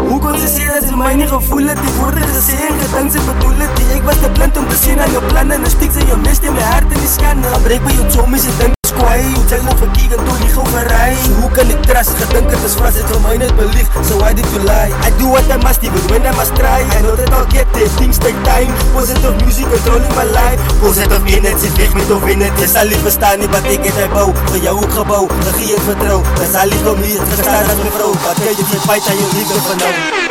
Hoe 0.07 0.19
kon 0.19 0.39
ze 0.39 0.47
zien 0.47 0.67
dat 0.67 0.83
ze 0.83 0.97
mij 0.97 1.15
niet 1.15 1.27
gevoelen? 1.27 1.75
Die 1.81 1.93
woorden 1.93 2.23
gezien, 2.23 2.79
gedankt 2.79 3.13
ze 3.13 3.19
bedoelen 3.19 3.75
die 3.75 3.95
Ik 3.95 4.01
was 4.01 4.19
te 4.19 4.29
blind 4.31 4.57
om 4.57 4.67
te 4.67 4.75
zien 4.75 4.99
aan 4.99 5.11
je 5.11 5.21
plannen. 5.27 5.63
En 5.63 5.69
stiek 5.69 5.91
ze 5.91 5.99
je 5.99 6.15
mist 6.15 6.43
in 6.43 6.53
mijn 6.53 6.65
hart 6.65 6.93
en 6.93 6.99
die 6.99 7.09
schande. 7.09 7.49
Dan 7.49 7.61
breek 7.61 7.83
bij 7.83 7.93
je 7.93 8.11
zombies, 8.11 8.43
je 8.43 8.79
denkt 9.11 9.25
is 9.25 9.31
kwaai. 9.31 9.35
Hoe 9.35 9.47
zijn 9.47 9.63
nog 9.63 9.77
verkieken 9.77 10.25
door 10.25 10.37
die 10.37 10.49
goverij? 10.49 11.15
Hoe 11.39 11.51
kan 11.51 11.69
ik 11.69 11.81
trust? 11.83 12.09
Gedenk 12.09 12.51
het 12.51 12.63
is 12.63 12.73
vast, 12.73 12.97
het 12.97 13.05
voor 13.11 13.21
mij 13.21 13.37
net 13.37 13.55
belicht. 13.55 13.91
So 14.07 14.17
why 14.17 14.33
did 14.33 14.45
you 14.53 14.63
lie? 14.63 14.91
I 15.07 15.09
do 15.17 15.27
what 15.27 15.45
I 15.55 15.57
must, 15.65 15.81
even 15.81 16.03
when 16.11 16.23
I 16.31 16.35
must 16.35 16.55
try. 16.55 16.79
I 16.97 17.01
know 17.01 17.15
that 17.15 17.29
I'll 17.29 17.49
get 17.55 17.67
it, 17.81 17.91
things 17.97 18.17
take 18.17 18.39
time. 18.43 18.71
Positive 18.93 19.35
music 19.43 19.65
controlling 19.73 20.13
my 20.19 20.27
life. 20.39 20.59
Positive 20.79 21.47
het, 21.47 21.59
zit 21.61 21.75
weg 21.77 21.93
met 21.93 22.11
of 22.11 22.25
in 22.27 22.41
het. 22.41 22.59
Je 22.59 22.67
zal 22.67 22.83
liever 22.83 23.01
verstaan 23.01 23.39
niet 23.39 23.49
wat 23.49 23.63
in 23.63 23.91
hij 23.99 24.09
bouw. 24.09 24.33
Voor 24.45 24.57
jou 24.57 24.75
ook 24.83 24.91
gebouw, 24.91 25.27
regie 25.45 25.75
en 25.75 25.81
vertrouw. 25.81 26.21
Je 26.41 26.47
zal 26.53 26.65
liever 26.67 26.91
om 26.91 27.01
hier 27.01 27.21
gestaan 27.29 27.63
als 27.69 27.79
mijn 27.83 27.91
vrouw. 27.97 28.13
Wat 28.25 28.37
kan 28.43 28.53
je 28.59 28.65
geen 28.71 28.83
feit 28.87 29.07
aan 29.09 29.17
je 29.17 29.27
liefde 29.33 29.61
van 29.67 29.77
nou? 29.77 30.30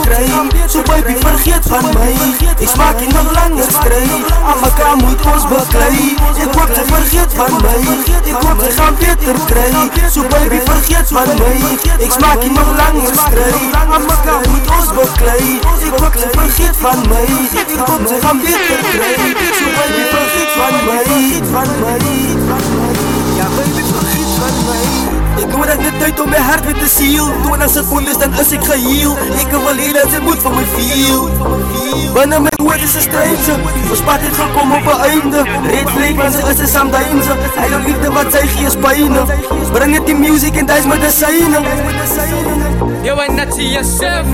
Krijgen 0.00 0.46
Zo 0.68 0.82
baby 0.82 1.14
vergeet 1.20 1.64
van 1.68 1.84
mij 1.94 2.14
Ik 2.58 2.68
smaak 2.68 3.00
je 3.00 3.06
nog 3.06 3.32
langer 3.32 3.70
strijd 3.70 4.10
Aan 4.48 4.62
elkaar 4.62 4.96
moet 4.96 5.20
ons 5.34 5.48
begeleiden 5.48 6.16
Ik 6.44 6.52
hoop 6.56 6.70
ze 6.74 6.82
vergeet 6.86 7.32
van 7.34 7.52
mij 7.62 7.82
Ik 8.24 8.38
hoop 8.44 8.58
ze 8.64 8.70
gaan 8.70 8.94
beter 8.98 9.36
krijgen 9.46 9.90
Zo 10.12 10.22
baby 10.28 10.58
vergeet 10.64 11.08
van 11.08 11.28
mij 11.38 11.58
Ik 11.98 12.10
smaak 12.10 12.42
je 12.42 12.50
nog 12.50 12.70
langer 12.76 13.14
strijd 13.24 13.74
Aan 13.92 14.02
elkaar 14.14 14.40
moet 14.48 14.66
ons 14.78 14.88
begeleiden 14.98 15.60
Ik 15.86 15.94
hoop 16.00 16.14
ze 16.22 16.28
vergeet 16.30 16.76
van 16.84 16.98
mij 17.08 17.28
Ik 17.74 17.80
hoop 17.86 18.06
ze 18.08 18.16
gaan 18.20 18.38
beter 18.40 18.78
krijgen 18.92 19.32
Zo 19.58 19.66
baby 19.76 20.02
vergeet 20.14 20.50
van 20.58 20.74
mij 20.86 21.06
Van 21.52 21.68
mij 21.80 22.75
Hoor 25.52 25.66
dat 25.66 25.78
net 25.78 26.02
uit 26.02 26.20
om 26.20 26.28
mijn 26.28 26.42
hart 26.42 26.64
weer 26.64 26.74
te 26.74 26.88
ziel. 26.88 27.26
Toen 27.42 27.62
als 27.62 27.74
het 27.74 27.84
voel 27.86 28.08
is 28.08 28.18
dan 28.18 28.32
is 28.32 28.50
ik 28.50 28.64
geheel 28.64 29.16
Ik 29.38 29.46
wil 29.50 29.66
heen 29.76 29.92
dat 29.92 30.10
ze 30.12 30.20
moet 30.22 30.38
van 30.38 30.54
me 30.54 30.64
viel. 30.76 31.28
Wanneer 32.12 32.42
mijn 32.42 32.54
woord 32.62 32.82
is 32.82 32.94
een 32.94 33.00
strijdje 33.00 33.52
Verspat 33.86 34.20
het 34.20 34.34
gekomen 34.34 34.76
op 34.76 34.86
een 34.86 35.00
einde. 35.00 35.42
Reed 35.70 35.90
vleek 35.90 36.20
van 36.20 36.32
ze 36.32 36.38
is 36.50 36.58
een 36.58 36.68
samdijnse 36.68 37.34
Hij 37.54 37.68
wil 37.68 37.78
liefde 37.86 38.12
wat 38.12 38.26
zij 38.30 38.46
geeft 38.46 38.80
pijnen. 38.80 39.26
Breng 39.72 39.94
het 39.94 40.06
die 40.06 40.14
music 40.14 40.56
en 40.56 40.66
dat 40.66 40.76
is 40.76 40.86
medicijnen 40.86 41.62
Yo, 43.06 43.14
and 43.14 43.36
not 43.36 43.50
to 43.52 43.62
yourself. 43.62 44.26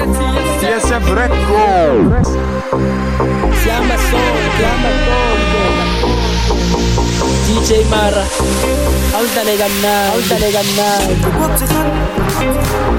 TSF 0.61 1.05
Records. 1.13 2.29
Chiama 3.61 3.97
soul, 4.09 4.37
chiama 4.57 4.91
soul. 5.05 5.37
DJ 7.47 7.85
Mara. 7.91 9.02
أوصل 9.15 9.59
جنة 9.59 9.95
أوصل 10.15 10.41
جنة 10.53 10.89
تقوبت 11.23 11.61
خم 11.65 11.89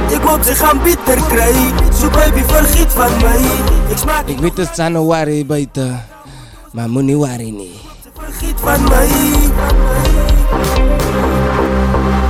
تقوبت 0.10 0.52
خم 0.52 0.80
بيتر 0.80 1.20
كراي 1.32 1.74
baby 2.14 2.44
vergiet 2.48 2.92
van 2.92 3.12
mij. 3.22 3.42
Ik 4.26 4.40
weet 4.40 4.58
het 4.58 4.70
zijn 4.74 5.06
wari 5.06 5.46
buiten, 5.46 6.06
maar 6.72 6.90
moet 6.90 7.04
niet 7.04 7.16
worry 7.16 7.50
niet. 7.50 7.82
Vergiet 8.14 8.60
van 8.60 8.84
mij. 8.84 9.10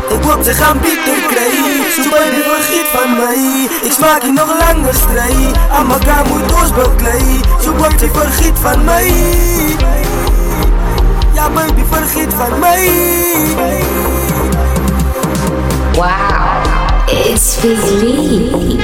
Ik 0.10 0.24
hoop 0.24 0.44
ze 0.44 0.54
gaan 0.54 0.80
bitter 0.80 1.20
krijgen. 1.28 2.04
Zo 2.04 2.10
baby 2.10 2.42
vergiet 2.42 2.88
van 2.94 3.18
mij. 3.18 3.68
Ik 3.84 3.92
smaak 3.92 4.22
je 4.22 4.32
nog 4.32 4.60
langer 4.60 4.94
strijd. 4.94 5.58
Aan 5.72 5.92
elkaar 5.92 6.26
moet 6.28 6.54
ons 6.54 6.74
beklei. 6.74 7.40
Zo 7.62 7.76
wordt 7.76 8.04
vergiet 8.14 8.60
van 8.62 8.84
mij. 8.84 9.12
Ja 11.44 11.52
baby 11.52 11.84
vergiet 11.84 12.34
van 12.34 12.60
mij 12.60 12.88
Wow, 15.94 16.64
it's 17.08 17.64
Lee. 17.64 18.78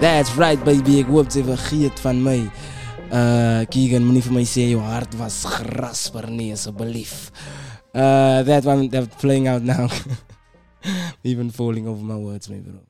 That's 0.00 0.34
right 0.34 0.64
baby, 0.64 0.90
ik 0.90 1.06
hoop 1.06 1.30
ze 1.30 1.44
vergeet 1.44 2.00
van 2.00 2.22
mij. 2.22 2.50
Uh, 3.12 3.66
Keegan, 3.68 4.04
moet 4.04 4.14
niet 4.14 4.24
van 4.24 4.32
mij 4.32 4.44
zeggen, 4.44 4.68
je 4.68 4.78
hart 4.78 5.16
was 5.16 5.44
grasper, 5.44 6.30
nee, 6.30 6.50
alsjeblieft. 6.50 7.30
Uh, 7.92 8.38
that 8.38 8.66
one 8.66 8.88
that's 8.88 9.06
playing 9.20 9.48
out 9.48 9.62
now. 9.62 9.90
Even 11.22 11.50
falling 11.50 11.86
over 11.86 12.02
my 12.02 12.16
words, 12.16 12.48
maybe. 12.48 12.70
me, 12.70 12.80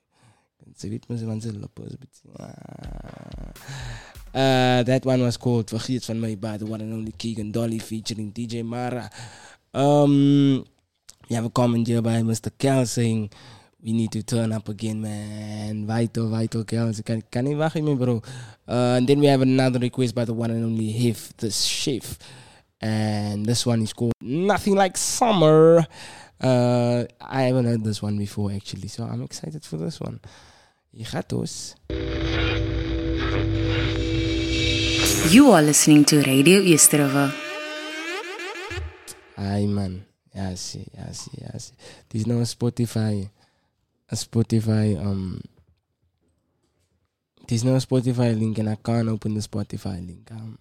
Uh, 4.36 4.82
that 4.82 5.02
one 5.06 5.22
was 5.22 5.38
called 5.38 5.70
Vergeet 5.70 6.04
van 6.04 6.20
mij 6.20 6.36
by 6.36 6.58
the 6.58 6.66
one 6.66 6.82
and 6.82 6.92
only 6.92 7.12
Keegan 7.16 7.50
Dolly 7.50 7.78
featuring 7.78 8.32
DJ 8.32 8.62
Mara. 8.62 9.10
Um, 9.72 10.58
we 11.28 11.34
have 11.36 11.46
a 11.46 11.50
comment 11.50 11.86
here 11.86 12.02
by 12.02 12.20
Mr. 12.20 12.50
Kel 12.58 12.84
saying 12.84 13.30
we 13.82 13.92
need 13.92 14.12
to 14.12 14.22
turn 14.22 14.52
up 14.52 14.68
again, 14.68 15.00
man. 15.00 15.86
Vital, 15.86 16.28
vital, 16.28 16.64
Kel. 16.64 16.92
Can 17.02 17.22
kan 17.30 17.44
niet 17.44 17.56
wachten, 17.56 17.96
bro. 17.96 18.20
Uh, 18.68 18.96
and 18.96 19.06
then 19.06 19.20
we 19.20 19.26
have 19.26 19.40
another 19.40 19.78
request 19.78 20.14
by 20.14 20.24
the 20.24 20.34
one 20.34 20.50
and 20.50 20.64
only 20.64 20.92
Hif, 20.92 21.32
the 21.38 21.50
chef. 21.50 22.18
And 22.80 23.46
this 23.46 23.64
one 23.64 23.80
is 23.80 23.94
called 23.94 24.12
Nothing 24.20 24.74
Like 24.74 24.98
Summer. 24.98 25.86
Uh, 26.40 27.04
I 27.20 27.42
haven't 27.42 27.64
heard 27.64 27.84
this 27.84 28.02
one 28.02 28.18
before, 28.18 28.52
actually. 28.52 28.88
So 28.88 29.04
I'm 29.04 29.22
excited 29.22 29.64
for 29.64 29.78
this 29.78 30.00
one. 30.00 30.20
You 30.92 31.06
are 35.52 35.62
listening 35.62 36.04
to 36.06 36.22
Radio 36.22 36.60
River. 36.60 37.32
Ai 39.36 39.66
man, 39.66 40.04
ja 40.32 40.54
zie, 40.56 40.86
ja 40.92 41.12
zie. 41.12 41.32
Het 41.42 42.14
is 42.14 42.24
nou 42.24 42.40
een 42.40 42.46
Spotify, 42.46 43.28
een 44.06 44.16
Spotify, 44.16 44.96
um, 44.98 45.40
nou 47.62 47.74
een 47.74 47.80
Spotify 47.80 48.34
link 48.36 48.58
and 48.58 48.68
I 48.68 48.76
can't 48.82 49.08
open 49.08 49.34
the 49.34 49.40
Spotify 49.40 49.98
link. 50.00 50.30
Um, 50.30 50.56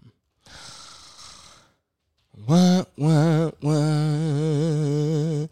wah, 2.46 2.86
wah, 2.96 3.52
wah. 3.60 5.48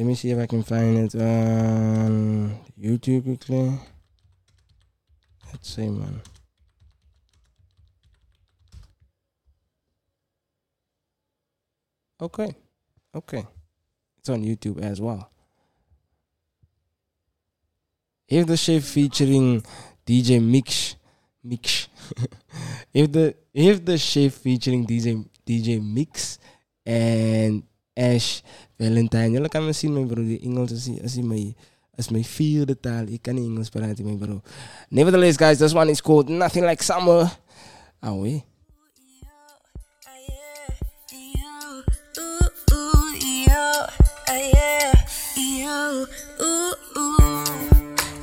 Let 0.00 0.06
me 0.06 0.14
see 0.14 0.30
if 0.30 0.38
I 0.38 0.46
can 0.46 0.62
find 0.62 0.96
it 0.96 1.14
on 1.14 2.58
YouTube 2.80 3.22
quickly. 3.22 3.78
Let's 5.52 5.74
see 5.74 5.90
man. 5.90 6.22
Okay. 12.18 12.56
Okay. 13.14 13.46
It's 14.18 14.30
on 14.30 14.42
YouTube 14.42 14.80
as 14.80 15.02
well. 15.02 15.30
If 18.26 18.46
the 18.46 18.56
chef 18.56 18.82
featuring 18.82 19.62
DJ 20.06 20.42
Mix 20.42 20.96
Mix 21.44 21.88
if 22.94 23.12
the 23.12 23.34
if 23.52 23.84
the 23.84 23.98
chef 23.98 24.32
featuring 24.32 24.86
DJ 24.86 25.28
DJ 25.46 25.78
Mix 25.78 26.38
and 26.86 27.64
Ash 28.00 28.42
Valentine. 28.80 29.36
Julle 29.36 29.48
kan 29.52 29.64
maar 29.64 29.76
sien 29.76 29.92
my 29.92 30.06
bro, 30.08 30.24
die 30.24 30.40
Engels 30.40 30.72
is 30.72 30.88
is 30.88 31.20
my 31.20 31.54
is 32.00 32.08
my 32.10 32.24
vierde 32.24 32.76
taal. 32.80 33.06
Ik 33.12 33.22
kan 33.22 33.36
nie 33.36 33.44
Engels 33.44 33.68
praat 33.68 33.98
nie, 33.98 34.06
my 34.08 34.16
bro. 34.16 34.40
Nevertheless, 34.88 35.36
guys, 35.36 35.58
this 35.58 35.74
one 35.74 35.90
is 35.90 36.00
called 36.00 36.28
Nothing 36.28 36.64
Like 36.64 36.82
Summer. 36.82 37.30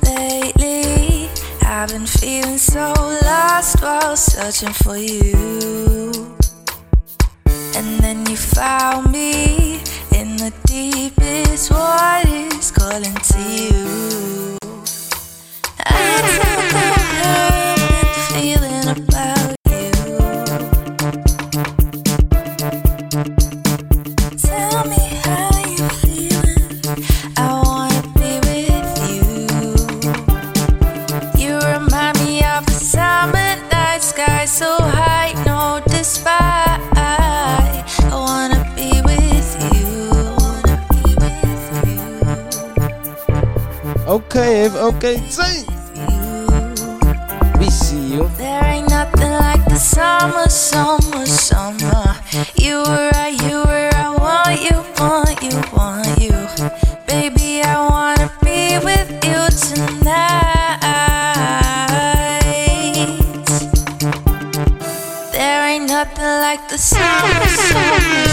Lately, 0.02 1.28
I've 1.62 1.88
been 1.88 2.06
feeling 2.06 2.58
so 2.58 2.92
lost 3.22 3.80
while 3.80 4.16
searching 4.16 4.72
for 4.72 4.96
you. 4.96 6.07
And 7.88 8.00
then 8.00 8.26
you 8.26 8.36
found 8.36 9.10
me 9.10 9.80
in 10.14 10.36
the 10.36 10.52
deepest 10.66 11.70
waters, 11.70 12.70
calling 12.70 13.14
to 13.14 13.40
you. 13.40 14.58
I 15.86 16.20
don't 16.20 16.72
know 17.22 17.77
Okay, 44.08 44.64
if 44.64 44.74
okay, 44.74 45.18
say. 45.28 45.66
We 47.58 47.68
see 47.68 48.14
you. 48.14 48.30
There 48.38 48.64
ain't 48.64 48.88
nothing 48.88 49.32
like 49.32 49.62
the 49.66 49.76
summer, 49.76 50.48
summer, 50.48 51.26
summer. 51.26 52.16
You 52.56 52.78
were 52.88 53.10
right, 53.12 53.36
you 53.42 53.58
were 53.68 53.90
I 53.92 54.08
want 54.16 54.64
you, 54.64 54.76
want 54.96 55.42
you, 55.44 55.60
want 55.76 56.08
you. 56.18 56.32
Baby, 57.06 57.60
I 57.60 57.76
wanna 57.86 58.32
be 58.42 58.78
with 58.82 59.12
you 59.28 59.44
tonight. 59.76 60.80
There 65.32 65.68
ain't 65.68 65.86
nothing 65.86 66.24
like 66.24 66.66
the 66.70 66.78
summer, 66.78 67.44
summer. 67.44 68.27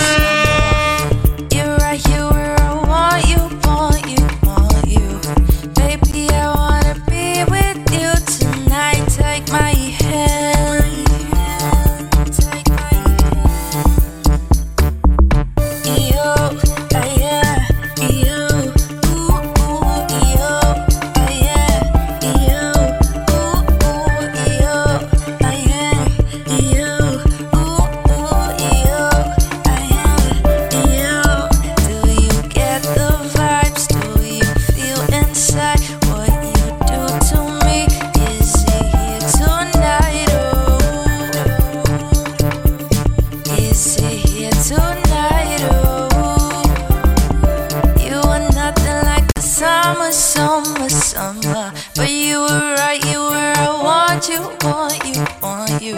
summer, 50.16 50.89
summer. 50.89 51.74
But 51.95 52.09
you 52.09 52.39
were 52.39 52.76
right, 52.78 53.03
you 53.05 53.20
were. 53.20 53.53
I 53.57 53.70
want 53.84 54.30
you, 54.30 54.41
want 54.63 55.03
you, 55.05 55.26
want 55.41 55.82
you. 55.82 55.95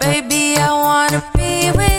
Baby, 0.00 0.56
I 0.58 0.72
wanna 0.72 1.22
be 1.36 1.70
with 1.76 1.93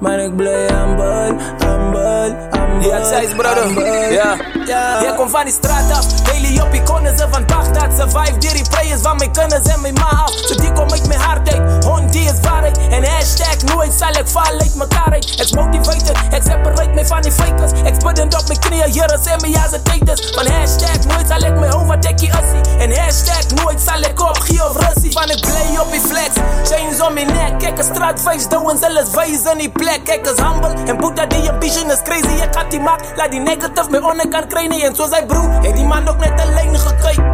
Maar 0.00 0.18
ik 0.18 0.36
blijf 0.36 0.70
humble, 0.70 1.36
humble, 1.58 2.36
humble. 2.50 2.88
Ja, 2.88 3.04
zij 3.04 3.24
is 3.24 3.34
brother. 3.34 4.12
Ja. 4.12 4.36
ja. 4.66 5.02
Jij 5.02 5.14
komt 5.16 5.30
van 5.30 5.44
die 5.44 5.52
straat 5.52 5.90
af, 5.90 6.06
daily 6.06 6.60
op 6.60 6.72
iconen 6.72 7.18
ze 7.18 7.26
van 7.30 7.46
Baghdad. 7.46 7.90
Survive 7.98 8.38
die 8.38 8.52
replayers 8.52 9.00
van 9.00 9.16
mijn 9.16 9.32
kunnen 9.32 9.62
en 9.64 9.80
mijn 9.80 9.94
ma 9.94 10.08
af. 10.08 10.32
Zo 10.32 10.54
die 10.54 10.72
kom 10.72 10.94
ik 10.94 11.06
mijn 11.06 11.20
hart 11.20 11.54
uit, 11.54 11.84
hond 11.84 12.12
die 12.12 12.24
is 12.24 12.40
waarheid. 12.42 12.78
En 12.90 13.04
hashtag 13.04 13.74
nooit 13.74 13.92
zal 13.92 14.08
ik 14.08 14.26
vallen 14.26 14.60
uit 14.60 14.74
mekaar 14.74 15.12
uit. 15.12 15.40
Ik 15.40 15.54
motivated, 15.54 16.16
ik 16.30 16.42
separate 16.42 16.90
me 16.90 17.06
van 17.06 17.22
die 17.22 17.32
fakers. 17.32 17.72
Ik 17.84 17.94
spuddend 17.98 18.40
op 18.40 18.46
mijn 18.46 18.58
knieën, 18.58 18.90
hier 18.90 19.12
in 19.12 19.40
mijn 19.40 19.52
het 19.58 19.84
tijd 19.84 20.08
is. 20.08 20.30
Van 20.34 20.46
hashtag 20.46 21.04
nooit 21.06 21.26
zal 21.28 21.50
ik 21.50 21.58
me 21.58 21.74
overdekken 21.74 22.32
assie. 22.32 22.78
En 22.78 22.98
hashtag 22.98 23.64
nooit 23.64 23.80
zal 23.80 24.00
ik 24.00 24.20
opgie 24.20 24.64
of 24.64 24.76
russie. 24.76 25.12
Van 25.12 25.30
ik 25.30 25.40
play 25.40 25.78
op 25.80 25.90
die 25.90 26.00
flex, 26.00 26.30
chains 26.64 27.00
om 27.00 27.12
mijn 27.14 27.26
nek. 27.26 27.58
Kijk 27.58 27.78
een 27.78 27.84
straatfeest, 27.84 28.50
doen 28.50 28.78
zelfs 28.78 29.10
wijs 29.10 29.42
in 29.52 29.58
die 29.58 29.70
plek. 29.70 29.83
Kijk 29.84 30.26
is 30.26 30.38
humble, 30.38 30.74
en 30.86 30.96
Buddha 30.96 31.26
die 31.26 31.50
ambition 31.50 31.90
is 31.90 32.02
crazy. 32.02 32.42
Ik 32.42 32.48
gaat 32.50 32.70
die 32.70 32.80
maak, 32.80 33.00
laat 33.16 33.30
die 33.30 33.40
negative 33.40 33.90
me 33.90 34.02
on 34.02 34.28
kan 34.30 34.46
krijgen. 34.48 34.82
En 34.82 34.94
zo 34.94 35.08
zijn 35.08 35.26
broer, 35.26 35.60
heeft 35.60 35.76
die 35.76 35.84
man 35.84 36.08
ook 36.08 36.18
net 36.18 36.40
alleen 36.40 36.78
gekeken. 36.78 37.24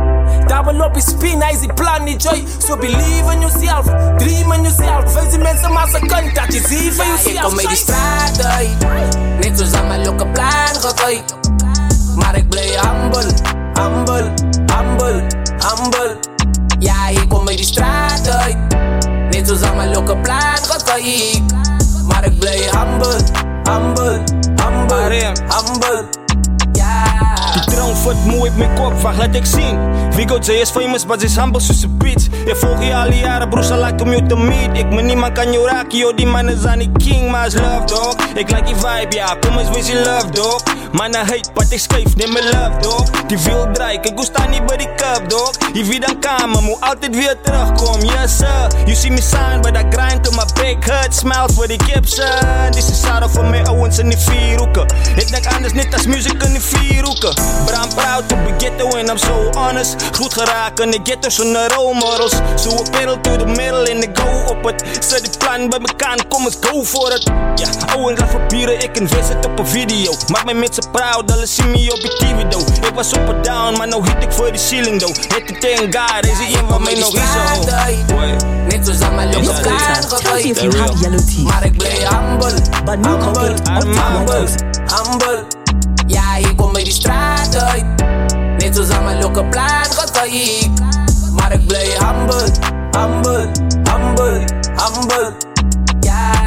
Double 0.47 0.85
op 0.85 0.95
je 0.95 1.01
spin, 1.01 1.41
hij 1.41 1.53
is 1.53 1.59
die 1.59 1.73
plan 1.73 2.05
niet 2.05 2.23
joy. 2.23 2.45
So 2.59 2.77
believe 2.77 3.33
in 3.33 3.41
yourself, 3.41 3.85
dream 4.17 4.53
in 4.53 4.63
yourself. 4.63 5.15
Wees 5.15 5.31
die 5.31 5.39
mensen 5.39 5.73
maar 5.73 5.89
ze 5.89 5.99
kant 6.07 6.35
dat 6.35 6.53
je 6.53 6.61
ziet 6.69 6.95
van 6.95 7.07
jezelf. 7.07 7.27
Ik 7.27 7.41
kom 7.41 7.55
met 7.55 7.67
die 7.67 7.77
straat 7.77 8.45
uit. 8.45 8.79
Net 9.41 9.59
zoals 9.59 9.73
aan 9.73 9.87
mijn 9.87 10.05
lokke 10.05 10.27
plan 10.27 10.75
gekijk. 10.81 11.23
Maar 12.15 12.37
ik 12.37 12.49
blijf 12.49 12.81
humble, 12.81 13.33
humble, 13.73 14.33
humble, 14.77 15.27
humble. 15.59 16.19
Ja, 16.79 17.09
ik 17.09 17.29
kom 17.29 17.45
met 17.45 17.57
die 17.57 17.67
straat 17.67 18.29
uit. 18.29 18.57
Net 19.31 19.47
zoals 19.47 19.63
aan 19.63 19.77
mijn 19.77 19.91
lokke 19.91 20.17
plan 20.17 20.57
gekijk. 20.63 21.43
Maar 22.11 22.25
ik 22.25 22.39
blijf 22.39 22.71
humble, 22.71 23.17
humble, 23.65 24.23
humble, 24.63 25.33
humble. 25.49 26.20
Die 27.53 27.97
vat 28.03 28.25
mooi 28.25 28.51
op 28.51 28.57
mijn 28.57 28.75
kop, 28.75 29.01
wacht 29.01 29.19
laat 29.19 29.35
ik 29.35 29.47
zien. 29.47 29.79
Vigo 30.11 30.37
is 30.37 30.71
famous, 30.71 31.07
but 31.07 31.23
is 31.23 31.37
humble 31.37 31.61
soos 31.61 31.83
een 31.83 31.97
bitch. 31.99 32.27
Je 32.47 32.57
volg 32.57 32.83
je 32.85 32.95
al 32.95 33.13
jaren, 33.13 33.49
broer, 33.49 33.63
ze 33.63 33.77
lijkt 33.77 34.01
om 34.01 34.13
je 34.13 34.27
te 34.27 34.37
meet 34.37 34.79
Ik 34.79 34.87
me 34.91 35.03
niemand 35.03 35.33
kan 35.33 35.53
je 35.53 35.67
raken, 35.71 36.17
die 36.17 36.27
man 36.27 36.49
is 36.49 36.65
aan 36.65 36.79
die 36.79 36.91
king, 36.97 37.31
maar 37.31 37.47
is 37.47 37.55
love, 37.55 37.85
dog. 37.85 38.15
Ik 38.35 38.51
like 38.51 38.65
die 38.65 38.75
vibe, 38.75 39.17
ja, 39.17 39.37
kom 39.41 39.59
eens 39.59 39.71
wees 39.71 39.87
je 39.87 39.95
love, 39.95 40.31
dog. 40.31 40.63
Man, 40.93 41.15
hate, 41.15 41.51
but 41.55 41.73
ik 41.73 41.81
schreef, 41.81 42.17
neem 42.17 42.33
me 42.33 42.43
love, 42.43 42.81
dog. 42.81 43.11
Die 43.27 43.39
wil 43.39 43.69
draai, 43.73 43.99
ik 44.01 44.13
gusta 44.15 44.47
niet 44.47 44.67
bij 44.67 44.77
die 44.77 44.95
cup, 44.97 45.29
dog. 45.29 45.51
Je 45.73 45.85
wie 45.85 46.01
dan 46.01 46.19
kamer, 46.19 46.63
moet 46.63 46.81
altijd 46.81 47.15
weer 47.15 47.37
terugkomen, 47.43 48.07
yes 48.07 48.37
sir. 48.37 48.71
You 48.85 48.95
see 48.95 49.11
me 49.11 49.21
sign, 49.21 49.61
but 49.61 49.77
I 49.77 49.85
grind 49.91 50.25
to 50.25 50.31
my 50.31 50.45
big 50.55 50.85
head 50.85 51.15
Smile 51.15 51.49
voor 51.55 51.67
die 51.67 51.83
Gibson 51.83 52.71
This 52.71 52.91
is 52.91 53.01
Sarah 53.01 53.29
voor 53.29 53.45
mijn 53.45 53.69
owens 53.69 53.99
in 53.99 54.09
die 54.09 54.19
vier 54.19 54.59
hoeken 54.59 54.87
Ik 55.17 55.29
denk 55.29 55.47
anders 55.47 55.73
niet 55.73 55.95
als 55.95 56.07
muziek 56.07 56.43
in 56.43 56.53
die 56.53 56.61
vier 56.61 57.05
hoeken 57.05 57.35
But 57.65 57.75
I'm 57.75 57.89
proud 57.95 58.29
to 58.29 58.37
be 58.37 58.53
ghetto 58.59 58.97
and 58.99 59.11
I'm 59.11 59.19
so 59.19 59.51
honest. 59.55 60.17
Goed 60.17 60.33
geraakt 60.33 60.81
in 60.81 60.91
de 60.91 61.01
ghetto 61.03 61.29
zonder 61.29 61.73
role 61.75 61.95
models 61.95 62.41
So 62.55 62.71
a 62.71 62.91
pedal 62.91 63.21
to 63.21 63.37
the 63.37 63.47
middle 63.47 63.89
en 63.91 64.03
ik 64.03 64.19
go 64.19 64.53
op 64.53 64.65
het 64.65 64.85
Zet 65.01 65.25
die 65.25 65.39
plan. 65.39 65.69
Bij 65.69 65.79
elkaar, 65.79 66.19
kom 66.29 66.45
eens 66.45 66.57
go 66.61 66.83
voor 66.83 67.11
het. 67.11 67.31
Ja, 67.55 67.97
Owens 67.97 68.21
laat 68.21 68.31
papieren, 68.31 68.83
ik 68.83 68.99
invest 68.99 69.29
het 69.29 69.47
op 69.47 69.59
een 69.59 69.67
video. 69.67 70.15
Maak 70.29 70.45
mij 70.45 70.55
met 70.55 70.75
ze 70.75 70.83
proud, 70.93 71.33
alles 71.33 71.55
zien 71.55 71.71
me 71.71 71.93
op 71.93 72.01
je 72.01 72.09
TV 72.09 72.49
though. 72.49 72.87
Ik 72.89 72.95
was 72.95 73.13
op 73.13 73.29
en 73.29 73.43
down, 73.43 73.77
maar 73.77 73.89
nou 73.89 74.03
hit 74.05 74.23
ik 74.23 74.33
voor 74.33 74.51
die 74.51 74.61
ceiling 74.61 75.01
though. 75.01 75.17
Hit 75.17 75.49
het 75.49 75.61
tegen 75.61 75.95
God, 75.95 76.23
deze 76.23 76.59
een 76.59 76.69
van 76.69 76.83
mij 76.83 76.95
nog 76.95 77.15
iets 77.15 77.33
zo 77.33 77.65
Net 78.69 78.87
zoals 78.87 79.01
aan 79.01 79.15
mijn 79.15 79.33
lokke 79.33 79.61
plan 79.61 79.79
gekijk. 79.79 81.43
Maar 81.43 81.65
ik 81.65 81.77
blijf 81.77 82.09
humble, 82.09 82.53
humble, 82.85 83.55
humble, 83.65 84.49
humble. 84.87 85.60
Ik 86.41 86.57
kom 86.57 86.73
met 86.73 86.85
die 86.85 86.93
straat 86.93 87.63
uit. 87.63 87.85
Net 88.59 88.75
zoals 88.75 88.91
aan 88.91 89.05
mijn 89.05 89.21
lokke 89.23 89.45
plan 89.45 89.85
gekijk. 89.85 90.69
Maar 91.33 91.53
ik 91.53 91.67
blijf 91.67 91.99
humble, 91.99 92.51
humble, 92.91 93.51
humble, 93.85 94.45
humble. 94.77 95.33
Ja. 96.01 96.39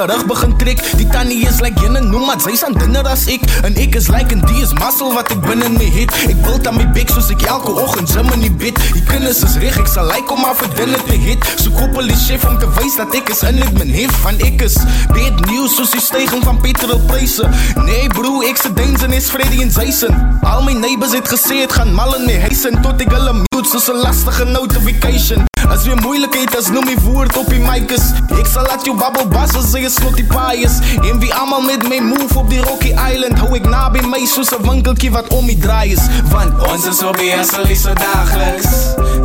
terug 0.06 0.26
begin 0.26 0.56
trek. 0.56 0.78
Die 0.96 1.06
tannie 1.06 1.46
is 1.46 1.60
like 1.60 1.80
jinnen, 1.80 2.10
noem 2.10 2.26
maar 2.26 2.40
zij 2.40 2.56
zijn 2.56 2.72
dunner 2.72 3.08
als 3.08 3.24
ik. 3.24 3.40
En 3.62 3.76
ik 3.76 3.94
is 3.94 4.08
like 4.08 4.34
een 4.34 4.44
die 4.44 4.62
is 4.62 4.72
mazzel 4.72 5.12
wat 5.12 5.30
ik 5.30 5.40
binnen 5.40 5.72
me 5.72 5.82
hit. 5.82 6.14
Ik 6.28 6.36
wil 6.42 6.62
dat 6.62 6.74
mijn 6.74 6.92
big 6.92 7.08
zoals 7.08 7.28
ik 7.28 7.42
elke 7.42 7.70
ochtend 7.70 8.08
zin 8.08 8.32
in 8.32 8.38
niet 8.38 8.56
bid. 8.56 8.92
Die 8.92 9.02
kunnen 9.02 9.28
is 9.28 9.56
recht, 9.58 9.78
ik 9.78 9.86
zal 9.86 10.06
like 10.06 10.32
om 10.32 10.40
maar 10.40 10.54
verdwenen 10.54 11.04
te 11.04 11.12
hit. 11.12 11.54
Zo 11.62 11.70
koppel 11.70 12.08
is 12.08 12.26
chef 12.26 12.44
om 12.44 12.58
te 12.58 12.70
wijs 12.74 12.96
dat 12.96 13.14
ik 13.14 13.28
is 13.28 13.40
en 13.40 13.56
ik 13.56 13.72
mijn 13.72 13.94
hef 13.94 14.10
van 14.20 14.38
ik 14.38 14.62
is. 14.62 14.76
Bad 15.12 15.46
nieuws 15.50 15.74
zoals 15.74 15.90
die 15.90 16.00
stijging 16.00 16.44
van 16.44 16.60
petrolprijzen. 16.60 17.50
Nee 17.74 18.06
bro, 18.08 18.40
ik 18.40 18.56
ze 18.56 18.72
deinzen 18.72 19.12
is 19.12 19.28
Freddy 19.28 19.62
en 19.62 19.70
Zijsen. 19.70 20.38
Al 20.42 20.62
mijn 20.62 20.80
neighbors 20.80 21.12
het 21.12 21.28
gezeerd 21.28 21.72
gaan 21.72 21.94
mallen 21.94 22.28
in 22.28 22.40
hijsen. 22.40 22.82
Tot 22.82 23.00
ik 23.00 23.12
alle 23.12 23.32
mute, 23.32 23.68
zoals 23.68 23.88
een 23.88 23.94
lastige 23.94 24.44
notification 24.44 25.47
is 25.78 25.84
weer 25.84 25.96
moeilijkheden, 25.96 26.72
noem 26.72 26.88
je 26.88 26.96
voert 27.00 27.36
op 27.36 27.52
je 27.52 27.58
mikes. 27.58 28.02
Ik 28.38 28.46
zal 28.46 28.62
laat 28.62 28.84
je 28.84 28.94
babbel 28.94 29.28
bassen, 29.28 29.68
ze 29.68 29.80
je 29.80 29.90
snotty 29.90 30.24
paaiers. 30.24 30.72
En 31.10 31.18
wie 31.18 31.34
allemaal 31.34 31.60
met 31.60 31.88
mij 31.88 32.00
move 32.00 32.38
op 32.38 32.50
die 32.50 32.60
Rocky 32.60 32.94
Island. 33.12 33.38
Hou 33.38 33.54
ik 33.54 33.68
na 33.68 33.90
bij 33.90 34.06
mij, 34.06 34.26
zo'n 34.26 34.44
een 34.68 35.10
wat 35.10 35.28
om 35.28 35.44
me 35.44 35.58
draait. 35.58 36.00
Want 36.30 36.68
onze 36.68 36.92
zombie 36.92 37.30
is 37.68 37.80
zo 37.82 37.92
dagelijks. 37.92 38.68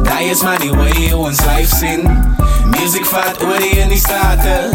Die 0.03 0.29
is 0.29 0.41
maar 0.41 0.59
die 0.59 0.71
way 0.71 1.11
ons 1.11 1.39
life 1.45 1.75
zien. 1.75 2.33
Music 2.65 3.05
vaart 3.05 3.43
oor 3.43 3.77
in 3.77 3.87
die 3.87 3.97
straten. 3.97 4.69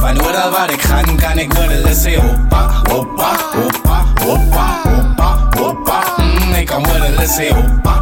Van 0.00 0.22
oral 0.22 0.50
waar 0.50 0.70
ik 0.70 0.82
ga, 0.82 1.00
kan 1.00 1.38
ik 1.38 1.52
worden 1.52 1.96
Say 1.96 2.16
hoppa, 2.16 2.70
hoppa, 2.90 3.36
hoppa, 3.52 4.04
hoppa, 4.24 4.80
hoppa, 4.82 5.48
hoppa. 5.58 6.02
Mm, 6.16 6.52
ik 6.52 6.66
kan 6.66 6.84
worden 6.84 7.28
Say 7.28 7.50
hoppa, 7.50 8.00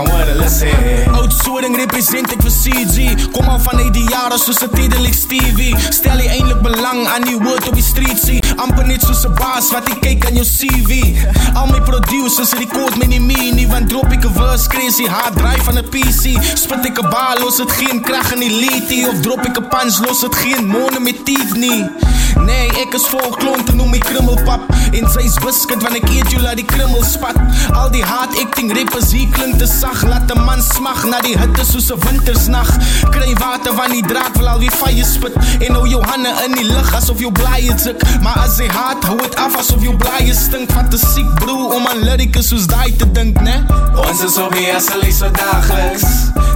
Mm, 0.00 0.06
ik 0.06 0.12
kan 0.12 0.16
worden 0.16 0.50
sê. 0.50 1.10
Oud 1.12 1.32
Soring 1.44 1.76
represent 1.76 2.32
ek 2.32 2.42
vir 2.42 2.52
CG 2.52 3.30
Kom 3.32 3.48
al 3.48 3.60
vanuit 3.60 3.92
die 3.94 4.08
jare 4.08 4.38
soos 4.38 4.62
'n 4.62 4.70
Tedelik 4.74 5.14
Stevie. 5.14 5.74
Stel 5.88 6.18
jy 6.18 6.28
eintlik 6.28 6.60
belang 6.62 7.06
aan 7.08 7.22
die 7.22 7.38
woord 7.38 7.68
op 7.68 7.74
die 7.74 7.82
street 7.82 8.18
see 8.18 8.40
Amper 8.56 8.86
net 8.86 9.02
soos 9.02 9.24
'n 9.24 9.34
baas 9.34 9.70
wat 9.72 9.88
ek 9.88 10.00
kyk 10.00 10.26
aan 10.26 10.34
jou 10.34 10.46
CV 10.46 10.92
Al 11.54 11.66
my 11.66 11.80
producers 11.80 12.52
rekord 12.52 12.96
my 12.96 13.06
nie 13.06 13.20
meer 13.20 13.54
nie 13.54 13.68
Want 13.68 13.88
drop 13.88 14.12
ek 14.12 14.24
'n 14.24 14.34
verse 14.34 14.68
crazy 14.68 15.06
hard 15.06 15.36
drive 15.36 15.62
van 15.64 15.78
'n 15.78 15.88
PC 15.88 16.36
Spit 16.54 16.86
ek 16.86 16.98
'n 16.98 17.08
bal 17.10 17.36
los 17.40 17.58
het 17.58 17.72
geen 17.72 18.00
krag 18.02 18.32
in 18.32 18.40
die 18.40 18.54
liedie 18.62 19.08
Of 19.08 19.20
drop 19.20 19.44
ek 19.44 19.58
'n 19.58 19.68
punch 19.68 19.98
los 20.06 20.20
het 20.22 20.34
geen 20.34 20.66
monde 20.66 21.00
met 21.00 21.24
teeth 21.24 21.54
Nee, 22.46 22.70
ek 22.82 22.94
is 22.98 23.06
vol 23.10 23.34
klonte 23.40 23.74
noem 23.76 23.90
my 23.94 24.00
krummelpap 24.02 24.68
En 24.96 25.06
sy's 25.12 25.36
biscuit 25.44 25.82
wanneer 25.84 26.02
ek 26.02 26.10
eet 26.14 26.32
jou 26.34 26.42
laat 26.42 26.58
die 26.60 26.66
krummel 26.66 27.04
spat 27.04 27.38
Al 27.76 27.90
die 27.94 28.04
hard 28.04 28.36
acting 28.40 28.72
rappers 28.74 29.12
hier 29.14 29.28
klink 29.36 29.58
te 29.58 29.68
sag 29.70 30.02
Laat 30.08 30.30
'n 30.34 30.44
man 30.44 30.62
smag 30.62 31.04
na 31.10 31.20
die 31.20 31.36
hitte 31.38 31.64
soos 31.64 31.90
'n 31.92 32.00
wintersnag 32.06 32.70
Kry 33.10 33.34
water 33.38 33.74
van 33.74 33.90
die 33.90 34.02
draak 34.02 34.34
wil 34.36 34.48
alweer 34.48 34.72
vye 34.82 35.04
spit 35.04 35.34
En 35.60 35.74
hou 35.74 35.86
jou 35.86 36.02
hande 36.02 36.32
in 36.46 36.52
die 36.52 36.66
lug 36.66 36.94
asof 36.94 37.18
jou 37.20 37.32
blaaie 37.32 37.78
sik 37.78 38.00
Maar 38.22 38.38
as 38.46 38.58
hy 38.58 38.68
haat, 38.68 39.04
hou 39.04 39.18
het 39.22 39.36
af 39.36 39.56
asof 39.56 39.82
jou 39.82 39.96
blaaie 39.96 40.34
stink 40.34 40.72
Fantasiek 40.72 41.28
bro, 41.34 41.70
om 41.76 41.86
aan 41.86 42.02
lyricus 42.04 42.48
soos 42.48 42.66
daai 42.66 42.96
te 42.96 43.06
dink, 43.12 43.40
ne? 43.40 43.56
Ons 44.08 44.22
is 44.26 44.36
op 44.38 44.54
die 44.54 44.66
hustle 44.66 45.06
is 45.08 45.18
so 45.18 45.30
dagelijks. 45.30 46.04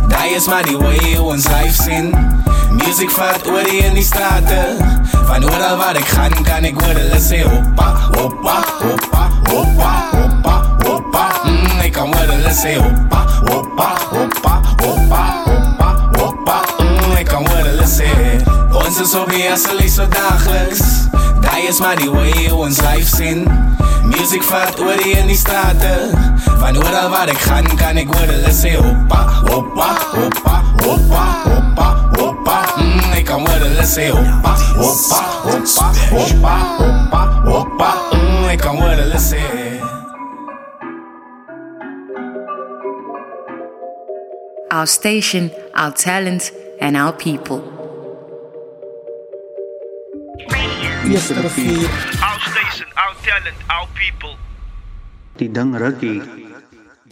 Dat 0.08 0.24
is 0.36 0.46
maar 0.46 0.64
die 0.66 0.76
way 0.78 1.16
ons 1.16 1.46
life 1.48 1.82
zin. 1.82 2.10
Music 2.70 3.10
vat 3.10 3.46
oor 3.46 3.64
die 3.64 3.82
in 3.84 3.94
die 3.94 4.04
straten. 4.04 4.80
Van 5.28 5.44
waar 5.76 5.96
ik 5.96 6.04
ga, 6.04 6.28
kan 6.28 6.64
ik 6.64 6.80
worden 6.80 7.20
sê 7.20 7.42
hoppa, 7.42 7.94
hoppa, 8.12 8.64
hoppa, 8.78 9.28
hoppa, 9.50 10.08
hoppa, 10.10 10.76
hoppa. 10.84 11.28
Mm, 11.44 11.80
ik 11.80 11.92
kan 11.92 12.12
worden 12.12 12.54
sê 12.54 12.76
hoppa, 12.76 13.24
hoppa, 13.44 13.88
hoppa, 14.10 14.60
hoppa, 14.76 15.42
hoppa, 15.44 16.08
hoppa. 16.18 16.60
Mm, 16.78 17.16
ik 17.16 17.26
kan 17.26 17.46
worden 17.46 17.88
sê. 17.88 18.10
Ons 18.72 19.00
is 19.00 19.14
op 19.14 19.30
die 19.30 19.42
hustle 19.42 19.84
is 19.84 19.94
so 19.94 20.08
dagelijks. 20.08 20.82
Dat 21.40 21.58
is 21.68 21.80
maar 21.80 21.96
die 21.96 22.10
way 22.10 22.50
ons 22.50 22.80
life 22.80 23.16
zin. 23.16 23.48
Music 24.04 24.42
vat 24.42 24.80
oor 24.80 24.96
die 24.96 25.18
in 25.18 25.26
die 25.26 25.36
straten. 25.36 26.10
Van 26.58 26.76
overal 26.76 27.08
waar 27.08 27.28
ik 27.28 27.38
ga, 27.38 27.60
kan 27.76 27.96
ik 27.96 28.14
worden 28.14 28.54
sê 28.54 28.74
hoppa, 28.76 29.28
hoppa, 29.50 29.96
hoppa, 30.12 30.62
hoppa, 30.82 31.24
hoppa, 31.44 32.08
hoppa. 32.16 32.33
Ik 33.34 33.40
kan 33.40 33.58
worden 33.58 33.86
sê 33.86 34.08
hoppa, 34.08 34.54
hoppa, 34.54 35.18
hoppa, 35.42 35.92
hoppa, 36.10 36.56
hoppa, 36.78 37.22
hoppa. 37.44 37.94
Mm, 38.12 38.48
ik 38.48 38.58
kan 38.58 38.76
worden 38.76 39.20
sê. 39.20 39.40
Our 44.68 44.86
station, 44.86 45.50
our 45.72 45.92
talent, 45.92 46.52
and 46.80 46.96
our 46.96 47.12
people. 47.12 47.60
Yes, 51.04 51.30
rivier. 51.30 51.90
Our 52.22 52.40
station, 52.40 52.86
our 52.94 53.14
talent, 53.22 53.58
our 53.68 53.88
people. 53.94 54.36
Die 55.36 55.50
ding 55.50 55.76
rukkie. 55.76 56.22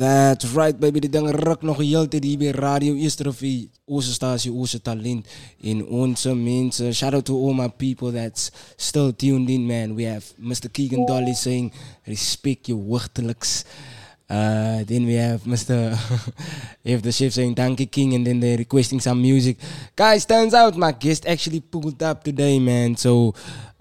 That's 0.03 0.51
right, 0.51 0.75
baby. 0.75 0.99
Die 0.99 1.11
ding 1.11 1.31
ruk 1.31 1.63
nog 1.63 1.79
heel 1.79 2.09
tijd 2.09 2.25
hier 2.25 2.39
bij 2.39 2.51
Radio 2.51 2.95
Eastervie. 2.95 3.71
Onze 3.85 4.13
statie, 4.13 4.53
onze 4.53 4.81
talent. 4.81 5.27
In 5.61 5.87
onze 5.87 6.35
mensen. 6.35 6.95
Shout 6.95 7.15
out 7.15 7.25
to 7.25 7.47
all 7.47 7.55
my 7.55 7.69
people 7.69 8.13
that's 8.13 8.51
still 8.77 9.13
tuned 9.17 9.49
in, 9.49 9.67
man. 9.67 9.95
We 9.95 10.07
have 10.07 10.35
Mr. 10.37 10.71
Keegan 10.71 11.07
Dolly 11.07 11.35
saying, 11.35 11.73
respect 12.05 12.67
your 12.67 12.83
wortelijks. 12.83 13.65
Uh, 14.29 14.83
then 14.87 15.05
we 15.05 15.13
have 15.13 15.47
Mr. 15.47 15.95
have 16.85 17.03
the 17.07 17.13
chef 17.13 17.33
saying 17.33 17.55
thank 17.55 17.79
you 17.79 17.87
king 17.87 18.15
and 18.15 18.27
then 18.27 18.41
they're 18.41 18.57
requesting 18.57 19.01
some 19.01 19.21
music. 19.21 19.59
Guys, 19.95 20.25
turns 20.25 20.55
out 20.55 20.75
my 20.77 20.93
guest 20.93 21.27
actually 21.27 21.61
pulled 21.61 22.03
up 22.03 22.25
today, 22.25 22.59
man. 22.59 22.97
So 22.97 23.35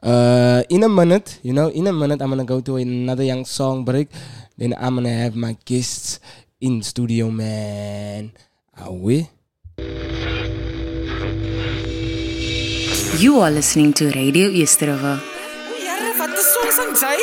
uh, 0.03 0.61
in 0.69 0.83
a 0.83 0.89
minute, 0.89 1.39
you 1.41 1.53
know, 1.53 1.69
in 1.69 1.87
a 1.87 1.93
minute 1.93 2.21
I'm 2.21 2.29
gonna 2.29 2.43
go 2.43 2.59
to 2.59 2.75
another 2.77 3.23
young 3.23 3.45
song 3.45 3.85
break. 3.85 4.09
Then 4.61 4.75
I'm 4.77 4.93
gonna 4.93 5.09
have 5.09 5.35
my 5.35 5.57
guests 5.65 6.19
in 6.59 6.83
studio, 6.83 7.31
man. 7.31 8.31
Are 8.77 8.93
we? 8.93 9.27
You 13.17 13.39
are 13.39 13.49
listening 13.49 13.91
to 13.93 14.11
Radio 14.11 14.49
Easterova. 14.53 15.17
Jare, 15.81 16.13
wat 16.13 16.37
is 16.37 16.45
soms 16.53 16.77
aan 16.77 16.93
jy? 16.93 17.17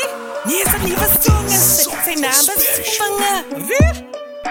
Nee, 0.50 0.64
sy 0.66 0.78
liewe 0.82 1.08
song 1.22 1.46
is 1.46 1.68
sy 1.86 2.16
naam 2.18 2.50
is 2.58 2.66
Vange. 2.98 3.30
Wie? 3.70 3.86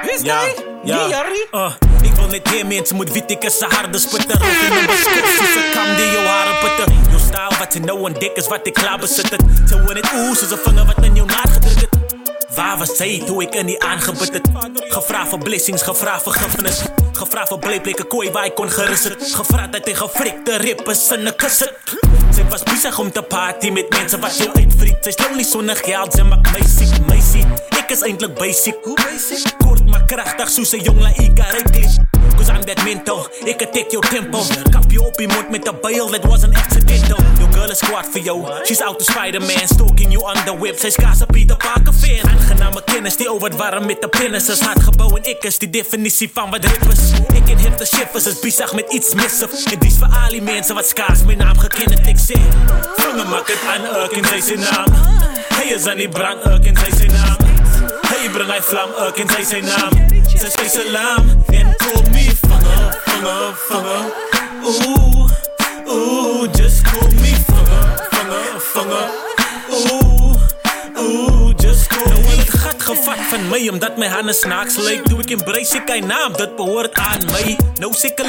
Wie 0.06 0.14
is 0.16 0.24
Ja, 0.24 0.48
ja. 0.84 1.26
Uh, 1.52 1.74
ik 2.02 2.16
wil 2.16 2.28
net 2.28 2.52
meer 2.52 2.66
mensen 2.66 2.96
moet 2.96 3.12
weet 3.12 3.32
ik 3.32 3.44
is 3.44 3.60
een 3.60 3.72
harde 3.72 4.00
sputter 4.00 4.36
Ook 4.36 4.62
in 4.72 4.78
een 4.78 4.86
beskut, 4.86 5.26
soos 5.38 5.56
een 5.56 5.72
kam 5.74 5.96
die 5.96 6.12
jou 6.12 6.26
haren 6.26 6.60
putter 6.60 6.94
Jou 7.10 7.20
stijl 7.20 7.52
wat 7.60 7.74
je 7.74 7.80
nou 7.80 8.00
ontdek 8.00 8.36
is 8.36 8.48
wat 8.48 8.68
ik 8.68 8.74
klaar 8.74 9.00
bezit 9.00 9.30
het 9.30 9.44
Zo 9.70 9.78
in 9.78 9.96
het 9.96 10.12
oe, 10.16 10.36
soos 10.36 10.52
een 10.52 10.58
vinger 10.58 10.86
wat 10.86 11.04
in 11.04 11.16
jou 11.16 11.28
naad 11.28 11.50
gedrukt 11.50 11.82
het 11.82 11.87
Waar 12.58 12.78
was 12.78 12.95
zij 12.95 13.22
toen 13.26 13.41
ik 13.41 13.66
die 13.66 13.84
aangebid 13.84 14.34
het? 14.34 14.49
Gevraagd 14.74 15.30
voor 15.30 15.39
blessings, 15.39 15.82
gevraagd 15.82 16.24
voor 16.24 16.34
vergiffenis 16.34 16.82
Gevraagd 17.12 17.47
voor 17.47 17.60
bleepleke 17.60 18.03
kooi 18.03 18.32
waar 18.32 18.45
ik 18.45 18.55
kon 18.55 18.72
gerust 18.72 19.03
het 19.03 19.32
Gevraagd 19.34 19.72
dat 19.72 19.84
tegen 19.84 20.10
frikte 20.10 20.58
rippers 20.58 21.10
en 21.10 21.26
een 21.26 21.36
kussen 21.36 21.72
Zij 22.32 22.45
was 22.49 22.64
bezig 22.64 22.99
om 22.99 23.12
te 23.12 23.22
party 23.22 23.70
met 23.70 23.89
mensen 23.89 24.20
wat 24.20 24.38
jou 24.38 24.49
uitvriet 24.53 24.97
Zij 25.01 25.12
is 25.12 25.26
lonely 25.26 25.43
zonder 25.43 25.76
geld, 25.76 26.14
zij 26.14 26.24
maakt 26.24 26.51
mij 26.51 26.68
ziek, 26.68 27.05
mij 27.05 27.22
ziek 27.32 27.45
Ik 27.78 27.89
is 27.89 28.01
eindelijk 28.01 28.39
basic, 28.39 28.76
hoe 28.84 28.95
basic? 28.95 29.53
Kort 29.58 29.86
maar 29.86 30.05
Krachtig 30.05 30.49
soos 30.49 30.72
'n 30.72 30.82
jong 30.82 30.99
Laika 30.99 31.49
Reckless. 31.49 31.97
Cause 32.36 32.51
I'm 32.51 32.66
that 32.66 32.84
mental, 32.84 33.28
ik 33.43 33.58
take 33.58 33.89
your 33.89 34.08
tempo. 34.10 34.39
Kap 34.72 34.91
je 34.91 35.01
op 35.01 35.20
je 35.20 35.28
mond 35.28 35.49
met 35.49 35.64
de 35.66 35.74
bail, 35.82 36.08
that 36.08 36.26
wasn't 36.26 36.55
accidental. 36.55 37.37
Girl 37.58 37.72
is 37.72 37.80
kwaad 37.80 38.08
voor 38.12 38.22
jou, 38.22 38.45
she's 38.64 38.82
out 38.82 38.99
to 38.99 39.05
Spider-Man. 39.12 39.68
Stalking 39.68 40.12
you 40.12 40.24
the 40.45 40.58
web, 40.60 40.80
zij 40.80 40.89
is 40.89 40.95
kaas 40.95 41.22
op 41.22 41.32
Peter 41.32 41.58
Parker 41.58 41.93
fan. 41.93 42.30
Aangename 42.30 42.84
kennis 42.84 43.18
die 43.18 43.30
over 43.32 43.47
het 43.49 43.58
warm 43.58 43.86
met 43.86 44.01
de 44.01 44.08
pennis 44.08 44.49
is. 44.49 44.60
Hard 44.60 45.28
ik 45.28 45.43
is 45.43 45.58
die 45.58 45.70
definitie 45.70 46.30
van 46.34 46.49
wat 46.49 46.66
rip 46.66 46.91
is. 46.91 47.12
Ik 47.34 47.49
in 47.49 47.58
hip 47.58 47.78
de 47.78 47.86
shifters 47.86 48.26
is 48.26 48.39
bizar 48.39 48.76
met 48.76 48.86
iets 48.93 49.14
missen. 49.14 49.49
En 49.72 49.80
die 49.80 49.89
is 49.89 49.97
voor 49.97 50.08
al 50.24 50.30
die 50.30 50.41
mensen 50.41 50.76
wat 50.76 50.88
skaars 50.88 51.24
mijn 51.24 51.38
naam 51.38 51.58
gekend. 51.58 52.08
Ik 52.08 52.18
zeg, 52.18 52.38
vangen 52.95 53.30
maak 53.30 53.47
het 53.47 53.60
aan, 53.68 54.03
ook 54.03 54.12
in 54.12 54.41
zijn 54.41 54.60
naam. 54.60 54.86
Hij 55.53 55.68
is 55.68 55.86
aan 55.86 55.97
die 55.97 56.10
brand, 56.10 56.49
ook 56.49 56.64
in 56.64 56.78
zijn 56.97 57.12
naam. 57.12 57.38
Hey, 58.01 58.30
breng 58.30 58.51
hy 58.51 58.62
vlam, 58.62 58.89
en 59.16 59.30
sy 59.30 59.43
sy 59.43 59.60
naam. 59.60 59.93
Sy 60.38 60.47
sê 60.47 60.68
salam 60.70 61.43
en 61.51 61.76
call 61.78 62.03
me 62.12 62.32
vanger, 62.47 63.01
vanger, 63.05 63.55
vanger. 63.68 64.03
Ooh, 64.64 65.30
ooh, 65.88 66.47
just 66.55 66.84
call 66.84 67.08
me 67.08 67.16
감사합니다. 68.88 69.26
van 73.28 73.49
mij, 73.49 73.69
omdat 73.69 73.97
mijn 73.97 74.11
handen 74.11 74.36
snaaks 74.36 74.75
leek. 74.75 75.09
Doe 75.09 75.19
ik 75.21 75.30
embrace 75.30 75.78
ik 75.78 75.89
een 75.89 76.07
naam, 76.07 76.34
dat 76.38 76.55
behoort 76.55 76.93
aan 76.93 77.25
mij. 77.25 77.57
No 77.80 77.91
sikke 77.91 78.25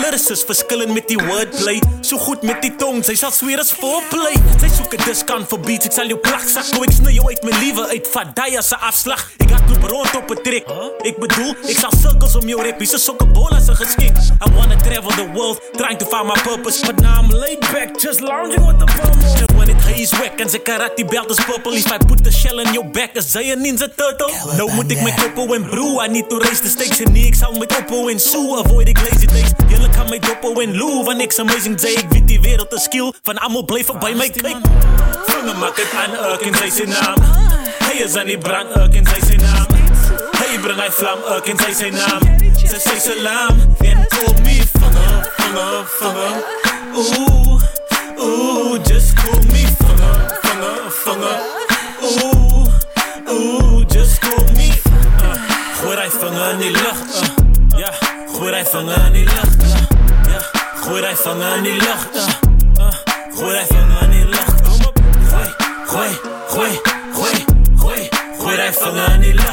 verschillen 0.47 0.93
met 0.93 1.09
die 1.09 1.19
wordplay. 1.27 1.83
Zo 2.01 2.19
goed 2.19 2.43
met 2.43 2.63
die 2.63 2.77
tong, 2.77 3.05
zij 3.05 3.15
zal 3.15 3.31
weer 3.41 3.59
als 3.59 3.73
voorplay. 3.73 4.35
Zij 4.59 4.69
zoeken 4.69 5.05
dus 5.05 5.25
kan 5.25 5.45
voor 5.49 5.61
beats, 5.61 5.85
ik 5.85 5.93
zal 5.93 6.07
jou 6.07 6.19
plakzak. 6.19 6.65
Doe 6.65 6.73
nou 6.73 6.85
ik 6.85 6.91
snij 6.91 7.13
jou 7.13 7.29
uit 7.29 7.43
mijn 7.43 7.59
lieve, 7.59 7.89
uit 7.89 8.09
Vadaya 8.11 8.61
zijn 8.61 8.81
afslag. 8.81 9.31
Ik 9.37 9.51
had 9.51 9.61
loop 9.69 9.91
rond 9.91 10.17
op 10.17 10.29
het 10.29 10.45
trek. 10.45 10.65
Ik 11.01 11.17
bedoel, 11.19 11.55
ik 11.67 11.79
zal 11.79 11.93
cirkels 12.01 12.37
om 12.37 12.49
jou 12.49 12.63
rippies, 12.63 12.91
ze 12.91 12.99
sokken 12.99 13.33
bol 13.33 13.49
als 13.49 13.67
een 13.67 13.77
geschik. 13.77 14.17
I 14.17 14.53
wanna 14.55 14.77
travel 14.77 15.11
the 15.11 15.31
world, 15.33 15.61
trying 15.73 15.99
to 15.99 16.07
find 16.07 16.25
my 16.25 16.41
purpose. 16.43 16.87
But 16.87 17.01
now 17.01 17.23
I'm 17.23 17.31
laid 17.31 17.61
back, 17.61 18.01
just 18.01 18.21
lounging 18.21 18.67
with 18.67 18.79
the 18.79 18.85
bummer. 18.85 19.57
When 19.57 19.69
it 19.69 19.83
haze 19.83 20.17
wack 20.17 20.41
en 20.41 20.51
ze 20.51 20.59
karate 20.59 21.05
belt 21.05 21.31
is 21.31 21.45
purple. 21.45 21.77
If 21.77 21.93
I 21.93 21.99
put 22.07 22.25
the 22.25 22.33
shell 22.33 22.59
in 22.59 22.73
your 22.73 22.91
back, 22.91 23.11
is 23.13 23.31
zij 23.31 23.53
een 23.53 23.61
ninja 23.61 23.89
turtle? 23.97 24.33
No, 24.57 24.67
ik 24.89 25.03
met 25.03 25.15
koppel 25.15 25.55
en 25.55 25.63
I 26.05 26.09
need 26.09 26.29
to 26.29 26.39
race 26.39 26.61
the 26.61 26.69
stakes. 26.69 27.01
En 27.01 27.13
niet 27.13 27.27
ik 27.27 27.35
zou 27.35 27.59
met 27.59 27.75
koppel 27.75 28.09
en 28.09 28.21
soe 28.21 28.59
Avoid 28.59 28.89
ik 28.89 28.99
lazy 29.11 29.27
days, 29.27 29.51
jullie 29.69 29.89
kan 29.89 30.09
met 30.09 30.23
dopo 30.23 30.61
en 30.61 30.77
loo 30.77 31.05
van 31.05 31.17
niks 31.17 31.39
amazing 31.39 31.81
day, 31.81 31.91
ik 31.91 32.07
weet 32.09 32.29
die 32.29 32.41
wereld 32.41 32.73
een 32.73 32.79
skill 32.79 33.13
Van 33.23 33.39
allemaal 33.39 33.65
blijven 33.65 33.99
bij 33.99 34.15
mij. 34.15 34.31
Kijk. 34.31 34.57
Vangen 35.27 35.59
maak 35.59 35.77
het 35.77 35.93
aan, 35.93 36.31
Urk 36.31 36.41
in 36.41 36.73
zijn 36.73 36.89
naam. 36.89 37.15
Hey, 37.79 37.97
is 37.97 38.17
aan 38.17 38.27
die 38.27 38.39
brand, 38.39 38.77
Urk 38.77 38.95
in 38.95 39.07
zijn 39.27 39.41
naam. 39.41 39.67
Hij 40.31 40.59
breng 40.61 40.79
hij 40.79 40.91
vlam, 40.91 41.19
Urk 41.19 41.47
in 41.47 41.59
zijn 41.75 41.93
naam. 41.93 42.21
Zij 42.67 42.79
zei 42.79 43.01
salam 43.01 43.75
en 43.79 44.07
call 44.09 44.35
me 44.43 44.63
Vangen, 44.81 45.27
vangen, 45.37 45.87
vangen. 45.87 46.43
Oeh, 46.95 47.63
oeh, 48.19 48.81
just 48.85 49.13
call 49.13 49.43
me 49.53 49.67
Vangen, 49.79 50.31
vangen, 50.43 50.93
vangen. 50.93 51.41
Oeh, 52.03 52.67
oeh. 53.29 53.78
Vanger 56.31 56.53
in 56.53 56.59
die 56.59 56.71
lug. 56.71 56.99
Uh, 57.73 57.79
ja, 57.79 57.93
gooi 58.33 58.53
hy 58.53 58.65
vanger 58.65 59.07
in 59.07 59.13
die 59.13 59.25
lug. 59.25 59.57
Uh, 59.63 59.69
ja, 60.33 60.41
gooi 60.83 61.03
hy 61.03 61.15
vanger 61.23 61.57
in 61.57 61.63
die 61.63 61.75
lug. 61.81 62.09
Uh, 62.15 62.29
uh, 62.85 62.93
gooi 63.37 63.57
hy 63.57 63.67
vanger 63.71 64.03
in 64.03 64.11
die 64.11 64.25
lug. 64.25 64.51
Kom 64.63 64.87
op, 64.89 64.99
gooi, 65.31 65.49
gooi, 65.87 66.13
gooi, 66.49 66.73
gooi, 67.15 67.45
gooi, 67.77 68.09
gooi 68.39 68.57
hy 68.57 68.73
vanger 68.83 69.15
in 69.15 69.21
die 69.21 69.35
lug. 69.35 69.48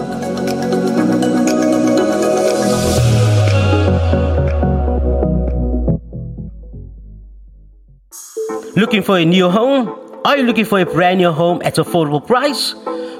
Looking 8.77 9.03
for 9.03 9.19
a 9.19 9.25
new 9.25 9.51
home? 9.51 9.89
Are 10.25 10.37
you 10.37 10.45
looking 10.45 10.65
for 10.65 10.79
a 10.79 10.87
brand 10.87 11.19
new 11.19 11.33
home 11.33 11.61
at 11.65 11.75
affordable 11.77 12.25
price? 12.25 12.75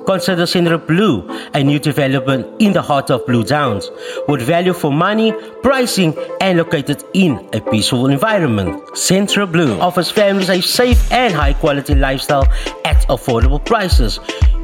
Consider 0.09 0.47
Central 0.47 0.79
Blue, 0.79 1.23
a 1.53 1.63
new 1.63 1.79
development 1.79 2.47
in 2.63 2.73
the 2.73 2.81
heart 2.81 3.11
of 3.11 3.27
Blue 3.27 3.45
Downs, 3.45 3.91
with 4.27 4.41
value 4.41 4.73
for 4.73 4.91
money, 4.91 5.35
pricing, 5.63 6.17
and 6.41 6.57
located 6.57 7.05
in 7.13 7.47
a 7.53 7.61
peaceful 7.61 8.07
environment. 8.07 8.97
Central 8.97 9.47
Blue 9.47 9.79
offers 9.79 10.11
families 10.11 10.49
a 10.49 10.63
safe 10.63 11.13
and 11.13 11.35
high 11.35 11.53
quality 11.53 11.95
lifestyle 11.95 12.47
at 12.87 13.07
affordable 13.09 13.63
prices. 13.63 14.19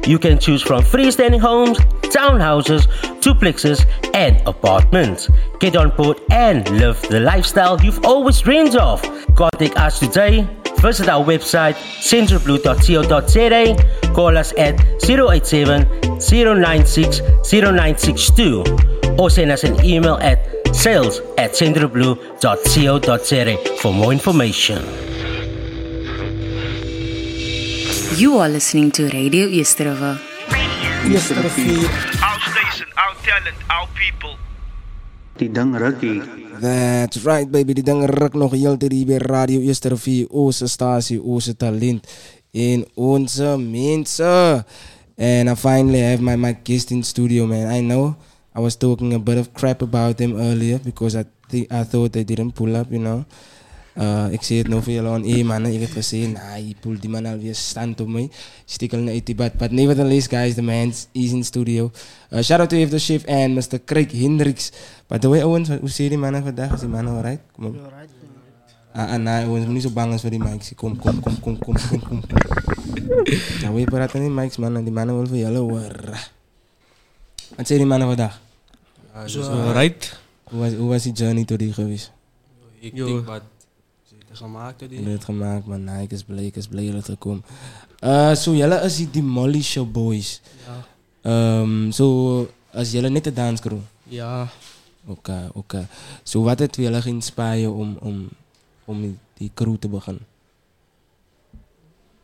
You 0.07 0.17
can 0.17 0.39
choose 0.39 0.63
from 0.63 0.81
freestanding 0.81 1.41
homes, 1.41 1.77
townhouses, 2.09 2.87
duplexes, 3.21 3.85
and 4.15 4.41
apartments. 4.47 5.29
Get 5.59 5.75
on 5.75 5.91
board 5.91 6.21
and 6.31 6.67
live 6.79 6.99
the 7.03 7.19
lifestyle 7.19 7.79
you've 7.83 8.03
always 8.03 8.41
dreamed 8.41 8.77
of. 8.77 8.99
Contact 9.35 9.77
us 9.77 9.99
today. 9.99 10.47
Visit 10.85 11.09
our 11.09 11.25
website 11.25 11.73
centralblue.co.za. 11.97 14.13
Call 14.13 14.37
us 14.37 14.53
at 14.55 14.79
087 15.01 15.89
096 16.61 17.21
0962 17.43 18.63
or 19.17 19.31
send 19.31 19.49
us 19.49 19.63
an 19.63 19.83
email 19.83 20.19
at 20.21 20.45
sales 20.75 21.21
at 21.39 21.53
centralblue.co.za 21.53 23.57
for 23.81 23.93
more 23.95 24.11
information. 24.11 24.85
You 28.19 28.37
are 28.37 28.47
listening 28.47 28.91
to 28.91 29.09
Radio 29.09 29.47
East 29.47 29.79
River. 29.79 30.19
East 31.07 31.31
Our 31.31 31.49
station, 32.53 32.85
our 32.95 33.15
talent, 33.25 33.57
our 33.71 33.87
people. 33.95 34.37
That's 36.59 37.23
right, 37.23 37.51
baby. 37.51 37.73
Die 37.73 37.83
ding 37.83 38.05
ruk 38.05 38.33
nog 38.33 38.51
heel 38.51 38.77
te 38.77 39.03
bij 39.05 39.17
Radio 39.17 39.59
Eerste 39.59 39.87
Rivier, 39.87 40.29
onze 40.29 40.67
statie, 40.67 41.21
onze 41.21 41.55
talent 41.55 42.07
in 42.51 42.87
onze 42.93 43.57
mensen. 43.57 44.65
And 45.17 45.49
I 45.49 45.55
finally 45.55 46.01
have 46.01 46.21
my, 46.21 46.35
my 46.35 46.59
guest 46.63 46.91
in 46.91 47.03
studio, 47.03 47.45
man. 47.47 47.71
I 47.71 47.81
know 47.81 48.15
I 48.55 48.61
was 48.61 48.75
talking 48.75 49.13
a 49.13 49.19
bit 49.19 49.37
of 49.37 49.51
crap 49.53 49.81
about 49.81 50.17
them 50.17 50.35
earlier 50.35 50.79
because 50.83 51.19
I 51.19 51.23
think 51.47 51.71
I 51.71 51.83
thought 51.83 52.11
they 52.13 52.23
didn't 52.23 52.53
pull 52.53 52.75
up, 52.75 52.91
you 52.91 52.99
know. 52.99 53.25
Uh, 53.97 54.25
ik 54.31 54.41
zie 54.41 54.57
het 54.57 54.67
nou 54.67 54.83
voor 54.83 54.93
jullie 54.93 55.09
on 55.09 55.23
air, 55.23 55.45
man. 55.45 55.65
Ik 55.65 55.81
heb 55.81 55.91
gezien, 55.91 56.31
nah, 56.31 56.67
je 56.67 56.75
pulled 56.79 57.01
die 57.01 57.09
man 57.09 57.25
alweer 57.25 57.55
stand 57.55 58.01
op 58.01 58.07
mij. 58.07 58.29
Stikkel 58.65 58.99
naar 58.99 59.13
het 59.13 59.35
but, 59.35 59.53
but 59.57 59.71
nevertheless, 59.71 60.27
guys, 60.27 60.53
the 60.53 60.61
man 60.61 60.93
is 61.11 61.31
in 61.31 61.43
studio. 61.43 61.91
Uh, 62.29 62.41
shout 62.41 62.59
out 62.59 62.69
to 62.69 62.75
Evdo 62.75 62.97
Chef 62.97 63.25
and 63.25 63.53
Mr. 63.53 63.79
Craig 63.85 64.11
Hendricks. 64.11 64.71
By 65.07 65.17
the 65.17 65.29
way, 65.29 65.41
Owens, 65.41 65.69
hoe 65.69 65.89
zie 65.89 66.03
je 66.03 66.09
die 66.09 66.19
mannen 66.19 66.43
vandaag? 66.43 66.73
Is 66.73 66.79
die 66.79 66.89
mannen 66.89 67.13
alright? 67.13 67.41
Kom 67.51 67.65
op. 67.65 67.75
Ah, 68.91 69.11
ah, 69.11 69.21
nee, 69.21 69.45
Owens, 69.47 69.65
moet 69.65 69.73
niet 69.73 69.83
zo 69.83 69.89
bang 69.89 70.11
als 70.11 70.21
voor 70.21 70.29
die 70.29 70.39
mics. 70.39 70.71
Kom, 70.75 70.97
kom, 70.97 71.19
kom, 71.19 71.39
kom, 71.39 71.59
kom, 71.59 71.77
kom, 71.89 71.99
kom. 72.07 72.21
Ja, 73.61 73.73
we 73.73 73.83
praten 73.83 74.21
niet 74.21 74.31
mics, 74.31 74.57
man. 74.57 74.83
Die 74.83 74.93
mannen 74.93 75.15
willen 75.15 75.29
voor 75.29 75.37
jullie 75.37 75.57
horen. 75.57 76.19
Wat 77.55 77.67
zei 77.67 77.79
die 77.79 77.87
mannen 77.87 78.07
vandaag? 78.07 78.41
Ja, 79.13 79.27
zo 79.27 79.41
alright. 79.41 80.19
Hoe 80.43 80.59
was, 80.59 80.73
hoe 80.73 80.89
was 80.89 81.03
die 81.03 81.13
journey 81.13 81.45
door 81.45 81.57
die 81.57 81.73
geweest? 81.73 82.11
Ik 82.79 82.95
denk 82.95 83.25
wat 83.25 83.41
het 84.35 84.43
gemaakt 84.43 84.79
door 84.79 84.87
die. 84.87 85.07
het 85.07 85.23
gemaakt. 85.23 85.67
Nee, 85.67 86.03
ik 86.03 86.11
is 86.11 86.23
blij, 86.23 86.51
is 86.53 86.67
blij 86.67 86.91
dat 86.91 87.07
het 87.07 87.17
komt. 87.19 87.45
Uh, 87.99 88.33
so, 88.35 88.53
jullie 88.53 88.79
is 88.79 88.95
die 88.95 89.09
Demolition 89.09 89.91
Boys. 89.91 90.41
Ja. 91.23 91.59
Um, 91.59 91.91
so, 91.91 92.49
als 92.71 92.91
jullie 92.91 93.09
net 93.09 93.23
de 93.23 93.33
danscrew? 93.33 93.77
Ja. 94.03 94.47
Oké, 95.05 95.49
oké. 95.53 95.87
So, 96.23 96.41
wat 96.41 96.59
heeft 96.59 96.75
jullie 96.75 97.01
geïnspireerd 97.01 97.71
om, 97.71 97.97
om, 97.99 98.29
om 98.85 99.17
die, 99.33 99.51
crew 99.53 99.75
te 99.77 99.87
beginnen? 99.87 100.25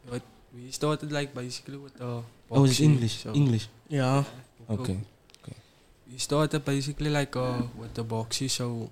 What 0.05 0.22
we 0.49 0.72
started 0.72 1.12
like 1.12 1.30
basically 1.34 1.80
with 1.84 1.95
the 1.97 2.03
Oh, 2.03 2.66
it's 2.66 2.78
boxing, 2.78 2.91
English, 2.93 3.20
so- 3.20 3.32
English. 3.32 3.66
Yeah. 3.88 4.24
Okay, 4.68 4.99
We 6.12 6.18
started 6.20 6.64
basically 6.64 7.09
like 7.09 7.39
uh, 7.39 7.62
with 7.80 7.93
the 7.93 8.03
boxing, 8.03 8.49
so 8.49 8.89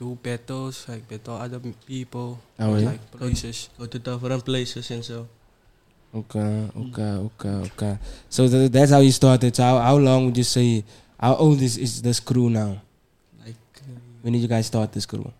do 0.00 0.16
battles, 0.22 0.88
like 0.88 1.04
battle 1.06 1.36
other 1.36 1.60
people, 1.84 2.40
Oh, 2.58 2.74
yeah? 2.76 2.96
like 2.96 3.04
places. 3.12 3.68
Go 3.78 3.84
to 3.84 3.98
different 3.98 4.44
places 4.44 4.90
and 4.90 5.04
so. 5.04 5.28
Okay, 6.14 6.40
mm. 6.72 6.88
okay, 6.88 7.12
okay, 7.28 7.56
okay. 7.70 7.94
So 8.28 8.48
th- 8.48 8.72
that's 8.72 8.90
how 8.90 8.98
you 9.04 9.12
started. 9.12 9.54
So 9.54 9.62
how, 9.62 9.78
how 9.78 9.96
long 10.00 10.24
would 10.26 10.36
you 10.40 10.42
say? 10.48 10.82
How 11.20 11.36
old 11.36 11.60
is, 11.60 11.76
is 11.76 12.00
this 12.00 12.18
crew 12.18 12.48
now? 12.48 12.80
Like 13.44 13.60
uh, 13.84 13.92
When 14.22 14.32
did 14.32 14.40
you 14.40 14.48
guys 14.48 14.66
start 14.66 14.90
this 14.90 15.04
crew? 15.04 15.30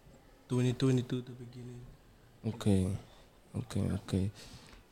2022 0.53 1.25
the 1.25 1.33
beginning. 1.33 1.81
Okay, 2.55 2.87
okay, 3.65 3.85
okay. 4.05 4.31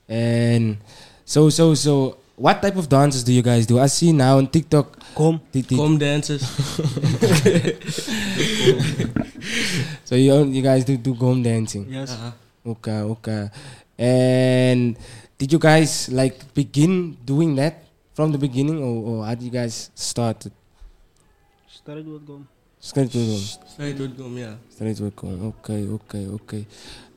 And 0.08 0.78
so, 1.24 1.50
so, 1.50 1.74
so, 1.74 2.16
what 2.38 2.62
type 2.62 2.76
of 2.76 2.88
dances 2.88 3.24
do 3.24 3.32
you 3.32 3.42
guys 3.42 3.66
do? 3.66 3.78
I 3.78 3.86
see 3.86 4.12
now 4.12 4.38
on 4.38 4.46
TikTok. 4.46 4.96
Kom, 5.14 5.40
Tik- 5.52 5.66
tik- 5.68 5.98
dances. 5.98 6.42
so 10.04 10.14
you 10.14 10.44
you 10.46 10.62
guys 10.62 10.84
do 10.84 10.96
do 10.96 11.14
gqom 11.14 11.42
dancing? 11.42 11.86
Yes. 11.90 12.10
Uh-huh. 12.14 12.30
Okay, 12.78 13.00
okay. 13.18 13.50
And 13.98 14.96
did 15.38 15.52
you 15.52 15.58
guys 15.58 16.08
like 16.08 16.54
begin 16.54 17.16
doing 17.24 17.56
that 17.56 17.82
from 18.14 18.30
the 18.30 18.38
beginning, 18.38 18.78
or, 18.78 18.94
or 19.02 19.26
how 19.26 19.34
did 19.34 19.42
you 19.44 19.50
guys 19.50 19.90
start? 19.94 20.46
Started 21.66 22.06
with 22.06 22.22
Gqom. 22.26 22.46
Straight 22.80 23.10
to 23.10 23.18
gqom. 23.18 23.42
Straight 23.66 23.98
with 23.98 24.14
gqom, 24.16 24.38
ja. 24.38 24.54
Straight 24.70 24.96
to 24.96 25.10
gqom. 25.10 25.50
Okay, 25.50 25.82
okay, 25.88 26.24
okay. 26.30 26.62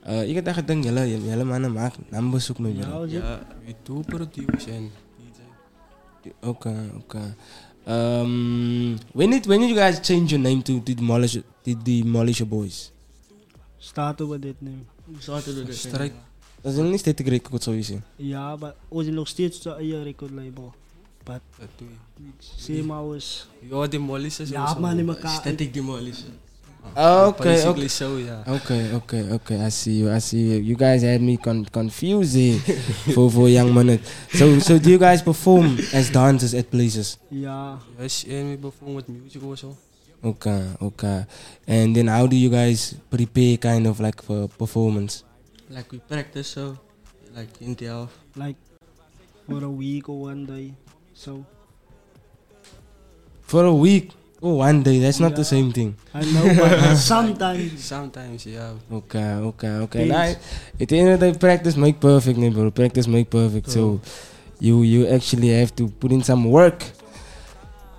Uh, 0.07 0.25
ik 0.29 0.35
had 0.35 0.45
echt 0.45 0.57
gedink, 0.57 0.83
jullie, 0.83 1.21
jullie 1.21 1.43
mannen 1.45 1.71
maken 1.73 2.03
numbers 2.09 2.45
zoek 2.45 2.59
met 2.59 2.71
jullie. 2.77 3.09
Ja, 3.19 3.39
we 3.65 3.75
do 3.83 4.01
produce 4.01 4.71
en 4.71 4.89
Okay, 6.43 6.89
okay. 6.97 7.33
Um, 7.87 8.97
when 9.13 9.31
did 9.31 9.45
when 9.47 9.59
did 9.59 9.69
you 9.69 9.75
guys 9.75 9.99
change 9.99 10.31
your 10.31 10.39
name 10.41 10.61
to, 10.61 10.79
to 10.81 10.93
demolish 10.93 11.37
the 11.63 11.75
Demolisher 11.75 12.45
Boys? 12.45 12.91
Started 13.79 14.27
with 14.27 14.41
that 14.41 14.61
name. 14.61 14.85
Started 15.19 15.55
with 15.55 15.65
dit 15.65 15.75
Straight. 15.75 16.13
Dat 16.61 16.71
is 16.71 16.77
nog 16.77 16.89
niet 16.89 16.99
steeds 16.99 17.21
record 17.21 17.63
sowieso. 17.63 17.99
Ja, 18.15 18.55
maar 18.55 18.73
we 18.89 19.03
zijn 19.03 19.15
nog 19.15 19.27
steeds 19.27 19.61
zijn 19.61 19.75
eigen 19.75 20.03
record 20.03 20.31
label. 20.31 20.73
But 21.23 21.41
Dat 21.59 21.67
doe 21.77 21.87
same 22.39 22.93
hours. 22.93 23.47
Ja, 23.69 23.87
demolishers. 23.87 24.49
Ja, 24.49 24.73
man, 24.73 24.99
in 24.99 25.09
elkaar. 25.09 25.31
Static 25.35 25.73
demolisher. 25.73 26.29
Oh, 26.95 27.29
okay, 27.29 27.55
Basically 27.55 27.87
okay. 27.87 27.87
so, 27.87 28.17
ja. 28.19 28.43
Okay, 28.47 28.91
okay, 28.93 29.23
okay. 29.31 29.57
I 29.63 29.69
see 29.71 30.03
you. 30.03 30.11
I 30.11 30.19
see 30.19 30.39
you. 30.39 30.57
You 30.59 30.75
guys 30.75 31.03
had 31.03 31.21
me 31.21 31.37
con- 31.37 31.63
confused 31.71 32.35
here 32.35 32.59
for 33.15 33.31
for 33.31 33.47
a 33.47 33.53
young 33.53 33.71
minute. 33.73 34.03
So 34.35 34.59
so 34.59 34.75
do 34.77 34.91
you 34.91 34.99
guys 34.99 35.21
perform 35.23 35.79
as 35.93 36.11
dancers 36.11 36.51
at 36.53 36.67
places? 36.67 37.15
Ja. 37.31 37.79
Yes, 37.95 38.25
en 38.27 38.49
we 38.51 38.57
perform 38.57 38.95
with 38.99 39.07
music 39.07 39.39
also. 39.43 39.77
Okay, 40.23 40.67
okay. 40.81 41.25
And 41.65 41.95
then 41.95 42.07
how 42.11 42.27
do 42.27 42.35
you 42.35 42.49
guys 42.51 42.93
prepare 43.09 43.55
kind 43.57 43.87
of 43.87 43.99
like 44.03 44.21
for 44.21 44.49
performance? 44.59 45.23
Like 45.69 45.87
we 45.95 45.99
practice 46.03 46.47
so. 46.59 46.75
Like 47.31 47.49
in 47.63 47.75
the 47.79 47.87
off. 47.89 48.11
Like 48.35 48.59
for 49.47 49.63
a 49.63 49.69
week 49.71 50.09
or 50.09 50.27
one 50.27 50.45
day. 50.45 50.75
So 51.15 51.45
For 53.47 53.65
a 53.65 53.73
week? 53.73 54.11
Oh, 54.41 54.55
one 54.55 54.81
day. 54.81 54.97
That's 54.99 55.19
not 55.19 55.35
the 55.35 55.45
same 55.45 55.71
thing. 55.71 55.95
I 56.13 56.21
know, 56.25 56.43
but 56.57 56.95
sometimes. 57.13 57.83
Sometimes, 57.83 58.45
yeah. 58.45 58.73
Okay, 58.91 59.33
okay, 59.53 59.69
okay. 59.85 60.09
Thanks. 60.09 60.41
Now, 60.41 60.81
at 60.81 60.87
the 60.89 60.99
end 60.99 61.09
of 61.09 61.19
the 61.19 61.31
day, 61.31 61.37
practice 61.37 61.75
make 61.77 61.99
perfect, 61.99 62.39
nee, 62.39 62.49
bro. 62.49 62.71
Practice 62.71 63.07
make 63.07 63.29
perfect. 63.29 63.69
So, 63.69 64.01
you 64.59 64.81
you 64.81 65.05
actually 65.07 65.49
have 65.49 65.75
to 65.75 65.89
put 65.89 66.11
in 66.11 66.23
some 66.23 66.49
work. 66.49 66.81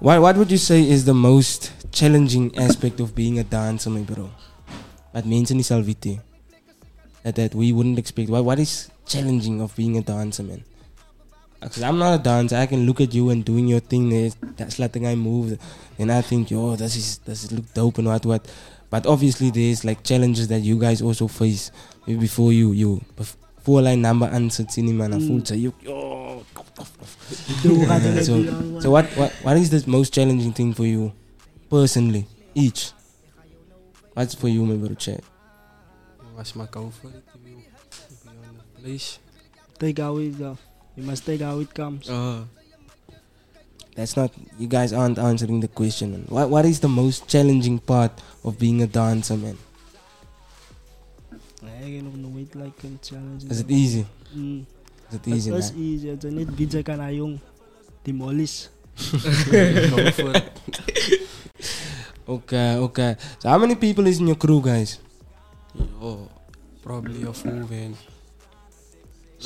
What 0.01 0.21
what 0.21 0.37
would 0.37 0.51
you 0.51 0.59
say 0.59 0.83
is 0.83 1.05
the 1.05 1.15
most 1.15 1.71
challenging 1.93 2.51
aspect 2.59 2.99
of 2.99 3.15
being 3.15 3.39
a 3.39 3.45
dancer, 3.45 3.91
my 3.91 4.03
bro? 4.03 4.31
Wat 5.13 5.25
mensen 5.25 5.57
niet 5.57 5.67
zal 5.67 5.83
weten. 5.83 6.23
That 7.23 7.35
that 7.35 7.55
we 7.55 7.71
wouldn't 7.73 7.99
expect. 7.99 8.29
What 8.31 8.45
what 8.45 8.59
is 8.59 8.89
challenging 9.07 9.61
of 9.61 9.75
being 9.77 9.97
a 9.97 10.03
dancer, 10.03 10.43
man? 10.45 10.65
Because 11.63 11.83
I'm 11.83 11.99
not 11.99 12.21
a 12.21 12.23
dancer. 12.23 12.57
I 12.57 12.67
can 12.67 12.87
look 12.87 13.01
at 13.01 13.15
you 13.15 13.31
and 13.31 13.45
doing 13.45 13.69
your 13.69 13.81
thing 13.81 14.09
there. 14.11 14.31
That's 14.57 14.79
letting 14.79 15.07
I 15.07 15.15
move. 15.15 15.59
And 15.99 16.11
I 16.11 16.21
think, 16.21 16.51
yo, 16.51 16.75
this 16.77 16.97
is 16.97 17.19
does 17.19 17.45
it 17.45 17.53
look 17.53 17.73
dope 17.73 17.99
and 17.99 18.09
what 18.09 18.27
what. 18.27 18.51
But 18.91 19.07
obviously 19.07 19.51
there's 19.51 19.85
like 19.85 20.03
challenges 20.03 20.49
that 20.49 20.61
you 20.61 20.79
guys 20.79 21.01
also 21.01 21.29
face. 21.29 21.71
Before 22.05 22.53
you 22.53 22.73
you 22.73 23.01
before 23.17 23.81
like 23.81 23.99
number 23.99 24.27
answered 24.27 24.71
cinema 24.73 25.05
and 25.05 25.15
Mm. 25.15 25.27
full 25.29 25.45
so 25.47 25.55
you 25.55 25.73
yo 25.83 26.45
Doe 27.63 27.87
gaat 27.87 28.25
so, 28.25 28.43
so 28.81 28.91
what, 28.91 29.07
what 29.17 29.31
what 29.43 29.57
is 29.57 29.71
the 29.71 29.85
most 29.89 30.13
challenging 30.13 30.53
thing 30.53 30.75
for 30.75 30.85
you 30.85 31.13
personally? 31.71 32.27
Each. 32.55 32.93
What's 34.15 34.35
for 34.35 34.49
you, 34.49 34.67
my 34.67 34.75
brother 34.75 34.95
Chad? 34.97 35.23
It 36.39 36.57
my 36.57 36.67
go 36.67 36.91
for 36.91 37.09
it 37.09 37.25
to 37.33 37.39
be, 37.39 37.51
to 37.53 38.25
be 38.25 38.29
on 38.29 38.61
the. 38.83 39.19
Take 39.79 39.99
how 39.99 40.19
it 40.19 40.39
go. 40.39 40.59
You 40.97 41.07
must 41.07 41.25
take 41.25 41.41
how 41.45 41.61
it 41.61 41.73
comes. 41.75 42.09
Uh, 42.09 42.45
That's 43.95 44.17
not 44.17 44.31
you 44.59 44.67
guys 44.69 44.93
aren't 44.93 45.19
answering 45.19 45.61
the 45.61 45.69
question. 45.69 46.11
Man. 46.13 46.25
What 46.29 46.49
what 46.51 46.65
is 46.65 46.81
the 46.81 46.89
most 46.89 47.29
challenging 47.29 47.79
part 47.79 48.13
of 48.45 48.59
being 48.59 48.83
a 48.83 48.87
dancer, 48.87 49.37
man? 49.37 49.57
Nee, 51.63 51.89
ik 51.89 51.95
heb 51.95 52.05
nog 52.05 52.31
nooit 52.33 52.55
like 52.55 52.87
een 52.87 52.99
challenge. 53.01 53.47
Is 53.49 53.59
it 53.59 53.71
easy? 53.71 54.05
Mm. 54.35 54.65
Is 55.11 55.15
it 55.17 55.27
easy, 55.27 55.51
Het 55.51 55.59
is 55.65 55.73
man? 55.73 55.83
easy. 55.83 56.07
Het 56.09 56.25
is 56.25 56.33
niet 56.33 56.57
bieden 56.57 56.83
kan 56.83 57.01
hij 57.01 57.15
jong. 57.15 57.39
Demolish. 58.03 58.67
Go 58.95 60.11
for 60.11 60.35
it. 60.37 60.51
Okay, 62.25 62.79
okay. 62.79 63.17
So 63.39 63.49
how 63.49 63.59
many 63.59 63.77
people 63.77 64.07
is 64.07 64.19
in 64.19 64.25
your 64.27 64.39
crew, 64.39 64.63
guys? 64.63 65.01
Yo, 65.75 66.29
probably 66.83 67.25
a 67.27 67.33
full 67.33 67.67
van. 67.67 67.95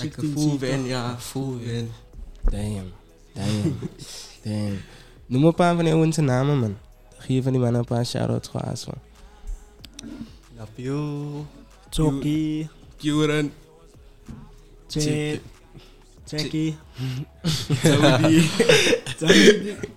Like 0.02 0.18
a 0.18 0.20
16 0.20 0.34
full 0.34 0.58
van, 0.58 0.84
ja, 0.84 1.18
full 1.18 1.58
van. 1.64 1.90
Damn, 2.50 2.92
damn, 3.32 3.78
damn. 4.44 4.80
Noem 5.26 5.44
een 5.44 5.54
paar 5.54 5.74
van 5.74 5.84
die 5.84 5.96
onze 5.96 6.20
namen, 6.20 6.58
man. 6.58 6.76
Geef 7.18 7.42
van 7.42 7.52
die 7.52 7.60
mannen 7.60 7.80
een 7.80 7.86
paar 7.86 8.06
shout-outs 8.06 8.48
gewoon 8.48 8.66
aan, 8.66 8.76
man. 8.86 8.98
Lapio. 10.56 11.46
Jockey. 11.90 12.68
Curen. 12.98 13.52
Chet. 14.88 15.40
Jackie. 16.24 16.76
Saudi. 17.82 18.50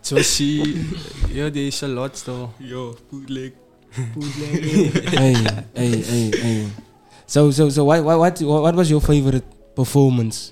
Joshi. 0.02 0.86
Yo, 1.32 1.52
deze 1.52 1.88
lots 1.88 2.24
toch. 2.24 2.50
Yo, 2.58 2.98
bootleg. 3.10 3.52
Bootleg. 4.14 5.10
hey, 5.10 5.34
hey, 5.74 6.04
hey, 6.04 6.30
hey. 6.42 6.68
So, 7.26 7.52
so, 7.52 7.70
so, 7.70 7.84
what, 7.84 8.04
what, 8.04 8.18
what, 8.18 8.42
what 8.42 8.76
was 8.76 8.90
your 8.90 9.02
favorite 9.02 9.44
performance? 9.80 10.52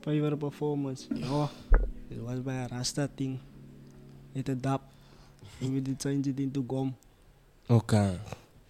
Favorite 0.00 0.36
performance. 0.36 1.06
Ja, 1.14 1.50
het 2.08 2.18
was 2.24 2.42
bij 2.42 2.62
een 2.62 2.68
Rasta 2.68 3.08
thing. 3.14 3.38
Het 4.32 4.48
een 4.48 4.60
dap. 4.60 4.82
En 5.60 5.72
we 5.72 5.82
dit 5.82 6.00
change 6.00 6.18
it 6.18 6.38
into 6.40 6.64
gqom. 6.66 6.94
Okay. 7.66 8.18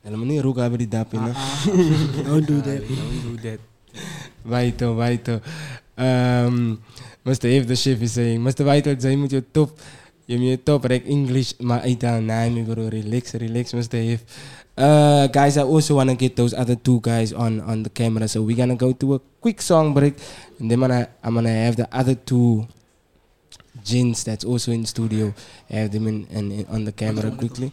Helemaal 0.01 0.27
niet 0.27 0.41
rook 0.41 0.57
hebben 0.57 0.79
die 0.79 0.89
dap 0.89 1.13
in, 1.13 1.21
hè? 1.21 1.31
Ah, 1.35 1.65
don't 2.27 2.47
do 2.47 2.61
that. 2.61 2.81
Don't 2.89 3.23
do 3.23 3.49
that. 3.49 3.59
Waito, 4.43 4.95
Waito. 4.95 5.41
Um, 5.95 6.81
Mr. 7.23 7.45
If 7.45 7.67
the 7.67 7.75
chef 7.75 8.01
is 8.01 8.13
saying, 8.13 8.43
Mr. 8.43 8.65
Waito, 8.65 8.93
jij 8.93 9.17
moet 9.17 9.31
je 9.31 9.45
top, 9.51 9.81
je 10.25 10.63
top 10.63 10.85
rek 10.85 11.05
English, 11.07 11.53
maar 11.59 11.81
uitaan. 11.81 12.25
Nee, 12.25 12.51
me 12.51 12.63
bro, 12.63 12.89
relax, 12.89 13.33
relax, 13.33 13.73
Mr. 13.73 13.95
If. 13.95 14.25
Uh, 14.77 15.29
guys, 15.31 15.57
I 15.57 15.61
also 15.61 15.95
want 15.95 16.11
to 16.11 16.17
get 16.17 16.35
those 16.35 16.53
other 16.53 16.75
two 16.75 16.99
guys 17.01 17.33
on, 17.33 17.63
on 17.63 17.83
the 17.83 17.91
camera, 17.91 18.27
so 18.27 18.43
we're 18.43 18.57
gonna 18.57 18.75
go 18.75 18.93
to 18.93 19.15
a 19.15 19.21
quick 19.41 19.63
song 19.63 19.95
break, 19.95 20.19
and 20.59 20.71
then 20.71 20.83
I'm 20.83 21.35
gonna, 21.35 21.49
have 21.49 21.77
the 21.77 21.87
other 21.93 22.17
two 22.17 22.67
gins 23.85 24.25
that's 24.25 24.45
also 24.45 24.73
in 24.73 24.85
studio, 24.85 25.33
have 25.71 25.93
them 25.93 26.09
in, 26.09 26.27
in, 26.31 26.51
in 26.51 26.67
on 26.67 26.85
the 26.85 26.93
camera 26.93 27.31
quickly. 27.31 27.71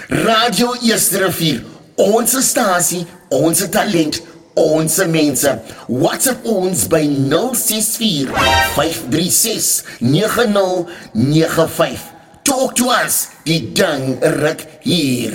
Radio 0.09 0.73
East 0.81 1.13
Rivier, 1.13 1.61
onze 1.97 2.41
stasie, 2.41 3.05
talent, 3.69 4.23
Onze 4.53 5.07
mense, 5.07 5.59
WhatsApp 5.87 6.45
ons 6.45 6.87
by 6.87 7.07
064 7.07 8.27
536 8.75 9.83
9095. 9.99 12.13
Talk 12.43 12.75
to 12.75 12.89
us, 12.89 13.29
die 13.45 13.71
dang 13.73 14.19
ruk 14.21 14.59
hier. 14.83 15.31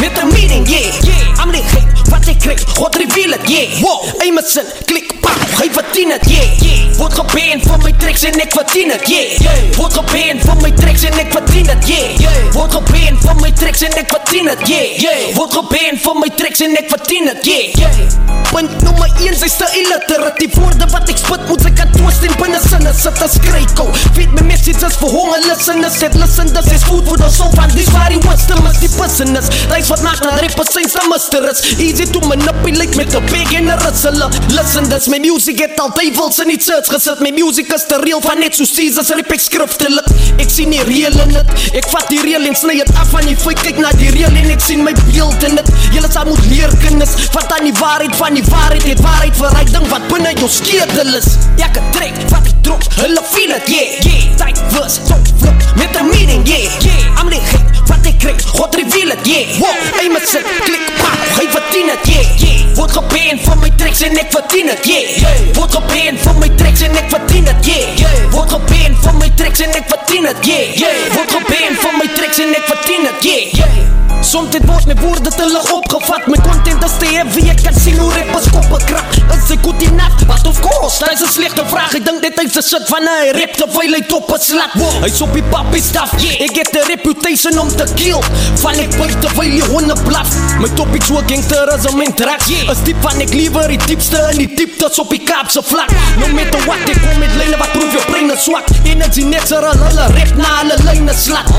met 0.00 0.18
een 0.22 0.28
meeting, 0.28 0.68
yeah, 0.68 1.44
I'm 1.44 1.52
gek, 1.52 2.08
wat 2.10 2.26
ik 2.26 2.38
kreeg, 2.38 2.64
God 2.68 2.96
reveal 2.96 3.38
yeah. 3.44 3.80
Wow, 3.80 4.22
Emerson, 4.22 4.64
klik, 4.84 5.20
pauw, 5.24 5.42
geef 5.58 5.74
het 5.80 5.96
in 6.02 6.10
het, 6.10 6.24
yeah, 6.30 6.50
yeah 6.60 6.96
Word 6.96 7.14
geband 7.14 7.62
voor 7.66 7.78
mijn 7.82 7.96
tracks 7.96 8.22
en 8.22 8.40
ik 8.40 8.52
verdien 8.52 8.90
het, 8.90 9.08
yeah, 9.08 9.38
yeah 9.38 9.74
Word 9.76 9.92
geband 9.92 10.40
voor 10.44 10.60
mijn 10.60 10.74
tracks 10.74 11.02
en 11.02 11.18
ik 11.18 11.30
verdien 11.30 11.68
het, 11.68 11.88
yeah, 11.88 12.18
yeah 12.18 12.52
Word 12.52 12.72
geband 12.72 13.18
voor 13.24 13.36
mijn 13.40 13.54
tracks 13.54 13.80
en 13.80 13.98
ik 13.98 14.08
verdien 14.08 14.48
het, 14.48 14.68
yeah, 14.68 14.98
yeah 14.98 15.34
Word 15.34 15.52
geband 15.52 16.00
voor 16.02 16.18
mijn 16.18 16.34
tracks 16.36 16.60
en 16.60 16.70
ik 16.70 16.86
verdien 16.88 17.26
het, 17.28 17.44
yeah, 17.46 17.74
yeah 17.74 18.32
Punt 18.52 18.82
nummer 18.84 19.08
1, 19.24 19.32
sy 19.40 19.46
is 19.48 19.54
te 19.56 19.66
illiterate 19.80 20.42
Die 20.42 20.48
woorde 20.52 20.84
wat 20.92 21.08
ek 21.08 21.20
spit. 21.20 21.44
Moet 21.48 21.62
ek 21.70 21.76
kan 21.78 21.92
twist 21.94 22.24
en 22.26 22.34
binne 22.36 22.58
sinne 22.60 22.90
sit 22.98 23.20
as 23.24 23.38
kryko 23.46 23.86
Feed 24.12 24.34
my 24.36 24.44
messages 24.44 24.98
vir 25.00 25.14
honger 25.14 25.40
listeners 25.46 25.96
Said 25.96 26.18
listeners 26.20 26.68
is 26.74 26.84
food 26.84 27.08
for 27.08 27.16
the 27.20 27.30
soul. 27.32 27.48
Van 27.56 27.72
die 27.72 27.86
waar 27.94 28.12
die 28.12 28.20
wisdom 28.26 28.60
is 28.68 28.80
die 28.82 28.90
business. 28.98 29.48
Reis 29.72 29.88
wat 29.92 30.04
maak 30.04 30.20
dat 30.20 30.36
rappers 30.44 30.72
zijn 30.76 30.90
sa 30.92 31.00
mister 31.08 31.48
is. 31.48 31.62
Easy 31.80 32.04
to 32.12 32.20
manipulate 32.28 32.96
met 33.00 33.08
the 33.14 33.22
big 33.32 33.56
en 33.56 33.70
the 33.70 33.78
rustler 33.86 34.28
Listen 34.52 34.88
this, 34.92 35.08
my 35.08 35.21
music 35.22 35.58
het 35.62 35.80
al 35.80 35.90
duivels 35.94 36.38
in 36.42 36.50
die 36.52 36.58
church 36.60 36.90
gesit. 36.92 37.20
My 37.24 37.30
music 37.34 37.70
is 37.74 37.84
te 37.88 37.98
real 38.02 38.20
van 38.24 38.38
net 38.42 38.56
so 38.58 38.66
Caesars 38.66 39.10
rap 39.16 39.30
ek 39.34 39.42
skriftelik 39.42 40.08
Ek 40.42 40.50
sien 40.52 40.72
die 40.74 40.82
real 40.88 41.16
in 41.24 41.34
het 41.36 41.52
Ek 41.78 41.88
vat 41.92 42.08
die 42.10 42.20
real 42.24 42.44
en 42.48 42.56
sny 42.58 42.78
het 42.80 42.90
af 43.00 43.10
van 43.14 43.26
die 43.28 43.36
feit 43.38 43.62
Kyk 43.62 43.80
na 43.82 43.92
die 44.00 44.10
real 44.14 44.34
en 44.42 44.50
ek 44.52 44.62
sien 44.64 44.82
my 44.86 44.94
beeld 45.04 45.46
in 45.48 45.58
het 45.60 45.72
Julle 45.94 46.10
sal 46.12 46.28
moet 46.30 46.44
leer 46.50 46.72
kinders 46.84 47.14
Vat 47.34 47.56
aan 47.58 47.68
die 47.68 47.74
waarheid 47.80 48.16
van 48.18 48.38
die 48.38 48.44
waarheid 48.50 48.86
Het. 48.92 49.02
Waarheid 49.04 49.38
verraai 49.38 49.66
ding 49.72 49.88
wat 49.92 50.06
binne 50.10 50.34
jou 50.40 50.50
skedel 50.50 51.16
is. 51.18 51.34
Jakke 51.60 51.84
trek 51.96 52.18
wat 52.32 52.52
ek 52.52 52.62
drop 52.66 52.86
Hulle 53.00 53.26
feel 53.32 53.54
het, 53.56 53.68
yeah, 53.70 53.98
yeah. 54.06 54.30
Tijd 54.42 54.64
was, 54.76 55.00
top 55.08 55.34
flop 55.38 55.68
Met 55.78 55.96
een 55.96 56.10
meaning, 56.14 56.48
yeah, 56.48 56.80
yeah. 56.80 57.20
I'm 57.20 57.30
niet 57.30 57.46
gek 57.52 57.61
wat 57.92 58.08
ek 58.08 58.18
kreeg 58.22 58.42
God 58.56 58.74
reveal 58.80 59.12
het, 59.12 59.26
yeah. 59.28 59.56
Wow, 59.60 60.00
Emerson, 60.02 60.44
klik, 60.64 60.84
pauw 60.98 61.30
Geef 61.36 61.56
het 61.56 61.76
in 61.76 61.88
het, 61.92 62.06
yeah, 62.08 62.36
yeah. 62.40 62.60
Word 62.76 62.92
geband 62.96 63.44
van 63.44 63.60
my 63.60 63.70
tracks 63.80 64.02
en 64.06 64.16
ek 64.20 64.30
verdien 64.32 64.70
het, 64.72 64.86
yeah, 64.88 65.16
yeah 65.20 65.56
Word 65.58 65.76
geband 65.76 66.20
van 66.24 66.38
my 66.40 66.50
tracks 66.60 66.84
en 66.88 66.96
ek 66.96 67.10
verdien 67.12 67.50
het, 67.50 67.66
yeah, 67.68 67.96
yeah 68.00 68.28
Word 68.36 68.54
geband 68.56 69.02
van 69.04 69.18
my 69.20 69.32
tracks 69.40 69.64
en 69.66 69.80
ek 69.80 69.90
verdien 69.92 70.30
het, 70.30 70.46
yeah, 70.48 70.76
yeah 70.84 71.02
Word 71.16 71.34
geband 71.38 71.82
van 71.84 71.98
my 72.00 72.08
tracks 72.16 72.40
en 72.44 72.56
ek 72.56 72.70
verdien 72.70 73.10
het, 73.10 73.28
yeah, 73.28 73.58
yeah 73.60 74.01
Soms 74.22 74.50
dit 74.50 74.64
wordt 74.66 74.86
met 74.86 75.00
woorden 75.00 75.36
te 75.36 75.50
lach 75.52 75.72
opgevat 75.72 76.26
Mijn 76.26 76.42
content 76.42 76.84
is 76.84 77.34
wie 77.34 77.50
ik 77.50 77.62
kan 77.62 77.80
zien 77.80 77.98
hoe 77.98 78.12
rappers 78.12 78.50
koppen 78.50 78.84
krak. 78.84 79.04
Is 79.42 79.50
ik 79.50 79.58
goed 79.62 79.82
in 79.82 80.00
af, 80.00 80.24
wat 80.26 80.46
of 80.46 80.60
course? 80.60 80.98
Dat 80.98 81.12
is 81.12 81.20
een 81.20 81.32
slechte 81.32 81.62
vraag, 81.66 81.94
ik 81.94 82.04
denk 82.04 82.22
dit 82.22 82.42
is 82.42 82.52
de 82.52 82.62
shit 82.62 82.82
van 82.84 83.02
hij 83.02 83.30
rip 83.30 83.52
Te 83.52 83.66
veel 83.68 83.92
uit 83.92 84.12
op 84.12 84.32
een 84.32 84.40
slap, 84.40 84.70
wow. 84.72 84.98
hij 85.00 85.08
is 85.08 85.20
op 85.20 85.34
je 85.34 85.42
papi 85.42 85.80
staf. 85.80 86.12
Ik 86.22 86.56
heb 86.56 86.72
de 86.72 86.84
reputation 86.86 87.58
om 87.58 87.68
te 87.76 87.86
kill. 87.94 88.20
Van 88.54 88.72
ik 88.72 88.92
weet 88.92 89.20
te 89.20 89.28
veel 89.28 89.42
je 89.42 89.64
honden 89.64 90.02
blaf. 90.02 90.58
Mijn 90.58 90.74
topics 90.74 91.06
zo 91.06 91.14
gangterism 91.26 92.00
in 92.00 92.14
tracks 92.14 92.46
yeah. 92.46 92.68
Een 92.68 92.82
type 92.82 93.08
van 93.08 93.20
ik 93.20 93.34
liever 93.34 93.68
die 93.68 93.78
diepste 93.86 94.16
en 94.16 94.36
die 94.36 94.54
dieptes 94.56 94.98
op 94.98 95.12
je 95.12 95.18
kaapse 95.18 95.62
vlak. 95.62 95.88
No 96.18 96.26
matter 96.34 96.64
wat 96.66 96.88
ik 96.88 97.02
kom 97.02 97.18
met 97.18 97.34
lijnen 97.36 97.58
wat 97.58 97.72
proef 97.72 97.92
je 97.92 98.02
brein 98.06 98.32
is 98.32 98.44
zwak. 98.44 98.64
Energy 98.84 99.22
net 99.22 99.50
er 99.50 99.64
alle 99.64 100.06
recht 100.14 100.36
naar 100.36 100.60
alle 100.62 100.74
lijnen 100.84 101.14
slaat 101.14 101.50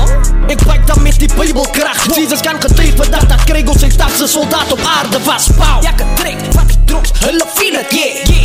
Ik 0.46 0.64
pak 0.66 0.86
dan 0.86 1.02
met 1.02 1.18
die 1.18 1.28
bijbelkracht. 1.36 2.14
Jesus 2.14 2.40
kan 2.40 2.53
getuig 2.60 2.94
vandag 2.96 3.26
dat 3.26 3.40
Gregor 3.48 3.78
sy 3.78 3.90
tafse 3.96 4.26
soldaat 4.26 4.72
op 4.72 4.80
aarde 4.96 5.22
was. 5.24 5.48
Pauw, 5.58 5.82
jakke 5.82 6.06
trek, 6.14 6.40
wat 6.52 6.70
ek 6.70 6.86
drop, 6.90 7.06
hulle 7.26 7.46
feel 7.54 7.80
het, 7.80 7.92
yeah, 7.92 8.24
yeah 8.24 8.44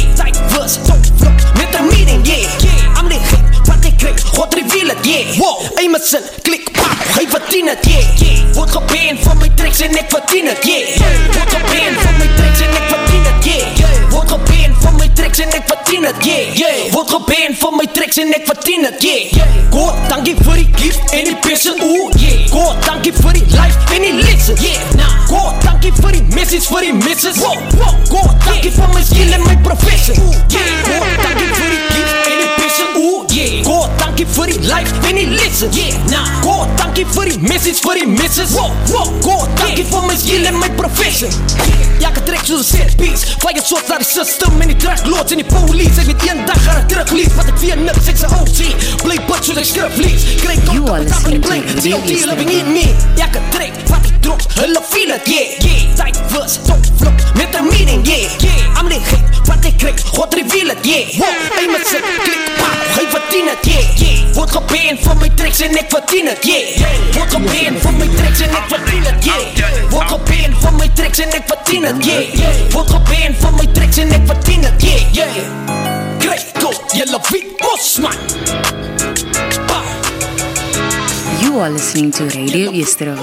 was, 0.59 0.75
top 0.75 1.05
flop, 1.17 1.57
met 1.57 1.75
een 1.75 1.87
meaning, 1.87 2.27
yeah, 2.27 2.59
yeah. 2.59 2.99
I'm 2.99 3.09
wat 3.65 3.85
ek 3.85 3.97
kreeg, 3.97 4.21
God 4.35 4.53
reveal 4.53 4.87
het, 4.87 5.05
yeah. 5.05 5.37
Wow, 5.37 5.79
Emerson, 5.79 6.23
klik, 6.41 6.71
pauw, 6.71 6.95
geef 7.15 7.31
het 7.31 7.53
in 7.53 7.67
het, 7.67 7.85
yeah, 7.85 8.17
yeah. 8.17 8.53
Word 8.53 8.69
geband 8.69 9.19
van 9.23 9.37
my 9.37 9.49
tracks 9.55 9.81
en 9.85 9.97
ek 9.97 10.11
verdien 10.11 10.51
het, 10.51 10.65
yeah, 10.65 10.95
yeah. 10.97 11.17
Word 11.35 11.55
geband 11.55 12.01
van 12.03 12.17
my 12.19 12.29
tracks 12.35 12.65
en 12.65 12.75
ek 12.81 12.88
Word 14.19 14.31
geband 14.31 14.75
van 14.83 14.95
my 14.99 15.07
tracks 15.15 15.39
en 15.39 15.53
ek 15.55 15.63
verdien 15.69 16.03
het, 16.03 16.17
yeah, 16.27 16.49
yeah. 16.59 16.79
Word 16.91 17.07
geband 17.13 17.55
van 17.61 17.75
my 17.79 17.85
tracks 17.95 18.17
en 18.19 18.33
ek 18.35 18.43
verdien 18.49 18.83
het, 18.83 18.97
yeah, 19.05 19.29
yeah 19.31 19.69
God, 19.71 19.95
dankie 20.11 20.33
vir 20.41 20.59
die 20.59 20.65
gift 20.81 21.13
en 21.15 21.29
die 21.29 21.37
passion, 21.45 21.79
ooh, 21.85 22.09
yeah. 22.19 22.41
God, 22.51 22.81
dankie 22.83 23.13
vir 23.15 23.37
die 23.37 23.45
life 23.53 23.95
en 23.95 24.03
die 24.03 24.11
listen, 24.19 24.59
yeah. 24.59 24.91
Nah, 24.99 25.13
God, 25.29 25.55
dankie 25.63 25.93
vir 26.01 26.17
die 26.17 26.25
message, 26.35 26.67
vir 26.67 26.89
die 26.89 26.97
misses, 26.99 27.39
wow, 27.39 27.55
wow. 27.79 27.95
God, 28.11 28.35
dankie 28.43 28.73
vir 28.75 28.91
my 28.91 29.05
skill 29.07 29.31
en 29.39 29.47
my 29.47 29.55
profession, 29.63 30.19
yeah. 30.51 30.67
God, 30.89 31.15
dankie 31.23 31.47
vir 31.53 31.77
die 31.77 31.81
gift 31.95 32.33
en 32.33 32.38
dankie 34.19 34.35
voor 34.35 34.45
die 34.45 34.59
life 34.59 35.07
en 35.07 35.15
die 35.15 35.27
lessons. 35.27 35.75
Yeah, 35.75 36.05
nah. 36.05 36.41
God, 36.41 36.77
dankie 36.77 37.05
voor 37.09 37.25
die 37.25 37.39
message, 37.39 37.75
voor 37.81 37.93
die 37.93 38.07
misses. 38.07 38.51
Wow, 38.51 38.71
wow, 38.87 39.23
God, 39.23 39.47
dankie 39.57 39.77
yeah. 39.77 39.91
voor 39.91 40.05
mijn 40.05 40.17
skill 40.17 40.45
en 40.45 40.57
mijn 40.57 40.75
profession. 40.75 41.31
Yeah. 41.55 41.99
Ja, 41.99 42.09
ik 42.09 42.25
trek 42.25 42.39
zo'n 42.43 42.63
set 42.63 42.95
piece. 42.95 43.25
Fire 43.39 43.61
shots 43.65 43.87
naar 43.87 43.97
de 43.97 44.03
system 44.03 44.61
en 44.61 44.67
die 44.67 44.75
truckloads 44.75 45.31
en 45.31 45.37
die 45.37 45.45
police. 45.45 46.01
Ik 46.01 46.05
weet 46.05 46.27
één 46.27 46.45
dag 46.45 46.67
aan 46.67 46.75
het 46.75 46.89
teruglief, 46.89 47.35
wat 47.35 47.47
ik 47.47 47.53
via 47.55 47.75
niks, 47.75 48.07
ik 48.07 48.17
zijn 48.17 48.31
OG. 48.31 48.57
Play 49.03 49.19
butt 49.27 49.45
zodat 49.45 49.63
ik 49.63 49.69
schurf 49.69 49.95
lies. 49.95 50.23
Krijg 50.35 50.59
kort 50.63 50.99
in 50.99 51.03
de 51.03 51.09
tafel 51.09 51.31
en 51.31 51.43
ook 51.43 51.65
TOT 51.81 52.09
living 52.09 52.49
in 52.49 52.71
me. 52.71 52.95
Ja, 53.15 53.25
ik 53.25 53.39
trek, 53.49 53.71
wat 53.87 54.05
ik 54.05 54.21
drops, 54.21 54.45
hulle 54.53 54.81
feel 54.89 55.15
it, 55.15 55.21
yeah. 55.23 55.59
yeah. 55.59 55.95
Tijd 55.95 56.17
was, 56.31 56.57
top 56.65 56.79
flop, 56.97 57.13
met 57.35 57.55
een 57.55 57.67
meaning, 57.67 58.07
yeah. 58.07 58.29
yeah. 58.37 58.81
I'm 58.81 58.89
the 58.89 58.99
gek, 59.03 59.45
wat 59.45 59.65
ik 59.65 59.77
krijg, 59.77 60.01
God 60.13 60.33
reveal 60.33 60.69
it, 60.69 60.85
yeah. 60.85 61.17
Wow, 61.17 61.57
aim 61.57 61.73
het, 61.73 62.01
klik, 62.23 62.51
pa, 62.57 62.69
geef 62.93 63.11
het 63.11 63.35
in 63.35 63.47
het, 63.47 63.65
yeah. 63.65 63.97
yeah. 63.97 64.08
Word 64.35 64.51
geband 64.55 64.99
van 65.03 65.17
my 65.21 65.29
tracks 65.35 65.61
en 65.65 65.77
ek 65.77 65.89
verdien 65.93 66.27
het, 66.31 66.45
yeah. 66.45 66.89
Word 67.17 67.35
geband 67.35 67.81
van 67.83 67.97
my 67.97 68.07
tracks 68.15 68.43
en 68.45 68.55
ek 68.61 68.69
verdien 68.73 69.03
het, 69.09 69.25
yeah. 69.25 69.89
Word 69.93 70.13
geband 70.13 70.61
van 70.63 70.77
my 70.79 70.89
tracks 70.95 71.19
en 71.25 71.39
ek 71.39 71.47
verdien 71.53 71.89
het, 71.89 72.05
yeah. 72.05 72.59
Word 72.75 72.93
geband 72.97 73.43
van 73.43 73.59
my 73.59 73.67
tracks 73.77 73.97
en 73.97 74.15
ek 74.19 74.27
verdien 74.33 74.49
yeah, 74.79 75.13
yeah. 75.13 75.99
You 81.41 81.59
are 81.59 81.69
listening 81.69 82.11
to 82.11 82.25
Radio 82.25 82.71
Easter 82.71 83.15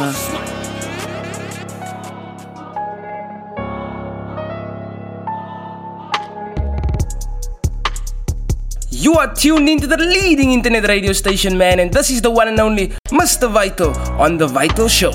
You 9.06 9.14
are 9.22 9.32
tuned 9.32 9.68
into 9.68 9.86
the 9.86 9.96
leading 9.96 10.50
internet 10.50 10.82
radio 10.88 11.12
station, 11.12 11.56
man, 11.56 11.78
and 11.78 11.94
this 11.94 12.10
is 12.10 12.20
the 12.20 12.28
one 12.28 12.48
and 12.48 12.58
only 12.58 12.88
Mr. 13.14 13.46
Vital 13.48 13.94
on 14.18 14.36
The 14.36 14.48
Vital 14.48 14.88
Show. 14.88 15.14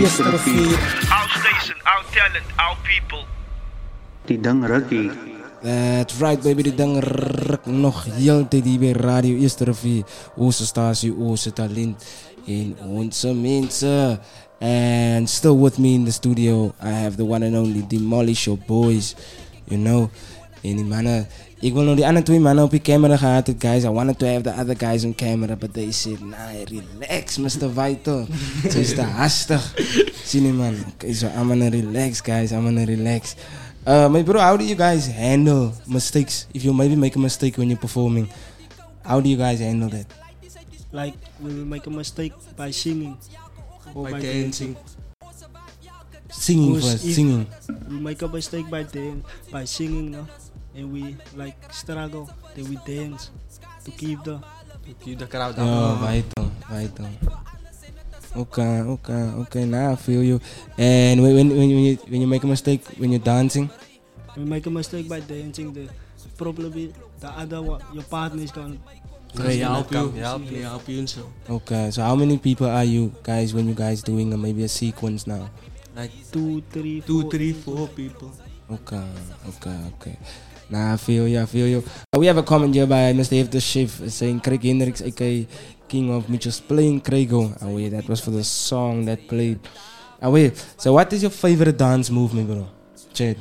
Easter 0.00 0.32
vier, 0.40 0.72
Our 1.12 1.28
station, 1.42 1.76
our 1.84 2.02
talent, 2.16 2.46
our 2.56 2.72
people. 2.88 3.20
die 4.24 4.40
ding 4.40 4.64
rukkie. 4.64 5.12
That's 5.60 6.16
right, 6.24 6.40
baby. 6.40 6.62
Die 6.62 6.74
ding 6.74 6.96
ruk 7.04 7.68
nog 7.68 8.00
heel 8.16 8.48
tyd 8.48 8.64
hier 8.64 8.80
by 8.80 8.92
Radio 8.96 9.36
Easter 9.36 9.68
Rivier, 9.68 10.08
onze 10.40 10.64
stasie, 10.64 11.12
onze 11.12 11.52
talent 11.52 12.00
en 12.48 12.76
onze 12.96 13.34
mense. 13.34 14.18
And 14.58 15.28
still 15.28 15.60
with 15.60 15.76
me 15.76 15.92
in 16.00 16.04
the 16.08 16.12
studio, 16.16 16.72
I 16.80 16.88
have 17.04 17.16
the 17.20 17.28
one 17.28 17.44
and 17.44 17.56
only 17.56 17.84
Demolisher 17.84 18.56
Boys, 18.66 19.14
you 19.68 19.76
know. 19.76 20.08
En 20.62 20.76
die 20.76 20.84
mannen, 20.84 21.26
ik 21.60 21.72
wil 21.72 21.82
nog 21.82 21.94
die 21.96 22.06
andere 22.06 22.24
twee 22.24 22.40
mannen 22.40 22.64
op 22.64 22.70
die 22.70 22.80
camera 22.80 23.16
gehad 23.16 23.46
het, 23.46 23.56
guys. 23.58 23.82
I 23.84 23.88
wanted 23.88 24.18
to 24.18 24.26
have 24.26 24.40
the 24.42 24.52
other 24.60 24.76
guys 24.76 25.04
on 25.04 25.14
camera, 25.14 25.56
but 25.56 25.72
they 25.72 25.90
said, 25.90 26.20
nah, 26.20 26.36
relax, 26.64 27.38
Mr. 27.38 27.70
Vital. 27.74 28.26
Zo 28.70 28.78
is 28.78 28.94
te 28.94 29.00
hastig. 29.02 29.74
Zie 30.24 30.42
je, 30.42 30.52
man. 30.52 30.74
Okay, 30.94 31.12
so 31.12 31.26
I'm 31.26 31.48
gonna 31.48 31.68
relax, 31.68 32.20
guys. 32.22 32.50
I'm 32.50 32.62
gonna 32.64 32.84
relax. 32.84 33.34
Uh, 33.86 34.08
my 34.10 34.22
bro, 34.22 34.40
how 34.40 34.56
do 34.58 34.64
you 34.64 34.76
guys 34.76 35.06
handle 35.06 35.72
mistakes? 35.86 36.46
If 36.52 36.62
you 36.62 36.74
maybe 36.74 36.96
make 36.96 37.16
a 37.16 37.20
mistake 37.20 37.56
when 37.56 37.68
you're 37.68 37.80
performing, 37.80 38.28
how 39.02 39.20
do 39.22 39.28
you 39.28 39.36
guys 39.38 39.58
handle 39.60 39.88
that? 39.88 40.06
Like 40.92 41.14
when 41.38 41.56
we 41.56 41.64
make 41.64 41.86
a 41.86 41.90
mistake 41.90 42.32
by 42.56 42.70
singing 42.72 43.16
or 43.94 44.04
By 44.04 44.10
by, 44.10 44.20
dancing. 44.20 44.74
dancing. 44.74 44.98
Singing 46.30 46.80
first, 46.80 47.14
singing. 47.14 47.46
We 47.88 47.96
make 48.00 48.22
a 48.22 48.28
mistake 48.28 48.68
by 48.70 48.82
dan- 48.84 49.24
by 49.50 49.64
singing, 49.66 50.10
no, 50.10 50.26
and 50.80 50.92
we 50.92 51.16
like 51.36 51.56
struggle. 51.72 52.28
Then 52.56 52.68
we 52.72 52.76
dance 52.88 53.30
to 53.84 53.90
keep 53.92 54.24
the 54.24 54.40
to 54.40 54.92
keep 55.04 55.18
the 55.20 55.26
crowd 55.28 55.56
Ja, 55.56 55.64
up. 55.64 56.00
vital, 56.00 56.50
vital. 56.68 57.08
Okay, 58.36 58.80
okay, 58.94 59.22
okay. 59.44 59.64
Now 59.66 59.92
I 59.92 59.96
feel 59.96 60.22
you. 60.22 60.40
And 60.78 61.20
when 61.22 61.34
when 61.36 61.48
when 61.50 61.68
you 61.68 61.96
when 62.08 62.20
you 62.20 62.26
make 62.26 62.44
a 62.44 62.46
mistake 62.46 62.82
when 62.96 63.10
you're 63.12 63.20
dancing, 63.22 63.68
you 64.36 64.46
make 64.46 64.66
a 64.66 64.70
mistake 64.70 65.08
by 65.08 65.20
dancing. 65.20 65.72
The 65.74 65.88
probably 66.38 66.94
the 67.20 67.28
other 67.28 67.60
one, 67.60 67.82
your 67.92 68.04
partner 68.04 68.42
is 68.42 68.52
gonna. 68.52 68.78
They 69.34 69.60
is 69.60 69.62
help 69.62 69.90
you, 69.92 69.98
come 69.98 70.14
they 70.14 70.20
help 70.26 70.50
you, 70.50 70.62
help 70.62 70.88
you 70.88 70.98
and 70.98 71.08
so. 71.10 71.22
okay. 71.62 71.90
So 71.94 72.02
how 72.02 72.16
many 72.16 72.38
people 72.38 72.66
are 72.66 72.82
you 72.86 73.14
guys 73.22 73.54
when 73.54 73.68
you 73.68 73.74
guys 73.74 74.02
doing 74.02 74.32
uh, 74.34 74.36
maybe 74.36 74.64
a 74.64 74.68
sequence 74.68 75.26
now? 75.26 75.50
Like 75.94 76.10
two, 76.32 76.62
three, 76.70 77.00
two, 77.02 77.22
four 77.22 77.30
three, 77.30 77.52
people. 77.52 77.86
people. 77.94 78.30
Okay, 78.70 79.06
okay, 79.54 79.78
okay. 79.98 80.16
Nah, 80.70 80.94
I 80.94 80.96
feel 80.96 81.26
you, 81.26 81.40
I 81.42 81.46
feel 81.46 81.66
you. 81.66 81.82
Uh, 82.14 82.20
we 82.20 82.26
have 82.26 82.36
a 82.38 82.42
comment 82.42 82.74
here 82.74 82.86
by 82.86 83.12
Mr. 83.12 83.40
F. 83.42 83.50
the 83.50 83.60
Chef 83.60 83.90
saying 84.08 84.40
Craig 84.40 84.62
Hendricks, 84.62 85.02
aka 85.02 85.46
King 85.88 86.14
of 86.14 86.28
Mitchell's 86.28 86.60
Plain 86.60 87.00
Craigo. 87.00 87.56
Oh, 87.62 87.74
wait, 87.74 87.88
that 87.90 88.08
was 88.08 88.20
for 88.20 88.30
the 88.30 88.44
song 88.44 89.04
that 89.06 89.26
played. 89.26 89.58
Oh, 90.22 90.30
wait, 90.30 90.56
so 90.76 90.92
what 90.92 91.12
is 91.12 91.22
your 91.22 91.30
favorite 91.32 91.76
dance 91.76 92.08
move, 92.10 92.32
my 92.34 92.42
bro? 92.44 92.68
Chad. 93.12 93.36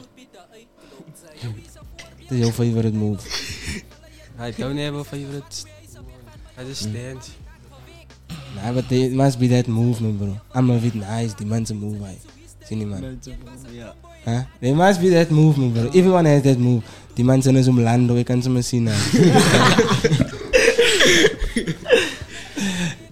What 1.42 2.32
is 2.32 2.40
your 2.40 2.52
favorite 2.52 2.94
move? 2.94 3.22
I 4.40 4.52
don't 4.52 4.78
have 4.78 4.96
a 4.96 5.04
favorite. 5.04 5.66
I 6.58 6.64
just 6.64 6.88
Mm. 6.90 6.94
dance. 6.94 7.36
Nah, 8.56 8.72
but 8.74 8.92
it 8.92 9.12
must 9.14 9.40
be 9.40 9.48
that 9.48 9.68
move, 9.68 10.02
my 10.02 10.10
bro. 10.12 10.38
I'm 10.54 10.70
a 10.72 10.80
bit 10.80 10.96
nice, 10.96 11.34
the 11.36 11.46
man's 11.46 11.70
a 11.72 11.76
move, 11.76 12.02
I. 12.04 12.18
Sien 12.66 12.90
man. 12.90 13.02
Man's 13.02 13.28
a 13.28 13.32
move, 13.32 13.74
yeah. 13.74 13.92
Huh? 14.26 14.44
There 14.60 14.76
must 14.76 15.00
be 15.02 15.10
that 15.10 15.30
move, 15.32 15.58
my 15.58 15.68
bro. 15.70 15.88
Everyone 15.90 16.26
has 16.26 16.44
that 16.44 16.58
move. 16.58 16.84
Die 17.20 17.26
man 17.28 17.42
zijn 17.42 17.64
zo'n 17.64 17.82
lando, 17.82 18.16
ik 18.16 18.26
kan 18.26 18.42
ze 18.42 18.50
maar 18.50 18.64
zien. 18.64 18.84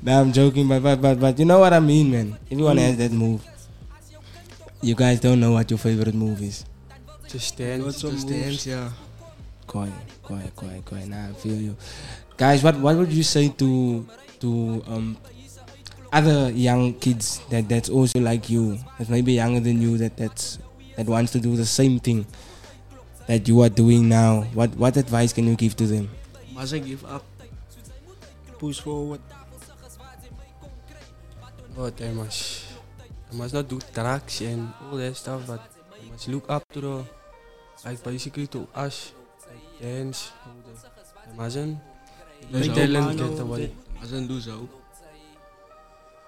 nah, 0.02 0.22
I'm 0.22 0.32
joking, 0.32 0.68
but, 0.70 0.82
but 0.82 1.02
but 1.02 1.20
but 1.20 1.38
you 1.38 1.46
know 1.46 1.60
what 1.60 1.74
I 1.74 1.80
mean, 1.80 2.10
man. 2.12 2.38
Everyone 2.50 2.78
has 2.78 2.96
that 2.98 3.12
move. 3.12 3.42
You 4.82 4.96
guys 4.96 5.20
don't 5.20 5.40
know 5.42 5.52
what 5.52 5.70
your 5.70 5.78
favorite 5.80 6.16
move 6.16 6.42
is. 6.42 6.64
Just 7.28 7.58
dance, 7.58 7.84
Lots 7.84 8.04
of 8.04 8.12
just 8.14 8.30
moves. 8.30 8.44
dance, 8.44 8.66
yeah. 8.70 8.92
Koi, 9.66 9.90
koi, 10.24 10.52
koi, 10.56 10.82
koi. 10.86 11.04
Nah, 11.06 11.28
I 11.30 11.34
feel 11.34 11.60
you. 11.60 11.76
Guys, 12.38 12.64
what 12.64 12.80
what 12.80 12.96
would 12.96 13.12
you 13.12 13.24
say 13.24 13.50
to 13.50 14.06
to 14.40 14.82
um 14.88 15.18
other 16.14 16.50
young 16.56 16.94
kids 16.94 17.42
that 17.50 17.68
that's 17.68 17.90
also 17.90 18.20
like 18.22 18.50
you, 18.50 18.78
that 19.00 19.10
maybe 19.10 19.34
younger 19.34 19.60
than 19.60 19.82
you, 19.82 19.98
that 19.98 20.16
that's 20.16 20.60
that 20.96 21.08
wants 21.08 21.34
to 21.34 21.40
do 21.42 21.58
the 21.58 21.66
same 21.66 22.00
thing 22.00 22.26
that 23.28 23.48
you 23.48 23.62
are 23.62 23.70
doing 23.70 24.08
now? 24.10 24.42
What 24.54 24.76
what 24.76 24.98
advice 24.98 25.32
can 25.34 25.46
you 25.48 25.56
give 25.56 25.76
to 25.78 25.86
them? 25.88 26.10
Must 26.54 26.74
I 26.74 26.80
give 26.80 27.06
up? 27.06 27.24
Push 28.58 28.82
forward. 28.82 29.22
But 31.78 31.94
I 32.02 32.10
must, 32.10 32.66
I 33.32 33.36
must 33.38 33.54
not 33.54 33.68
do 33.70 33.78
drugs 33.94 34.42
and 34.42 34.74
all 34.90 34.98
that 34.98 35.16
stuff. 35.16 35.46
But 35.46 35.62
I 35.94 36.10
must 36.10 36.28
look 36.28 36.50
up 36.50 36.66
to 36.74 36.82
the, 36.82 36.96
like 37.86 38.02
basically 38.02 38.48
to 38.48 38.66
us, 38.74 39.14
like 39.46 39.62
dance. 39.82 40.32
all 40.42 40.58
that. 40.66 40.90
I 41.30 41.36
mustn't 41.38 41.78
Lose 42.50 42.68
let 42.68 42.68
hope. 42.68 42.76
talent 42.78 43.06
Mano, 43.20 43.30
get 43.30 43.40
away. 43.42 43.58
de- 43.68 43.76
Mustn't 44.02 44.26
lose 44.30 44.46
hope. 44.48 44.74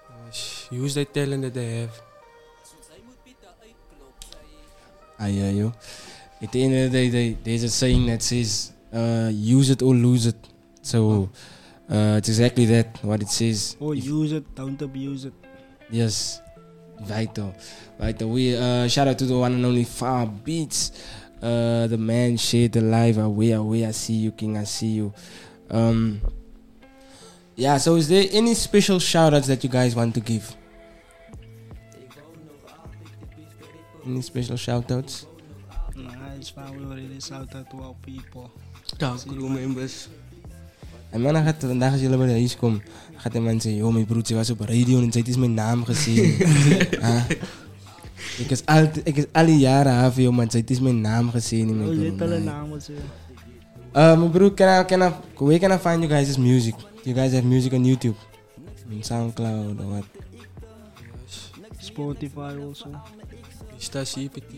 I 0.06 0.26
must 0.26 0.70
use 0.70 0.94
the 0.94 1.04
talent 1.04 1.42
that 1.42 1.54
they 1.54 1.80
have. 1.82 1.94
I 5.18 5.30
hear 5.30 5.50
you. 5.52 5.72
At 6.42 6.52
the 6.52 6.64
end 6.64 6.74
of 6.74 6.90
the 6.90 6.98
day, 6.98 7.08
they, 7.10 7.36
there's 7.44 7.64
a 7.64 7.68
saying 7.68 8.06
that 8.06 8.22
says, 8.22 8.72
uh, 8.92 9.30
"Use 9.32 9.70
it 9.70 9.82
or 9.82 9.94
lose 9.94 10.26
it." 10.26 10.36
So 10.82 11.28
uh, 11.90 12.16
it's 12.18 12.28
exactly 12.28 12.64
that 12.66 12.98
what 13.02 13.20
it 13.20 13.28
says. 13.28 13.76
Oh, 13.80 13.92
use 13.92 14.32
it, 14.32 14.54
don't 14.54 14.80
abuse 14.80 15.24
it. 15.26 15.34
Yes, 15.90 16.40
vital, 17.00 17.54
vital. 17.98 18.30
We 18.30 18.56
uh, 18.56 18.88
shout 18.88 19.08
out 19.08 19.18
to 19.18 19.26
the 19.26 19.36
one 19.36 19.54
and 19.54 19.66
only 19.66 19.84
Far 19.84 20.26
Beats. 20.26 20.92
Uh, 21.42 21.86
the 21.86 21.98
man 21.98 22.36
shared 22.36 22.72
the 22.72 22.80
live 22.80 23.18
away, 23.18 23.52
away. 23.52 23.86
I 23.86 23.90
see 23.90 24.14
you, 24.14 24.30
King. 24.30 24.56
I 24.56 24.64
see 24.64 24.88
you. 24.88 25.12
Um, 25.70 26.20
yeah. 27.56 27.78
So, 27.78 27.96
is 27.96 28.08
there 28.08 28.26
any 28.30 28.54
special 28.54 28.98
shout 28.98 29.34
outs 29.34 29.46
that 29.48 29.64
you 29.64 29.70
guys 29.70 29.96
want 29.96 30.14
to 30.14 30.20
give? 30.20 30.54
Any 34.06 34.22
special 34.22 34.56
shout 34.56 34.90
outs? 34.92 35.26
It's 36.40 36.48
fine. 36.48 36.88
We 36.88 37.20
shout 37.20 37.54
out 37.54 37.68
to 37.70 37.76
our 37.82 37.94
people. 38.00 38.48
Ja, 38.96 39.14
crew 39.26 39.48
members. 39.48 40.08
En 41.10 41.20
man, 41.20 41.34
gaat 41.34 41.56
vandaag 41.58 41.92
als 41.92 42.00
jullie 42.00 42.16
bij 42.16 42.26
de 42.26 42.32
huis 42.32 42.56
komen, 42.56 42.82
gaat 43.16 43.32
de 43.32 43.40
man 43.40 43.60
zeggen, 43.60 43.80
joh, 43.80 43.92
mijn 43.92 44.04
broertje 44.04 44.34
was 44.34 44.50
op 44.50 44.60
radio 44.60 44.98
en 45.00 45.12
zei, 45.12 45.24
het 45.24 45.28
is 45.28 45.36
mijn 45.36 45.54
naam 45.54 45.84
gezien. 45.84 46.36
Ah. 47.00 47.24
Ik 48.38 48.50
is 48.50 48.66
al, 48.66 48.88
ik 49.04 49.16
is 49.16 49.24
al 49.32 49.46
die 49.46 49.58
jaren 49.58 50.04
af, 50.04 50.16
joh, 50.16 50.32
man, 50.32 50.50
zei, 50.50 50.62
het 50.62 50.70
is 50.70 50.80
mijn 50.80 51.00
naam 51.00 51.30
gezien. 51.30 51.70
Oh, 51.70 51.76
Mijn 51.76 52.00
je 52.00 52.12
alle 52.18 52.28
nee. 52.28 52.40
namen, 52.40 52.82
zeg. 52.82 52.96
Uh, 53.96 54.18
mijn 54.18 54.30
broer, 54.30 54.54
can 54.54 54.80
I, 54.80 54.84
can 54.84 55.02
I, 55.02 55.12
where 55.36 55.58
can 55.58 55.72
I 55.72 55.78
find 55.78 56.02
you 56.02 56.08
guys' 56.08 56.36
music? 56.36 56.74
You 57.02 57.16
guys 57.16 57.32
have 57.32 57.46
music 57.46 57.72
on 57.72 57.84
YouTube? 57.84 58.16
On 58.90 59.02
Soundcloud 59.02 59.80
or 59.80 59.88
what? 59.88 60.04
Spotify 61.78 62.56
also. 62.66 62.88
Vista 63.76 64.02
CPT. 64.04 64.52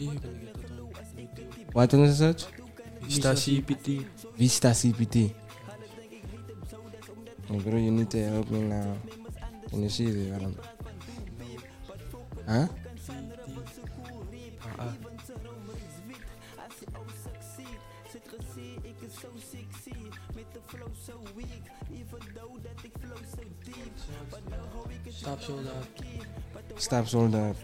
It. 1.73 1.74
What 1.74 1.90
the 1.90 2.12
search? 2.12 2.44
Vista 3.03 3.35
CPT. 3.35 4.05
Vista 4.36 4.70
CPT. 4.74 5.32
Oh, 7.51 7.59
bro, 7.59 7.77
you 7.77 7.90
need 7.90 8.11
to 8.11 8.23
help 8.28 8.51
me 8.51 8.61
now. 8.61 8.97
Can 9.69 9.82
you 9.82 9.89
see 9.89 10.11
this? 10.11 10.28
Waarom? 10.28 10.55
Huh? 12.47 12.69
Ah, 14.78 14.93
Stop 25.09 25.40
dat. 25.40 25.86
Stop 26.77 27.07
sold 27.07 27.35
out. 27.35 27.57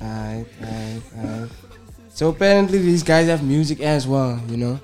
Alright, 0.00 0.46
alright, 0.62 1.02
alright. 1.18 1.50
So 2.10 2.28
apparently 2.28 2.78
these 2.78 3.02
guys 3.02 3.26
have 3.28 3.42
music 3.42 3.80
as 3.80 4.06
well, 4.06 4.40
you 4.48 4.56
know. 4.56 4.80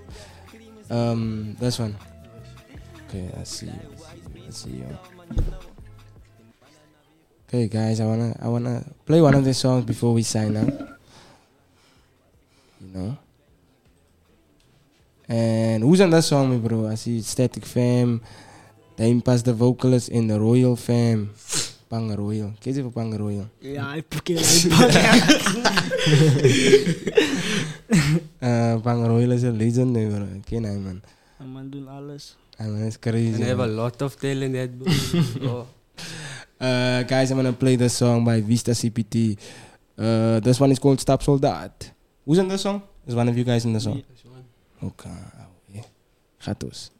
Um, 0.90 1.56
this 1.58 1.78
one. 1.78 1.96
Okay, 3.08 3.30
I 3.38 3.44
see. 3.44 3.70
I 3.70 4.50
see 4.50 4.70
you. 4.70 4.98
Okay, 7.48 7.68
guys, 7.68 8.00
I 8.00 8.06
wanna, 8.06 8.36
I 8.40 8.48
wanna 8.48 8.84
play 9.04 9.20
one 9.20 9.34
of 9.34 9.44
the 9.44 9.54
songs 9.54 9.84
before 9.84 10.14
we 10.14 10.22
sign 10.22 10.56
up. 10.56 10.68
You 12.80 12.88
know. 12.92 13.18
And 15.28 15.82
who's 15.82 16.00
on 16.00 16.10
that 16.10 16.24
song, 16.24 16.60
bro? 16.60 16.88
I 16.88 16.96
see 16.96 17.22
Static 17.22 17.64
Fam. 17.64 18.20
Dame 18.96 19.22
Pass 19.22 19.42
the 19.42 19.54
vocalist 19.54 20.10
in 20.10 20.26
the 20.26 20.38
Royal 20.38 20.76
Fam. 20.76 21.30
Pang 21.92 22.08
Royal. 22.14 22.52
Ken 22.58 22.74
je 22.74 22.82
van 22.82 22.92
Pang 22.92 23.16
Royal? 23.16 23.48
Ja, 23.58 23.94
ik 23.94 24.04
ken 24.22 24.36
het. 24.36 24.64
Uh, 28.40 29.06
Royal 29.06 29.30
is 29.30 29.42
a 29.44 29.50
legend, 29.50 29.90
nee, 29.90 30.06
bro. 30.06 30.24
Ik 30.34 30.44
ken 30.44 30.62
hem, 30.62 30.82
man. 30.82 31.02
En 31.38 31.48
man 31.48 31.70
doen 31.70 31.88
alles. 31.88 32.36
Hij 32.56 32.68
man 32.68 32.80
is 32.80 32.98
crazy. 32.98 33.26
And 33.26 33.36
they 33.36 33.48
have 33.48 33.62
a 33.62 33.66
lot 33.66 34.02
of 34.02 34.14
talent 34.14 34.54
that 34.54 34.78
bro. 34.78 34.92
oh. 35.48 35.66
Uh, 36.60 37.06
guys, 37.06 37.30
I'm 37.30 37.36
gonna 37.36 37.52
play 37.52 37.76
this 37.76 37.96
song 37.96 38.24
by 38.24 38.42
Vista 38.42 38.72
CPT. 38.72 39.16
Uh, 39.98 40.40
this 40.40 40.60
one 40.60 40.70
is 40.70 40.78
called 40.78 41.00
Stop 41.00 41.22
Soldaat. 41.22 41.92
Who's 42.24 42.38
in 42.38 42.48
this 42.48 42.60
song? 42.60 42.82
Is 43.06 43.14
one 43.14 43.28
of 43.30 43.36
you 43.36 43.44
guys 43.44 43.64
in 43.64 43.72
the 43.72 43.80
song? 43.80 44.02
Okay. 44.82 45.10
yeah. 45.66 45.84
Gaat 46.38 46.60
dus. 46.60 46.90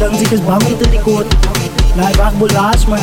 Big 0.00 0.08
Lee. 0.08 0.24
Itu 0.24 0.28
pedang 0.30 0.40
sikit 0.40 0.40
bangun 0.48 0.74
tu 0.80 0.86
ikut. 0.88 1.26
Naik 1.96 2.16
bak 2.16 2.32
bolas 2.40 2.86
man. 2.88 3.00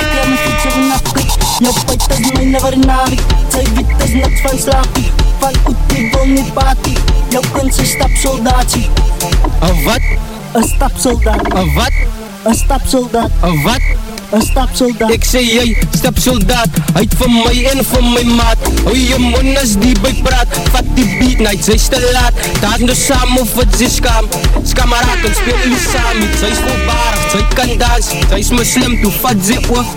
fiets 0.44 1.25
en 1.60 1.68
afkyk 1.68 1.70
Jou 1.70 1.74
fight 1.74 2.20
is 2.20 2.34
my 2.34 2.46
never 2.46 2.78
naweek 2.78 3.22
Sy 3.54 3.64
weet 3.76 4.04
is 4.04 4.14
niks 4.14 4.42
van 4.42 4.58
slaapie 4.60 5.12
Van 5.40 5.56
oet 5.70 5.84
die 5.92 6.10
wil 6.12 6.26
nie 6.34 6.52
party 6.58 6.96
Jou 7.34 7.44
kan 7.54 7.72
sy 7.76 7.86
stapsoldaatsie 7.94 8.90
Een 9.62 9.80
wat? 11.78 12.02
Een 12.44 12.60
stapsoldaat 12.60 13.32
Een 13.42 13.62
wat? 13.64 13.84
Een 14.36 14.42
stapsoldaat 14.42 15.10
Een 15.10 15.56
wat? 15.56 15.66
Een 15.66 15.88
stapsoldaat 15.98 16.68
Uit 16.94 17.14
van 17.18 17.32
my 17.32 17.64
en 17.72 17.86
van 17.86 18.14
my 18.14 18.24
maat. 18.24 18.58
Hou 18.84 18.96
jy 18.98 19.18
mond 19.20 19.58
as 19.62 19.76
die 19.80 19.94
by 20.04 20.12
praat. 20.24 20.58
Vat 20.74 20.88
die 20.98 21.08
beat, 21.20 21.40
night, 21.44 21.64
sy 21.64 21.76
is 21.80 21.88
te 21.92 22.00
laat. 22.16 22.36
Daad 22.60 22.84
nou 22.84 22.96
saam 22.96 23.38
of 23.40 23.54
wat 23.56 23.76
sy 23.80 23.88
skam 23.92 24.28
Skamaraat, 24.64 25.24
ons 25.28 25.40
speel 25.40 25.76
saam. 25.86 26.20
Met 26.20 26.38
Sy 26.40 26.52
is 26.52 26.62
voorbarig, 26.66 27.26
sy 27.32 27.42
kan 27.56 27.74
dans. 27.80 28.12
Sy 28.30 28.40
is 28.44 28.52
muslim, 28.56 28.96
toe 29.04 29.12
vat 29.22 29.44
sy 29.50 29.60
oog. 29.76 29.92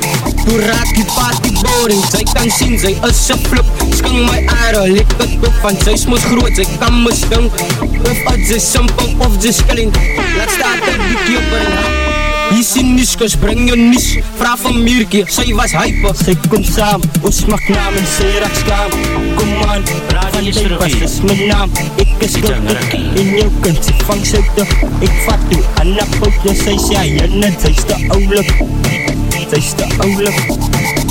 Toe 0.44 0.58
raak 0.64 0.90
die 0.94 1.06
party 1.12 1.54
boring. 1.60 2.02
Sy 2.10 2.24
kan 2.32 2.50
sien, 2.58 2.74
sy 2.82 2.94
is 3.10 3.22
een 3.30 3.46
flip. 3.46 3.72
Sking 4.00 4.20
my 4.24 4.42
aarde, 4.58 4.84
lek 4.98 5.16
het 5.22 5.38
op 5.38 5.62
Want 5.62 5.82
sy 5.86 5.96
is 5.98 6.06
mos 6.10 6.26
groot, 6.26 6.54
sy 6.54 6.66
kan 6.78 6.94
me 7.02 7.14
stink 7.18 7.62
Of 7.98 8.20
het 8.28 8.44
sy 8.50 8.60
simpel, 8.62 9.16
of 9.26 9.40
sy 9.42 9.54
skilling. 9.62 9.94
Laat 10.38 10.60
een 10.62 11.08
bietjie 11.08 11.40
op 11.42 11.56
haar. 11.56 11.74
hart 11.78 12.07
Je 12.50 12.64
Hier 12.74 12.84
niskus, 12.84 13.36
breng 13.36 13.70
je 13.70 13.76
nis, 13.76 14.18
vraag 14.36 14.58
van 14.58 14.82
Mierke, 14.82 15.24
zij 15.26 15.54
was 15.54 15.72
hyper. 15.72 16.14
Zij 16.24 16.36
komt 16.48 16.66
samen, 16.66 17.10
ons 17.20 17.44
mag 17.44 17.68
namen, 17.68 18.06
zij 18.16 18.38
raakt 18.38 18.64
kaam. 18.64 18.90
Kom 19.34 19.68
aan, 19.68 19.82
radio 20.08 20.78
is 20.78 20.94
is 20.94 21.20
mijn 21.20 21.46
naam. 21.46 21.70
Ik 21.94 22.08
is 22.18 22.32
schuldig, 22.32 22.92
in 23.14 23.36
jouw 23.36 23.50
kunt, 23.60 23.88
ik 23.88 24.02
vang 24.04 24.26
toch. 24.54 24.68
Ik 24.98 25.10
vat 25.26 25.38
toe 25.50 25.62
aan 25.74 25.92
de 25.92 26.04
pootje, 26.20 26.62
zij 26.62 26.78
zei 26.78 27.38
net, 27.38 27.60
zij 27.60 27.70
is 27.70 27.84
de 27.86 28.08
oude. 28.08 28.44
Zij 29.48 29.58
is 29.58 29.74
de 29.74 29.86
oude. 29.98 30.32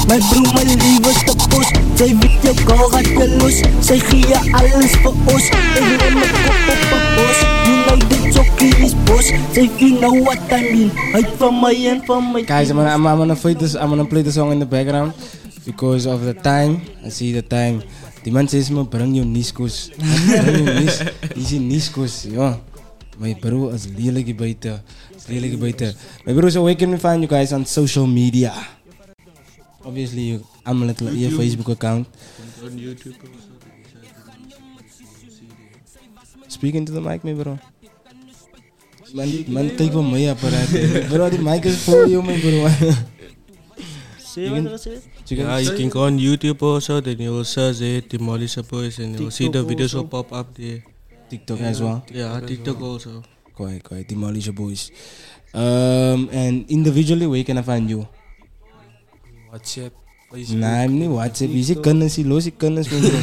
Mijn 0.08 0.22
broer, 0.30 0.54
mijn 0.54 0.68
lieve 0.68 1.24
topos, 1.26 1.72
zij 1.96 2.16
weet 2.20 2.56
je 2.56 2.64
kool 2.64 2.88
gaat 2.88 3.06
je 3.06 3.36
los. 3.40 3.60
Zij 3.80 4.00
gie 4.00 4.28
je 4.28 4.40
alles 4.52 4.92
voor 5.02 5.14
ons, 5.26 5.44
ik 5.46 6.00
neem 6.00 6.14
mijn 6.14 6.32
kop 6.46 6.70
op 6.70 6.92
een 6.92 7.16
bos. 7.16 8.07
Is 9.28 9.42
bos 9.42 9.56
Sy 9.58 9.68
weet 9.76 10.00
nou 10.00 10.24
what 10.24 10.52
I 10.54 10.62
mean 10.72 10.92
Uit 11.16 11.32
van 11.40 11.56
my 11.60 11.76
en 11.92 12.02
van 12.06 12.24
my 12.32 12.44
Guys, 12.48 12.70
I'm 12.70 12.78
gonna, 12.78 12.94
I'm, 12.94 13.06
I'm 13.08 13.18
gonna 13.18 13.36
play 13.36 13.54
this. 13.54 13.76
I'm 13.76 13.90
gonna 13.90 14.06
play 14.06 14.22
the 14.24 14.32
song 14.32 14.52
in 14.52 14.60
the 14.60 14.66
background 14.66 15.14
because 15.66 16.08
of 16.08 16.24
the 16.24 16.34
time. 16.34 16.82
I 17.04 17.10
see 17.10 17.34
the 17.34 17.44
time. 17.44 17.84
Die 18.24 18.32
man 18.32 18.48
says 18.48 18.72
me 18.72 18.84
bring 18.84 19.16
jou 19.16 19.26
niskos. 19.28 19.92
Bring 19.98 20.64
jou 20.64 20.76
nis. 20.80 21.02
Dis 21.36 21.52
die 21.52 21.60
niskos, 21.60 22.24
ja. 22.32 22.56
My 23.20 23.34
bro 23.36 23.74
is 23.76 23.88
lelijk 23.98 24.30
hier 24.30 24.38
buiten. 24.38 24.82
Is 25.16 25.28
lelijk 25.28 25.52
hier 25.52 25.60
buiten. 25.60 25.96
My 26.26 26.34
bro, 26.38 26.50
so 26.50 26.64
where 26.64 26.76
can 26.76 26.92
we 26.92 27.00
find 27.00 27.20
you 27.20 27.28
guys 27.28 27.52
on 27.52 27.66
social 27.66 28.08
media? 28.08 28.54
Obviously, 29.84 30.22
you, 30.36 30.46
I'm 30.66 30.84
a 30.84 30.86
little 30.86 31.12
your 31.12 31.32
Facebook 31.32 31.72
account. 31.72 32.08
On 32.64 32.72
YouTube 32.78 33.16
also. 33.28 33.58
Speaking 36.48 36.86
to 36.86 36.94
the 36.94 37.02
mic, 37.02 37.24
my 37.24 37.34
bro. 37.34 37.60
Man, 39.16 39.30
man, 39.48 39.70
kyk 39.78 39.92
vir 39.94 40.04
my 40.04 40.24
apparaat. 40.34 40.72
Bro, 41.12 41.30
die 41.32 41.40
mic 41.40 41.66
is 41.66 41.78
voor 41.86 42.08
jou, 42.12 42.22
my 42.26 42.36
bro. 42.42 42.68
Say 44.20 44.50
what 44.52 44.72
was 44.72 44.86
it? 44.88 45.04
Yeah, 45.30 45.60
you 45.60 45.72
can 45.76 45.90
go 45.90 46.04
on 46.06 46.18
YouTube 46.20 46.62
also, 46.62 47.00
then 47.02 47.20
you 47.20 47.32
will 47.32 47.44
search 47.46 47.82
it, 47.82 48.10
Demolish 48.10 48.56
Boys, 48.70 49.00
and 49.00 49.16
you 49.18 49.26
will 49.26 49.32
see 49.32 49.50
the 49.50 49.64
videos 49.64 49.94
will 49.94 50.08
pop 50.08 50.32
up 50.34 50.54
there. 50.56 50.84
TikTok 51.30 51.60
Yeah, 51.60 51.68
as 51.70 51.82
well. 51.82 52.04
Yeah, 52.12 52.40
TikTok 52.40 52.82
also. 52.82 53.24
Quite, 53.56 53.84
quite. 53.84 54.08
Demolish 54.08 54.50
Boys. 54.50 54.92
Um, 55.54 56.30
and 56.32 56.70
individually, 56.70 57.28
where 57.28 57.44
can 57.44 57.58
I 57.58 57.62
find 57.64 57.90
you? 57.90 58.08
WhatsApp. 59.52 59.92
Nah, 60.56 60.84
I'm 60.84 61.00
niet 61.00 61.10
WhatsApp. 61.10 61.50
Los 62.26 62.44
je 62.44 62.52
kennis, 62.52 62.90
my 62.92 63.00
bro. 63.00 63.20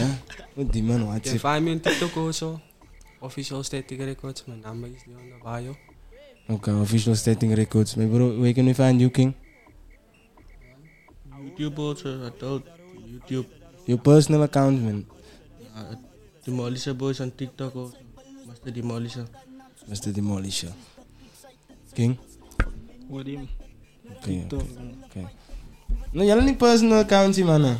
Ja, 0.00 0.08
wat 0.56 0.72
die 0.72 0.82
man 0.82 1.00
You 1.00 1.06
can 1.06 1.12
WhatsApp. 1.12 1.40
find 1.40 1.64
me 1.64 1.70
on 1.72 1.80
TikTok 1.80 2.16
also. 2.16 2.60
Official 3.22 3.62
Static 3.62 4.00
Records, 4.00 4.44
my 4.48 4.56
number 4.56 4.88
is 4.88 5.02
there 5.06 5.16
on 5.16 5.28
the 5.30 5.36
bio. 5.44 5.76
Okay, 6.48 6.72
official 6.72 7.14
Static 7.14 7.56
records. 7.56 7.96
My 7.96 8.06
bro, 8.06 8.30
where 8.40 8.52
can 8.52 8.66
we 8.66 8.72
find 8.72 9.00
you, 9.00 9.10
King? 9.10 9.34
YouTube 11.38 11.78
also, 11.78 12.26
I 12.26 12.30
told 12.30 12.62
YouTube. 13.06 13.46
Your 13.86 13.98
personal 13.98 14.42
account, 14.42 14.80
man. 14.82 15.06
Uh, 15.76 15.94
Demolisher 16.44 16.96
Boys 16.96 17.20
on 17.20 17.30
TikTok 17.30 17.76
also. 17.76 17.96
Master 18.46 18.70
Demolisher. 18.70 19.28
Mr. 19.88 20.12
Demolisher. 20.12 20.72
King? 21.94 22.18
What 23.08 23.26
him? 23.26 23.48
Okay, 24.16 24.40
TikTok. 24.40 24.66
okay. 25.06 25.28
No, 26.12 26.24
y'all 26.24 26.40
need 26.40 26.58
personal 26.58 27.00
accounts, 27.00 27.38
man. 27.38 27.78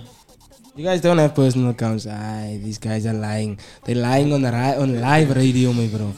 You 0.80 0.86
guys 0.86 1.02
don't 1.02 1.18
have 1.18 1.34
personal 1.34 1.70
accounts. 1.76 2.06
Aye, 2.06 2.58
these 2.64 2.78
guys 2.78 3.04
are 3.04 3.12
lying. 3.12 3.58
They're 3.84 3.96
lying 4.00 4.32
on 4.32 4.40
the 4.40 4.50
ri- 4.50 4.76
on 4.80 4.98
live 4.98 5.36
radio, 5.36 5.74
my 5.74 5.86
bro. 5.92 6.08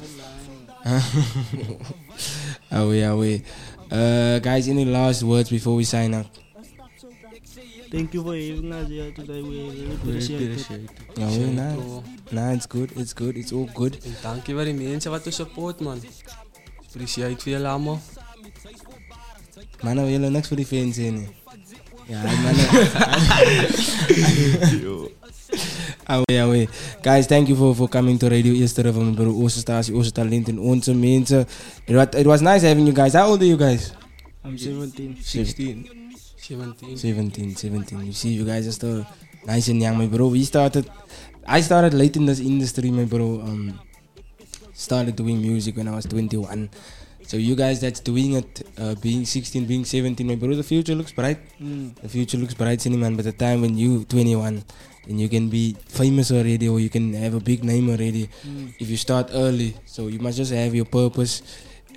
oh 2.71 2.93
yeah, 2.93 3.13
wait. 3.15 3.43
Uh, 3.91 4.39
guys, 4.39 4.69
any 4.69 4.85
last 4.85 5.25
words 5.25 5.51
before 5.51 5.75
we 5.75 5.83
sign 5.83 6.15
up? 6.15 6.27
Thank 7.91 8.15
you 8.15 8.23
for 8.23 8.37
having 8.37 8.73
us 8.73 8.87
here 8.89 9.11
today. 9.11 9.43
We 9.43 9.67
really 9.67 9.95
appreciate 9.95 10.43
it. 10.43 10.67
Ja, 11.19 11.27
wait, 11.27 11.55
nah, 11.59 11.75
nah, 12.31 12.53
it's 12.53 12.67
good, 12.67 12.93
it's 12.97 13.13
good, 13.13 13.37
it's 13.37 13.53
all 13.53 13.69
good. 13.75 13.99
En 14.07 14.15
dankie 14.23 14.55
vir 14.55 14.71
die 14.71 14.79
mense 14.79 15.11
wat 15.11 15.27
ons 15.27 15.43
support 15.43 15.81
man. 15.83 15.99
Appreciate 16.87 17.35
it 17.35 17.43
vir 17.43 17.57
julle 17.59 17.69
almal. 17.75 17.99
Mannen, 19.83 20.05
we 20.07 20.11
willen 20.15 20.33
niks 20.33 20.49
voor 20.49 20.57
die 20.63 20.67
fans 20.71 20.99
in. 21.03 21.17
hè. 21.27 21.42
Ja, 22.09 22.23
mannen. 22.23 22.67
Ah, 26.07 26.21
ja, 26.33 26.49
wait. 26.49 26.69
Guys, 27.03 27.27
thank 27.27 27.49
you 27.49 27.57
for, 27.57 27.75
for 27.75 27.89
coming 27.89 28.19
to 28.19 28.29
Radio 28.29 28.53
Eerste 28.53 28.83
River, 28.83 29.03
my 29.03 29.13
bro. 29.13 29.33
Onze 29.33 29.63
talent 30.13 30.49
en 30.49 30.59
onze 30.59 30.95
mensen. 30.95 31.47
It 31.87 31.95
was, 31.95 32.07
it 32.17 32.27
was 32.27 32.41
nice 32.41 32.67
having 32.67 32.87
you 32.87 32.95
guys. 32.95 33.13
How 33.13 33.29
old 33.29 33.41
are 33.41 33.47
you 33.47 33.59
guys? 33.59 33.93
I'm 34.45 34.59
17. 34.59 35.17
16. 35.21 35.89
17. 36.37 36.97
17, 36.97 37.57
17. 37.57 38.05
You 38.05 38.13
see, 38.13 38.35
you 38.35 38.45
guys 38.45 38.67
are 38.67 38.73
still 38.73 39.07
nice 39.47 39.71
and 39.71 39.81
young, 39.81 39.97
my 39.97 40.07
bro. 40.07 40.29
We 40.29 40.45
started, 40.45 40.91
I 41.47 41.61
started 41.63 41.95
late 41.95 42.17
in 42.17 42.27
this 42.27 42.41
industry, 42.41 42.91
my 42.91 43.05
bro. 43.05 43.41
Um, 43.41 43.79
started 44.75 45.15
doing 45.15 45.41
music 45.41 45.77
when 45.77 45.87
I 45.87 45.95
was 45.95 46.07
21. 46.07 46.69
So 47.33 47.39
you 47.39 47.57
guys 47.57 47.81
that's 47.81 48.01
doing 48.01 48.35
it, 48.35 48.63
uh, 48.77 48.95
being 48.97 49.25
16, 49.25 49.65
being 49.65 49.87
17, 49.87 50.27
my 50.27 50.35
bro, 50.35 50.55
the 50.55 50.63
future 50.63 50.95
looks 50.95 51.13
bright. 51.13 51.39
Mm. 51.59 51.95
The 52.03 52.09
future 52.11 52.37
looks 52.37 52.53
bright, 52.53 52.83
Cindy 52.83 52.99
man. 52.99 53.17
But 53.17 53.25
the 53.25 53.33
time 53.33 53.63
when 53.63 53.75
you 53.79 54.05
21, 54.05 54.63
and 55.09 55.19
you 55.19 55.31
can 55.31 55.49
be 55.49 55.75
famous 55.89 56.31
already, 56.31 56.69
or 56.69 56.79
you 56.79 56.91
can 56.91 57.15
have 57.15 57.33
a 57.33 57.41
big 57.41 57.65
name 57.65 57.89
already, 57.89 58.29
Mm. 58.47 58.75
if 58.79 58.91
you 58.91 58.99
start 58.99 59.31
early. 59.33 59.75
So 59.87 60.09
you 60.09 60.19
must 60.19 60.37
just 60.37 60.53
have 60.53 60.75
your 60.75 60.85
purpose 60.85 61.41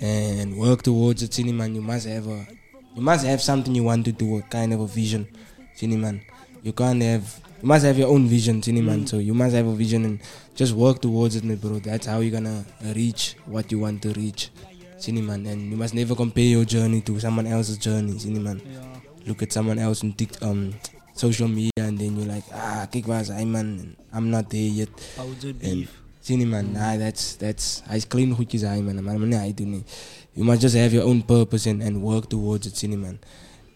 and 0.00 0.56
work 0.56 0.80
towards 0.82 1.22
it, 1.22 1.34
Cindy 1.34 1.52
man. 1.52 1.74
You 1.74 1.82
must 1.82 2.06
have 2.06 2.26
a, 2.28 2.46
you 2.94 3.02
must 3.02 3.26
have 3.26 3.42
something 3.42 3.74
you 3.74 3.82
want 3.82 4.06
to 4.06 4.12
do, 4.12 4.38
a 4.38 4.40
kind 4.40 4.72
of 4.72 4.80
a 4.80 4.86
vision, 4.86 5.28
Cindy 5.74 5.98
man. 5.98 6.22
You 6.62 6.72
can't 6.72 7.02
have, 7.02 7.42
you 7.60 7.68
must 7.68 7.84
have 7.84 7.98
your 7.98 8.08
own 8.08 8.26
vision, 8.26 8.62
Cindy 8.62 8.80
man. 8.80 9.04
Mm. 9.04 9.08
So 9.10 9.18
you 9.18 9.34
must 9.34 9.54
have 9.54 9.66
a 9.66 9.74
vision 9.74 10.06
and 10.06 10.18
just 10.54 10.72
work 10.72 11.02
towards 11.02 11.36
it, 11.36 11.44
my 11.44 11.56
bro. 11.56 11.78
That's 11.78 12.06
how 12.06 12.20
you're 12.20 12.32
gonna 12.40 12.64
reach 12.94 13.36
what 13.44 13.70
you 13.70 13.80
want 13.80 14.00
to 14.04 14.14
reach. 14.14 14.48
Cineman, 14.98 15.46
and 15.46 15.70
you 15.70 15.76
must 15.76 15.94
never 15.94 16.14
compare 16.14 16.44
your 16.44 16.64
journey 16.64 17.00
to 17.02 17.18
someone 17.20 17.46
else's 17.46 17.78
journey, 17.78 18.12
Cineman. 18.14 18.60
Look 19.26 19.42
at 19.42 19.52
someone 19.52 19.78
else 19.78 20.02
on 20.04 20.12
Tik 20.12 20.40
um 20.42 20.74
social 21.14 21.48
media 21.48 21.70
and 21.78 21.98
then 21.98 22.16
you're 22.16 22.28
like, 22.28 22.44
ah, 22.52 22.86
kick 22.90 23.08
is 23.08 23.28
hij 23.28 23.44
man, 23.44 23.96
I'm 24.12 24.30
not 24.30 24.50
there 24.50 24.60
yet. 24.60 24.88
And 25.18 25.60
beef. 25.60 25.90
Cineman, 26.22 26.72
nah, 26.72 26.96
that's 26.96 27.36
that's 27.36 27.82
is 27.92 28.06
clean 28.06 28.34
goedjes 28.34 28.62
hij 28.62 28.82
man, 28.82 29.02
maar 29.04 29.40
hij 29.40 29.54
doet 29.54 29.66
niet. 29.66 29.84
You 30.32 30.44
must 30.44 30.60
just 30.60 30.76
have 30.76 30.92
your 30.92 31.06
own 31.08 31.24
purpose 31.24 31.68
and, 31.70 31.82
and 31.82 32.02
work 32.02 32.28
towards 32.28 32.66
it, 32.66 32.76
Cineman. 32.76 33.18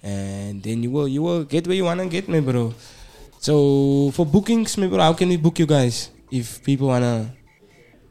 And 0.02 0.62
then 0.62 0.82
you 0.82 0.90
will 0.90 1.09
you 1.09 1.22
will 1.22 1.44
get 1.44 1.66
where 1.66 1.76
you 1.76 1.84
wanna 1.84 2.09
get, 2.09 2.28
me 2.28 2.40
bro. 2.40 2.72
So 3.40 4.10
for 4.12 4.26
bookings, 4.26 4.76
me 4.76 4.86
bro, 4.88 4.98
how 4.98 5.14
can 5.14 5.28
we 5.28 5.36
book 5.36 5.59
you 5.59 5.66
guys? 5.66 6.10
if 6.30 6.62
people 6.62 6.88
wanna 6.88 7.34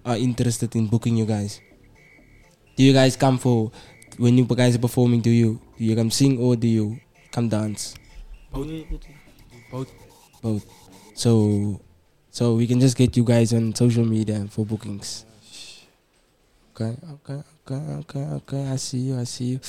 are 0.06 0.18
interested 0.18 0.76
in 0.76 0.88
booking 0.88 1.16
you 1.16 1.26
guys, 1.26 1.60
do 2.80 2.86
you 2.86 2.94
guys 2.94 3.18
come 3.18 3.38
for 3.38 3.74
when 4.18 4.38
you 4.38 4.46
guys 4.46 4.74
are 4.74 4.80
performing? 4.80 5.20
Do 5.20 5.30
you 5.30 5.60
do 5.78 5.84
you 5.84 5.98
come 5.98 6.10
sing 6.10 6.40
or 6.40 6.56
do 6.56 6.66
you 6.66 6.98
come 7.30 7.50
dance? 7.50 7.94
Both. 8.54 8.72
Both. 9.70 9.92
Both. 10.42 10.66
So 11.14 11.82
so 12.32 12.56
we 12.56 12.68
can 12.68 12.80
just 12.80 12.96
get 12.96 13.18
you 13.18 13.26
guys 13.26 13.52
on 13.52 13.76
social 13.76 14.06
media 14.06 14.48
for 14.50 14.66
bookings. 14.66 15.26
Okay, 16.72 16.96
okay, 17.20 17.44
okay, 17.68 17.84
okay, 18.00 18.26
okay. 18.40 18.72
I 18.72 18.78
see 18.78 19.12
you. 19.12 19.20
I 19.20 19.26
see 19.26 19.46
you. 19.46 19.60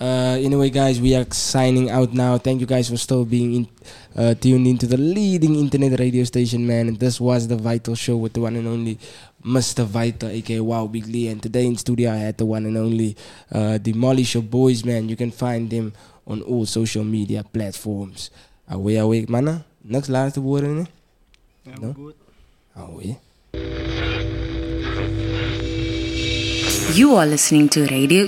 Uh, 0.00 0.38
anyway, 0.40 0.70
guys, 0.70 0.98
we 0.98 1.14
are 1.14 1.26
signing 1.30 1.90
out 1.90 2.14
now. 2.14 2.38
Thank 2.38 2.60
you 2.60 2.66
guys 2.66 2.88
for 2.88 2.96
still 2.96 3.26
being 3.26 3.54
in, 3.54 3.68
uh, 4.16 4.32
tuned 4.34 4.66
into 4.66 4.86
the 4.86 4.96
leading 4.96 5.54
internet 5.56 6.00
radio 6.00 6.24
station, 6.24 6.66
man. 6.66 6.88
And 6.88 6.98
this 6.98 7.20
was 7.20 7.48
the 7.48 7.56
Vital 7.56 7.94
Show 7.94 8.16
with 8.16 8.32
the 8.32 8.40
one 8.40 8.56
and 8.56 8.66
only 8.66 8.98
Mr. 9.44 9.84
Vital, 9.84 10.30
aka 10.30 10.60
Wow 10.60 10.86
Big 10.86 11.06
Lee. 11.06 11.28
And 11.28 11.42
today 11.42 11.66
in 11.66 11.76
studio, 11.76 12.12
I 12.12 12.16
had 12.16 12.38
the 12.38 12.46
one 12.46 12.64
and 12.64 12.78
only 12.78 13.14
uh, 13.52 13.76
Demolisher 13.78 14.40
Boys, 14.48 14.84
man. 14.86 15.08
You 15.10 15.16
can 15.16 15.30
find 15.30 15.68
them 15.68 15.92
on 16.26 16.40
all 16.42 16.64
social 16.64 17.04
media 17.04 17.44
platforms. 17.44 18.30
Away, 18.70 18.96
away, 18.96 19.26
man. 19.28 19.64
Next 19.84 20.08
laatste 20.08 20.40
woorden, 20.40 20.76
hè? 20.76 20.84
Ja, 21.70 21.78
No? 21.80 21.92
goed. 21.92 22.14
Away. 22.74 23.18
You 26.96 27.16
are 27.16 27.26
listening 27.26 27.68
to 27.70 27.84
Radio 27.86 28.24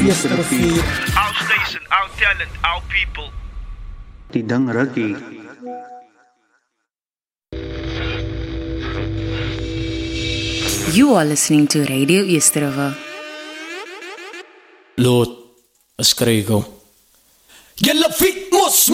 East 0.00 0.24
River. 0.24 0.40
East 0.40 0.52
Rivier. 0.52 0.82
Our 1.16 1.34
station, 1.34 1.80
our 1.90 2.08
talent, 2.16 2.50
our 2.64 2.80
people. 2.88 3.30
Die 4.32 4.42
ding. 4.94 5.16
You 10.94 11.14
are 11.14 11.24
listening 11.24 11.66
to 11.68 11.84
Radio 11.84 12.22
East 12.22 12.54
River. 12.56 12.96
Lord, 14.96 15.28
is 15.96 16.14
krijgen. 16.14 16.64
Julle 17.74 18.12
fiet 18.12 18.50
mos 18.50 18.88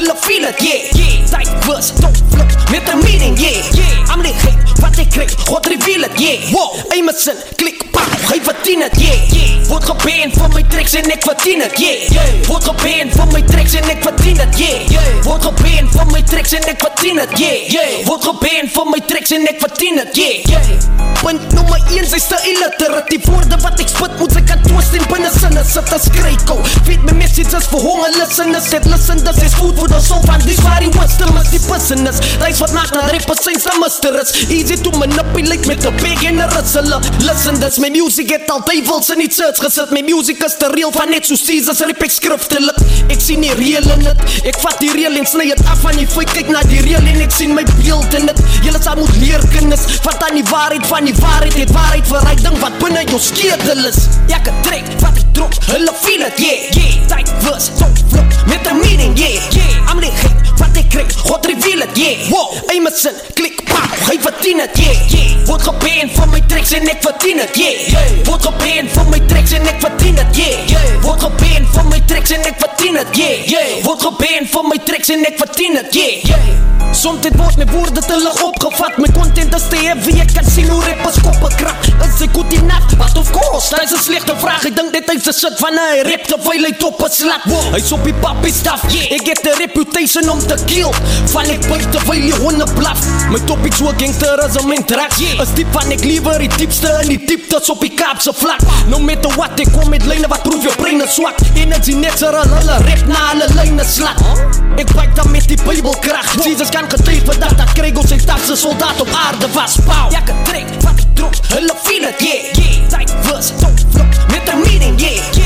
feel 0.00 0.42
het, 0.42 0.62
yeah, 0.62 0.90
yeah. 0.92 1.66
Was, 1.66 1.92
don't 2.00 2.22
flop, 2.30 2.70
met 2.70 2.88
een 2.88 2.98
meaning, 2.98 3.38
yeah, 3.38 3.72
yeah. 3.72 4.16
I'm 4.16 4.22
the 4.22 4.32
hate, 4.32 4.80
wat 4.80 4.98
ik 4.98 5.10
kreeg, 5.10 5.34
God 5.44 5.66
reveal 5.66 6.00
het, 6.00 6.20
yeah. 6.20 6.52
Emerson, 6.88 7.34
klik, 7.56 7.90
pauw, 7.90 7.91
Hy 8.30 8.40
verdien 8.44 8.80
dit, 8.80 9.00
yeah. 9.02 9.68
Word 9.68 9.84
gebeen 9.84 10.32
vir 10.32 10.48
my 10.54 10.62
treks 10.72 10.94
en 10.94 11.10
ek 11.12 11.24
verdien 11.26 11.62
dit, 11.64 11.78
yeah. 11.78 12.32
Word 12.48 12.64
gebeen 12.70 13.12
vir 13.12 13.28
my 13.32 13.42
treks 13.50 13.74
en 13.74 13.90
ek 13.92 14.02
verdien 14.06 14.40
dit, 14.40 14.58
yeah. 14.64 15.20
Word 15.26 15.48
gebeen 15.48 15.90
vir 15.92 16.10
my 16.12 16.22
treks 16.32 16.56
en 16.58 16.68
ek 16.72 16.80
verdien 16.86 17.22
dit, 17.22 17.38
yeah. 17.44 18.02
Word 18.08 18.28
gebeen 18.30 18.72
vir 18.72 18.90
my 18.92 19.00
treks 19.12 19.36
en 19.36 19.48
ek 19.52 19.60
verdien 19.64 20.02
dit, 20.02 20.22
yeah. 20.24 21.02
Punt 21.22 21.52
nommer 21.54 21.78
1 21.94 22.02
is 22.16 22.24
te 22.26 22.38
illiterate. 22.50 23.06
Die 23.12 23.20
woorde 23.28 23.56
wat 23.62 23.78
ek 23.78 23.90
spit 23.92 24.14
moet 24.18 24.32
ek 24.40 24.46
kan 24.48 24.62
twist 24.64 24.96
in 24.98 25.04
binne 25.06 25.28
sinne 25.30 25.62
sit 25.68 25.92
as 25.94 26.08
skryko. 26.08 26.56
Feed 26.88 27.04
my 27.06 27.14
messages 27.14 27.68
vir 27.70 27.84
honger 27.84 28.16
listeners. 28.16 28.66
Dit 28.72 28.88
listeners 28.90 29.38
is 29.46 29.54
food 29.54 29.78
for 29.78 29.86
the 29.92 30.00
soul 30.02 30.24
van 30.26 30.42
dis 30.42 30.58
waar 30.66 30.82
die 30.82 30.90
wisdom 30.96 31.38
is 31.38 31.52
die 31.54 31.60
business. 31.68 32.18
Reis 32.42 32.58
wat 32.64 32.74
maak 32.74 32.90
na 32.96 33.04
3% 33.06 33.62
se 33.66 33.76
mister 33.78 34.18
is. 34.18 34.34
Easy 34.48 34.78
to 34.82 34.90
manipulate 34.98 35.68
met 35.70 35.86
'n 35.86 35.94
big 36.02 36.24
en 36.26 36.42
'n 36.42 36.50
rustle. 36.56 36.98
Listen, 37.22 37.60
dis 37.62 37.78
my 37.78 37.91
music 37.92 38.30
het 38.34 38.50
al 38.50 38.62
duivels 38.64 39.10
in 39.14 39.22
die 39.24 39.30
church 39.30 39.60
gesit. 39.62 39.90
My 39.94 40.02
music 40.06 40.42
is 40.44 40.56
te 40.58 40.70
real 40.74 40.92
van 40.94 41.10
net 41.12 41.28
so 41.28 41.36
Jesus 41.36 41.80
rip 41.86 42.02
ek 42.02 42.12
skriftelik 42.12 42.78
Ek 43.12 43.20
sien 43.22 43.42
die 43.44 43.52
real 43.58 43.86
in 43.96 44.06
het 44.08 44.46
Ek 44.48 44.58
vat 44.62 44.78
die 44.82 44.92
real 44.96 45.16
en 45.18 45.28
sny 45.28 45.48
het 45.50 45.62
af 45.66 45.82
van 45.84 45.96
die 46.00 46.08
feit. 46.08 46.32
Kyk 46.32 46.52
na 46.52 46.64
die 46.70 46.82
real 46.86 47.04
en 47.12 47.20
ek 47.24 47.34
sien 47.34 47.54
my 47.56 47.64
beeld 47.76 48.18
in 48.18 48.30
het 48.30 48.42
Julle 48.64 48.82
sal 48.82 48.98
moet 49.00 49.16
leer 49.22 49.44
kinders 49.54 49.86
Wat 50.06 50.22
aan 50.28 50.38
die 50.40 50.46
waarheid 50.50 50.86
van 50.90 51.08
die 51.08 51.16
waarheid. 51.20 51.56
Het 51.62 51.72
waarheid 51.74 52.08
verryk 52.08 52.42
ding 52.44 52.58
wat 52.62 52.78
binne 52.82 53.02
jou 53.08 53.20
skedel 53.20 53.84
is. 53.88 54.06
Elke 54.28 54.54
trek 54.66 54.88
wat 55.02 55.18
ek 55.18 55.34
drop, 55.36 55.56
hulle 55.70 55.94
feel 56.02 56.24
het, 56.26 56.38
yeah, 56.38 56.70
yeah. 56.76 57.06
Tijd 57.08 57.32
was, 57.46 57.70
don't 57.78 58.04
flop, 58.10 58.38
met 58.46 58.66
een 58.66 58.80
meaning, 58.84 59.18
yeah, 59.18 59.50
yeah. 59.50 59.90
I'm 59.90 60.00
the 60.00 60.10
hate, 60.10 60.41
wat 60.62 60.78
ek 60.78 60.88
krijg, 60.94 61.12
God 61.26 61.46
reveal 61.50 61.82
het, 61.84 61.96
yeah. 61.98 62.28
Wow, 62.30 62.54
Emerson, 62.74 63.16
klik, 63.34 63.62
pauw, 63.68 63.90
hy 64.08 64.16
verdien 64.22 64.62
het, 64.62 64.78
yeah, 64.78 65.04
yeah. 65.10 65.46
Word 65.48 65.66
geband 65.66 66.14
van 66.16 66.30
my 66.30 66.42
tracks 66.50 66.74
en 66.78 66.88
ek 66.92 67.02
verdien 67.04 67.42
het, 67.42 67.56
yeah, 67.58 67.86
yeah. 67.90 68.10
Word 68.28 68.46
geband 68.46 68.92
van 68.96 69.10
my 69.10 69.20
tracks 69.30 69.56
en 69.58 69.66
ek 69.66 69.80
verdien 69.82 70.20
het, 70.22 70.36
yeah, 70.38 70.66
yeah. 70.70 70.90
Word 71.06 71.26
geband 71.26 71.72
van 71.76 71.88
my 71.90 72.02
tracks 72.10 72.36
en 72.36 72.50
ek 72.52 72.60
verdien 72.62 73.00
het, 73.00 73.16
yeah, 73.18 73.48
yeah. 73.54 73.72
Word 73.88 74.06
geband 74.06 74.52
van 74.54 74.70
my 74.70 74.78
tracks 74.90 75.14
en 75.14 75.26
ek 75.26 75.40
verdien 75.42 75.80
het, 75.80 75.98
yeah, 75.98 76.30
yeah. 76.30 76.72
Soms 76.92 77.22
dit 77.24 77.32
word 77.40 77.56
my 77.56 77.64
woorde 77.72 78.02
te 78.04 78.16
lig 78.20 78.40
opgevat. 78.44 78.98
My 79.00 79.08
content 79.16 79.54
is 79.56 79.64
te 79.72 79.78
heavy, 79.80 80.12
ek 80.20 80.34
kan 80.36 80.44
sien 80.44 80.68
hoe 80.68 80.80
rappers 80.84 81.16
koppe 81.24 81.48
krap. 81.56 81.86
Is 82.04 82.20
ek 82.26 82.34
goed 82.36 82.52
enough? 82.52 82.92
Wat 83.00 83.16
of 83.16 83.30
course, 83.32 83.70
dat 83.72 83.86
is 83.86 83.94
een 83.96 84.02
slechte 84.04 84.34
vraag. 84.42 84.66
Ek 84.68 84.76
dink 84.76 84.92
dit 84.92 85.12
is 85.14 85.24
een 85.30 85.38
shit 85.38 85.56
van 85.62 85.78
hy 85.80 86.02
rap 86.10 86.26
terwijl 86.28 86.66
hy 86.68 86.72
top 86.82 87.00
is 87.06 87.16
slat 87.22 87.46
Hy 87.72 87.80
is 87.80 87.92
op 87.96 88.04
die 88.04 88.14
papi 88.20 88.52
staf, 88.52 88.84
ek 88.92 89.30
het 89.30 89.40
een 89.46 89.56
reputation 89.62 90.28
om 90.34 90.42
te 90.44 90.51
de 90.56 90.64
kiel 90.64 90.94
Van 91.24 91.44
ik 91.44 91.68
buiten 91.68 92.00
e 92.00 92.04
wil 92.04 92.56
je 92.56 92.64
blaf. 92.74 93.28
Mijn 93.30 93.44
top 93.44 93.66
iets 93.66 93.76
zo'n 93.76 93.92
gangster 93.96 94.42
als 94.42 94.54
een 94.54 94.68
mintrak 94.68 95.10
Een 95.38 95.46
stip 95.46 95.66
van 95.70 95.90
ik 95.90 96.04
liever 96.04 96.38
die 96.38 96.48
diepste 96.56 96.88
En 96.88 97.08
die 97.08 97.24
diepte 97.26 97.48
dat 97.48 97.68
op 97.68 97.80
die 97.80 97.94
kaapse 97.94 98.32
vlak 98.34 98.60
No 98.86 99.06
de 99.06 99.28
wat 99.36 99.50
ik 99.54 99.68
kom 99.72 99.88
met 99.88 100.04
lijnen 100.04 100.28
wat 100.28 100.42
proef 100.42 100.62
je 100.62 100.72
brein 100.76 101.02
is 101.02 101.14
zwak 101.14 101.34
In 101.54 101.72
het 101.72 101.84
zien 101.84 102.00
net 102.00 102.18
z'n 102.18 102.24
rallen, 102.24 102.84
rip 102.84 103.06
na 103.06 103.30
alle 103.30 103.46
lijnen 103.54 103.86
slak 103.86 104.18
e 104.18 104.80
Ik 104.80 104.94
bijt 104.94 105.16
dan 105.16 105.30
met 105.30 105.48
die 105.48 105.58
bijbelkracht 105.64 106.44
Jesus 106.44 106.68
kan 106.68 106.90
getreven 106.90 107.40
dat 107.40 107.58
dat 107.58 107.72
kregel 107.72 108.06
zijn 108.06 108.20
stafse 108.20 108.56
soldaat 108.56 109.00
op 109.00 109.08
aarde 109.26 109.46
was 109.52 109.76
Pauw, 109.84 110.10
ja 110.10 110.22
trek 110.42 110.64
pak 110.84 110.96
die 110.96 111.06
drugs, 111.14 111.40
hulle 111.48 111.74
feel 111.82 112.08
yeah. 112.18 112.88
Tijd 112.88 113.12
was, 113.30 113.52
don't 113.60 113.86
met 114.30 114.48
een 114.48 114.58
meeting, 114.58 115.00
yeah. 115.00 115.41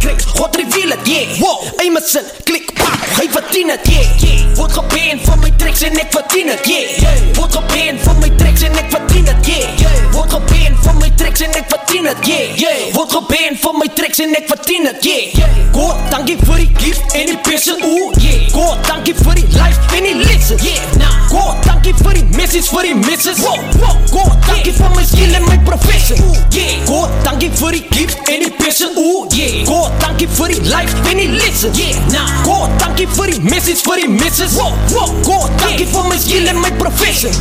Krijg, 0.00 0.26
God 0.36 0.56
reveal 0.56 0.90
het, 0.96 1.06
yeah. 1.08 1.38
Wow, 1.40 1.64
Emerson, 1.84 2.22
klik, 2.44 2.72
pauw, 2.74 2.98
hy 3.18 3.28
verdien 3.32 3.68
het, 3.68 3.86
yeah, 3.88 4.18
yeah 4.24 4.56
Word 4.58 4.72
geband 4.72 5.22
van 5.24 5.38
my 5.40 5.50
tracks 5.56 5.82
en 5.86 5.96
ek 6.00 6.12
verdien 6.14 6.48
het, 6.52 6.66
yeah, 6.68 6.98
yeah 7.00 7.36
Word 7.38 7.54
geband 7.56 8.02
van 8.04 8.18
my 8.20 8.30
tracks 8.40 8.64
en 8.66 8.76
ek 8.80 8.90
verdien 8.92 9.28
het, 9.30 9.46
yeah, 9.46 9.78
yeah 9.80 10.12
Word 10.16 10.34
geband 10.36 10.84
van 10.84 10.98
my 11.00 11.10
tracks 11.20 11.44
en 11.46 11.56
ek 11.60 11.68
verdien 11.72 12.10
het, 12.10 12.26
yeah, 12.28 12.56
yeah 12.60 12.94
Word 12.96 13.14
geband 13.16 13.60
van 13.64 13.78
my 13.80 13.88
tracks 14.00 14.24
en 14.24 14.34
ek 14.36 14.48
verdien 14.50 14.88
het, 14.90 15.04
yeah, 15.06 15.38
yeah 15.38 15.60
God, 15.76 15.96
dankie 16.10 16.36
vir 16.42 16.64
die 16.64 16.70
gift 16.82 17.14
en 17.14 17.30
die 17.30 17.38
passion, 17.46 17.80
ooh, 17.86 18.10
yeah. 18.20 18.48
God, 18.52 18.80
dankie 18.88 19.14
vir 19.16 19.38
die 19.38 19.46
life 19.54 19.96
en 19.96 20.08
die 20.08 20.16
listen, 20.18 20.58
yeah, 20.66 20.82
nah. 21.00 21.12
God, 21.30 21.60
dankie 21.64 21.94
vir 22.02 22.18
die 22.18 22.26
message, 22.34 22.66
vir 22.74 22.88
die 22.88 22.96
misses, 22.98 23.40
wow, 23.44 23.56
wow. 23.78 23.94
God, 24.10 24.34
dankie 24.48 24.74
vir 24.74 24.90
my 24.96 25.04
skill 25.06 25.36
en 25.38 25.46
my 25.46 25.56
profession, 25.68 26.18
ooh, 26.26 26.36
yeah. 26.56 26.74
God, 26.90 27.14
dankie 27.24 27.52
vir 27.60 27.78
die 27.78 27.84
gift 27.94 28.32
en 28.32 28.44
die 28.44 28.50
passion, 28.58 28.98
ooh, 28.98 29.28
yeah. 29.36 29.62
God, 29.68 29.89
Lord, 29.90 30.00
dank 30.00 30.20
je 30.20 30.28
voor 30.28 30.48
die 30.48 30.60
life 30.60 30.96
en 31.10 31.16
die 31.16 31.28
listen. 31.28 31.72
Yeah, 31.72 32.06
nah. 32.10 32.44
God, 32.44 32.78
dank 32.78 32.98
je 32.98 33.06
voor 33.08 33.26
die 33.26 33.40
missies, 33.40 33.80
voor 33.80 33.94
die 33.94 34.08
misses. 34.08 34.52
Wow, 34.52 34.72
wow. 34.88 35.24
God, 35.24 35.50
dank 35.58 35.78
je 35.78 35.86
voor 35.86 36.06
mijn 36.06 36.20
skill 36.20 36.46
en 36.46 36.60
mijn 36.60 36.76
profession. 36.76 37.32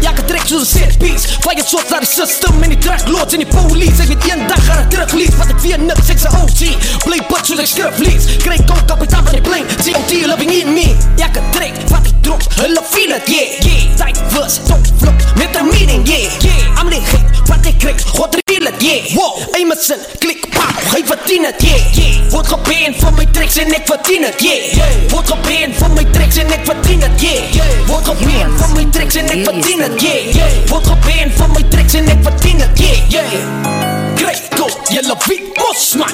Ja, 0.00 0.10
ik 0.10 0.26
trek 0.26 0.40
zo'n 0.46 0.64
set 0.64 0.98
piece. 0.98 1.28
Fire 1.40 1.62
shots 1.66 1.90
naar 1.90 2.00
de 2.00 2.06
system 2.06 2.62
en 2.62 2.68
die 2.68 2.78
truckloads 2.78 3.32
en 3.32 3.38
die 3.38 3.46
police. 3.46 4.02
Ik 4.02 4.08
weet 4.08 4.28
één 4.28 4.46
dag 4.48 4.64
ga 4.64 4.78
ik 4.80 4.90
teruglies, 4.90 5.36
wat 5.36 5.48
ik 5.48 5.58
via 5.58 5.76
niks, 5.76 6.08
ik 6.08 6.18
zijn 6.18 6.34
OG. 6.34 6.58
Play 7.04 7.20
but 7.28 7.46
zoals 7.46 7.60
ik 7.60 7.66
schriftlies. 7.66 8.36
Kreeg 8.36 8.60
ook 8.60 8.86
kapitaal 8.86 9.22
van 9.24 9.32
die 9.32 9.40
plane, 9.40 9.64
Zie 9.82 9.96
je 9.96 10.04
COT 10.08 10.26
loving 10.26 10.50
in 10.50 10.72
me. 10.72 10.96
Ja, 11.16 11.26
ik 11.26 11.40
trek, 11.50 11.72
wat 11.88 12.06
ik 12.06 12.12
drops, 12.20 12.46
hulle 12.54 12.82
feel 12.90 13.14
it, 13.14 13.22
yeah. 13.24 13.60
yeah. 13.60 13.96
Tijd 13.96 14.18
was, 14.32 14.58
top 14.66 14.78
vlog, 14.98 15.14
met 15.34 15.56
een 15.56 15.66
meaning, 15.68 16.08
yeah. 16.08 16.40
yeah. 16.40 16.82
I'm 16.82 16.90
the 16.90 17.00
gek, 17.04 17.46
wat 17.46 17.66
ik 17.66 17.78
kreeg, 17.78 18.02
God 18.02 18.36
real 18.44 18.66
it, 18.72 18.82
yeah. 18.82 19.14
Wow, 19.14 19.54
Emerson, 19.56 19.96
klik, 20.18 20.46
pauw, 20.50 20.88
geef 20.88 21.08
het 21.08 21.30
in 21.30 21.44
het, 21.44 21.62
yeah 21.62 21.79
yeah. 21.92 22.30
Word 22.30 22.46
geband 22.46 22.96
voor 22.98 23.12
mijn 23.12 23.30
tricks 23.32 23.56
en 23.56 23.66
ik 23.66 23.82
verdien 23.84 24.22
het, 24.22 24.40
yeah. 24.40 24.72
yeah. 24.72 25.10
Word 25.10 25.26
geband 25.26 25.76
voor 25.76 25.90
mijn 25.90 26.10
tricks 26.10 26.36
en 26.36 26.46
ik 26.46 26.60
verdien 26.64 27.02
het, 27.02 27.20
yeah. 27.20 27.52
yeah. 27.52 27.86
Word 27.86 28.04
geband 28.04 28.60
voor 28.60 28.74
mijn 28.74 28.90
tricks 28.90 29.14
en 29.14 29.24
ik 29.38 29.44
verdien 29.44 29.80
het, 29.80 30.00
yeah. 30.00 30.34
yeah. 30.34 30.68
Word 30.68 30.86
geband 30.86 31.32
voor 31.36 31.50
mijn 31.50 31.68
tricks 31.68 31.94
en 31.94 32.08
ik 32.08 32.18
verdien 32.22 32.60
het, 32.60 32.78
yeah. 32.78 33.08
yeah. 33.08 33.90
Greco, 34.16 34.66
Yellow 34.88 35.18
Beat, 35.26 35.56
Mosman. 35.56 36.12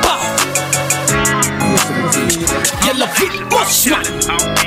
Pow. 0.00 0.20
Yellow 2.84 3.08
Beat, 3.18 3.48
Mosman. 3.50 4.57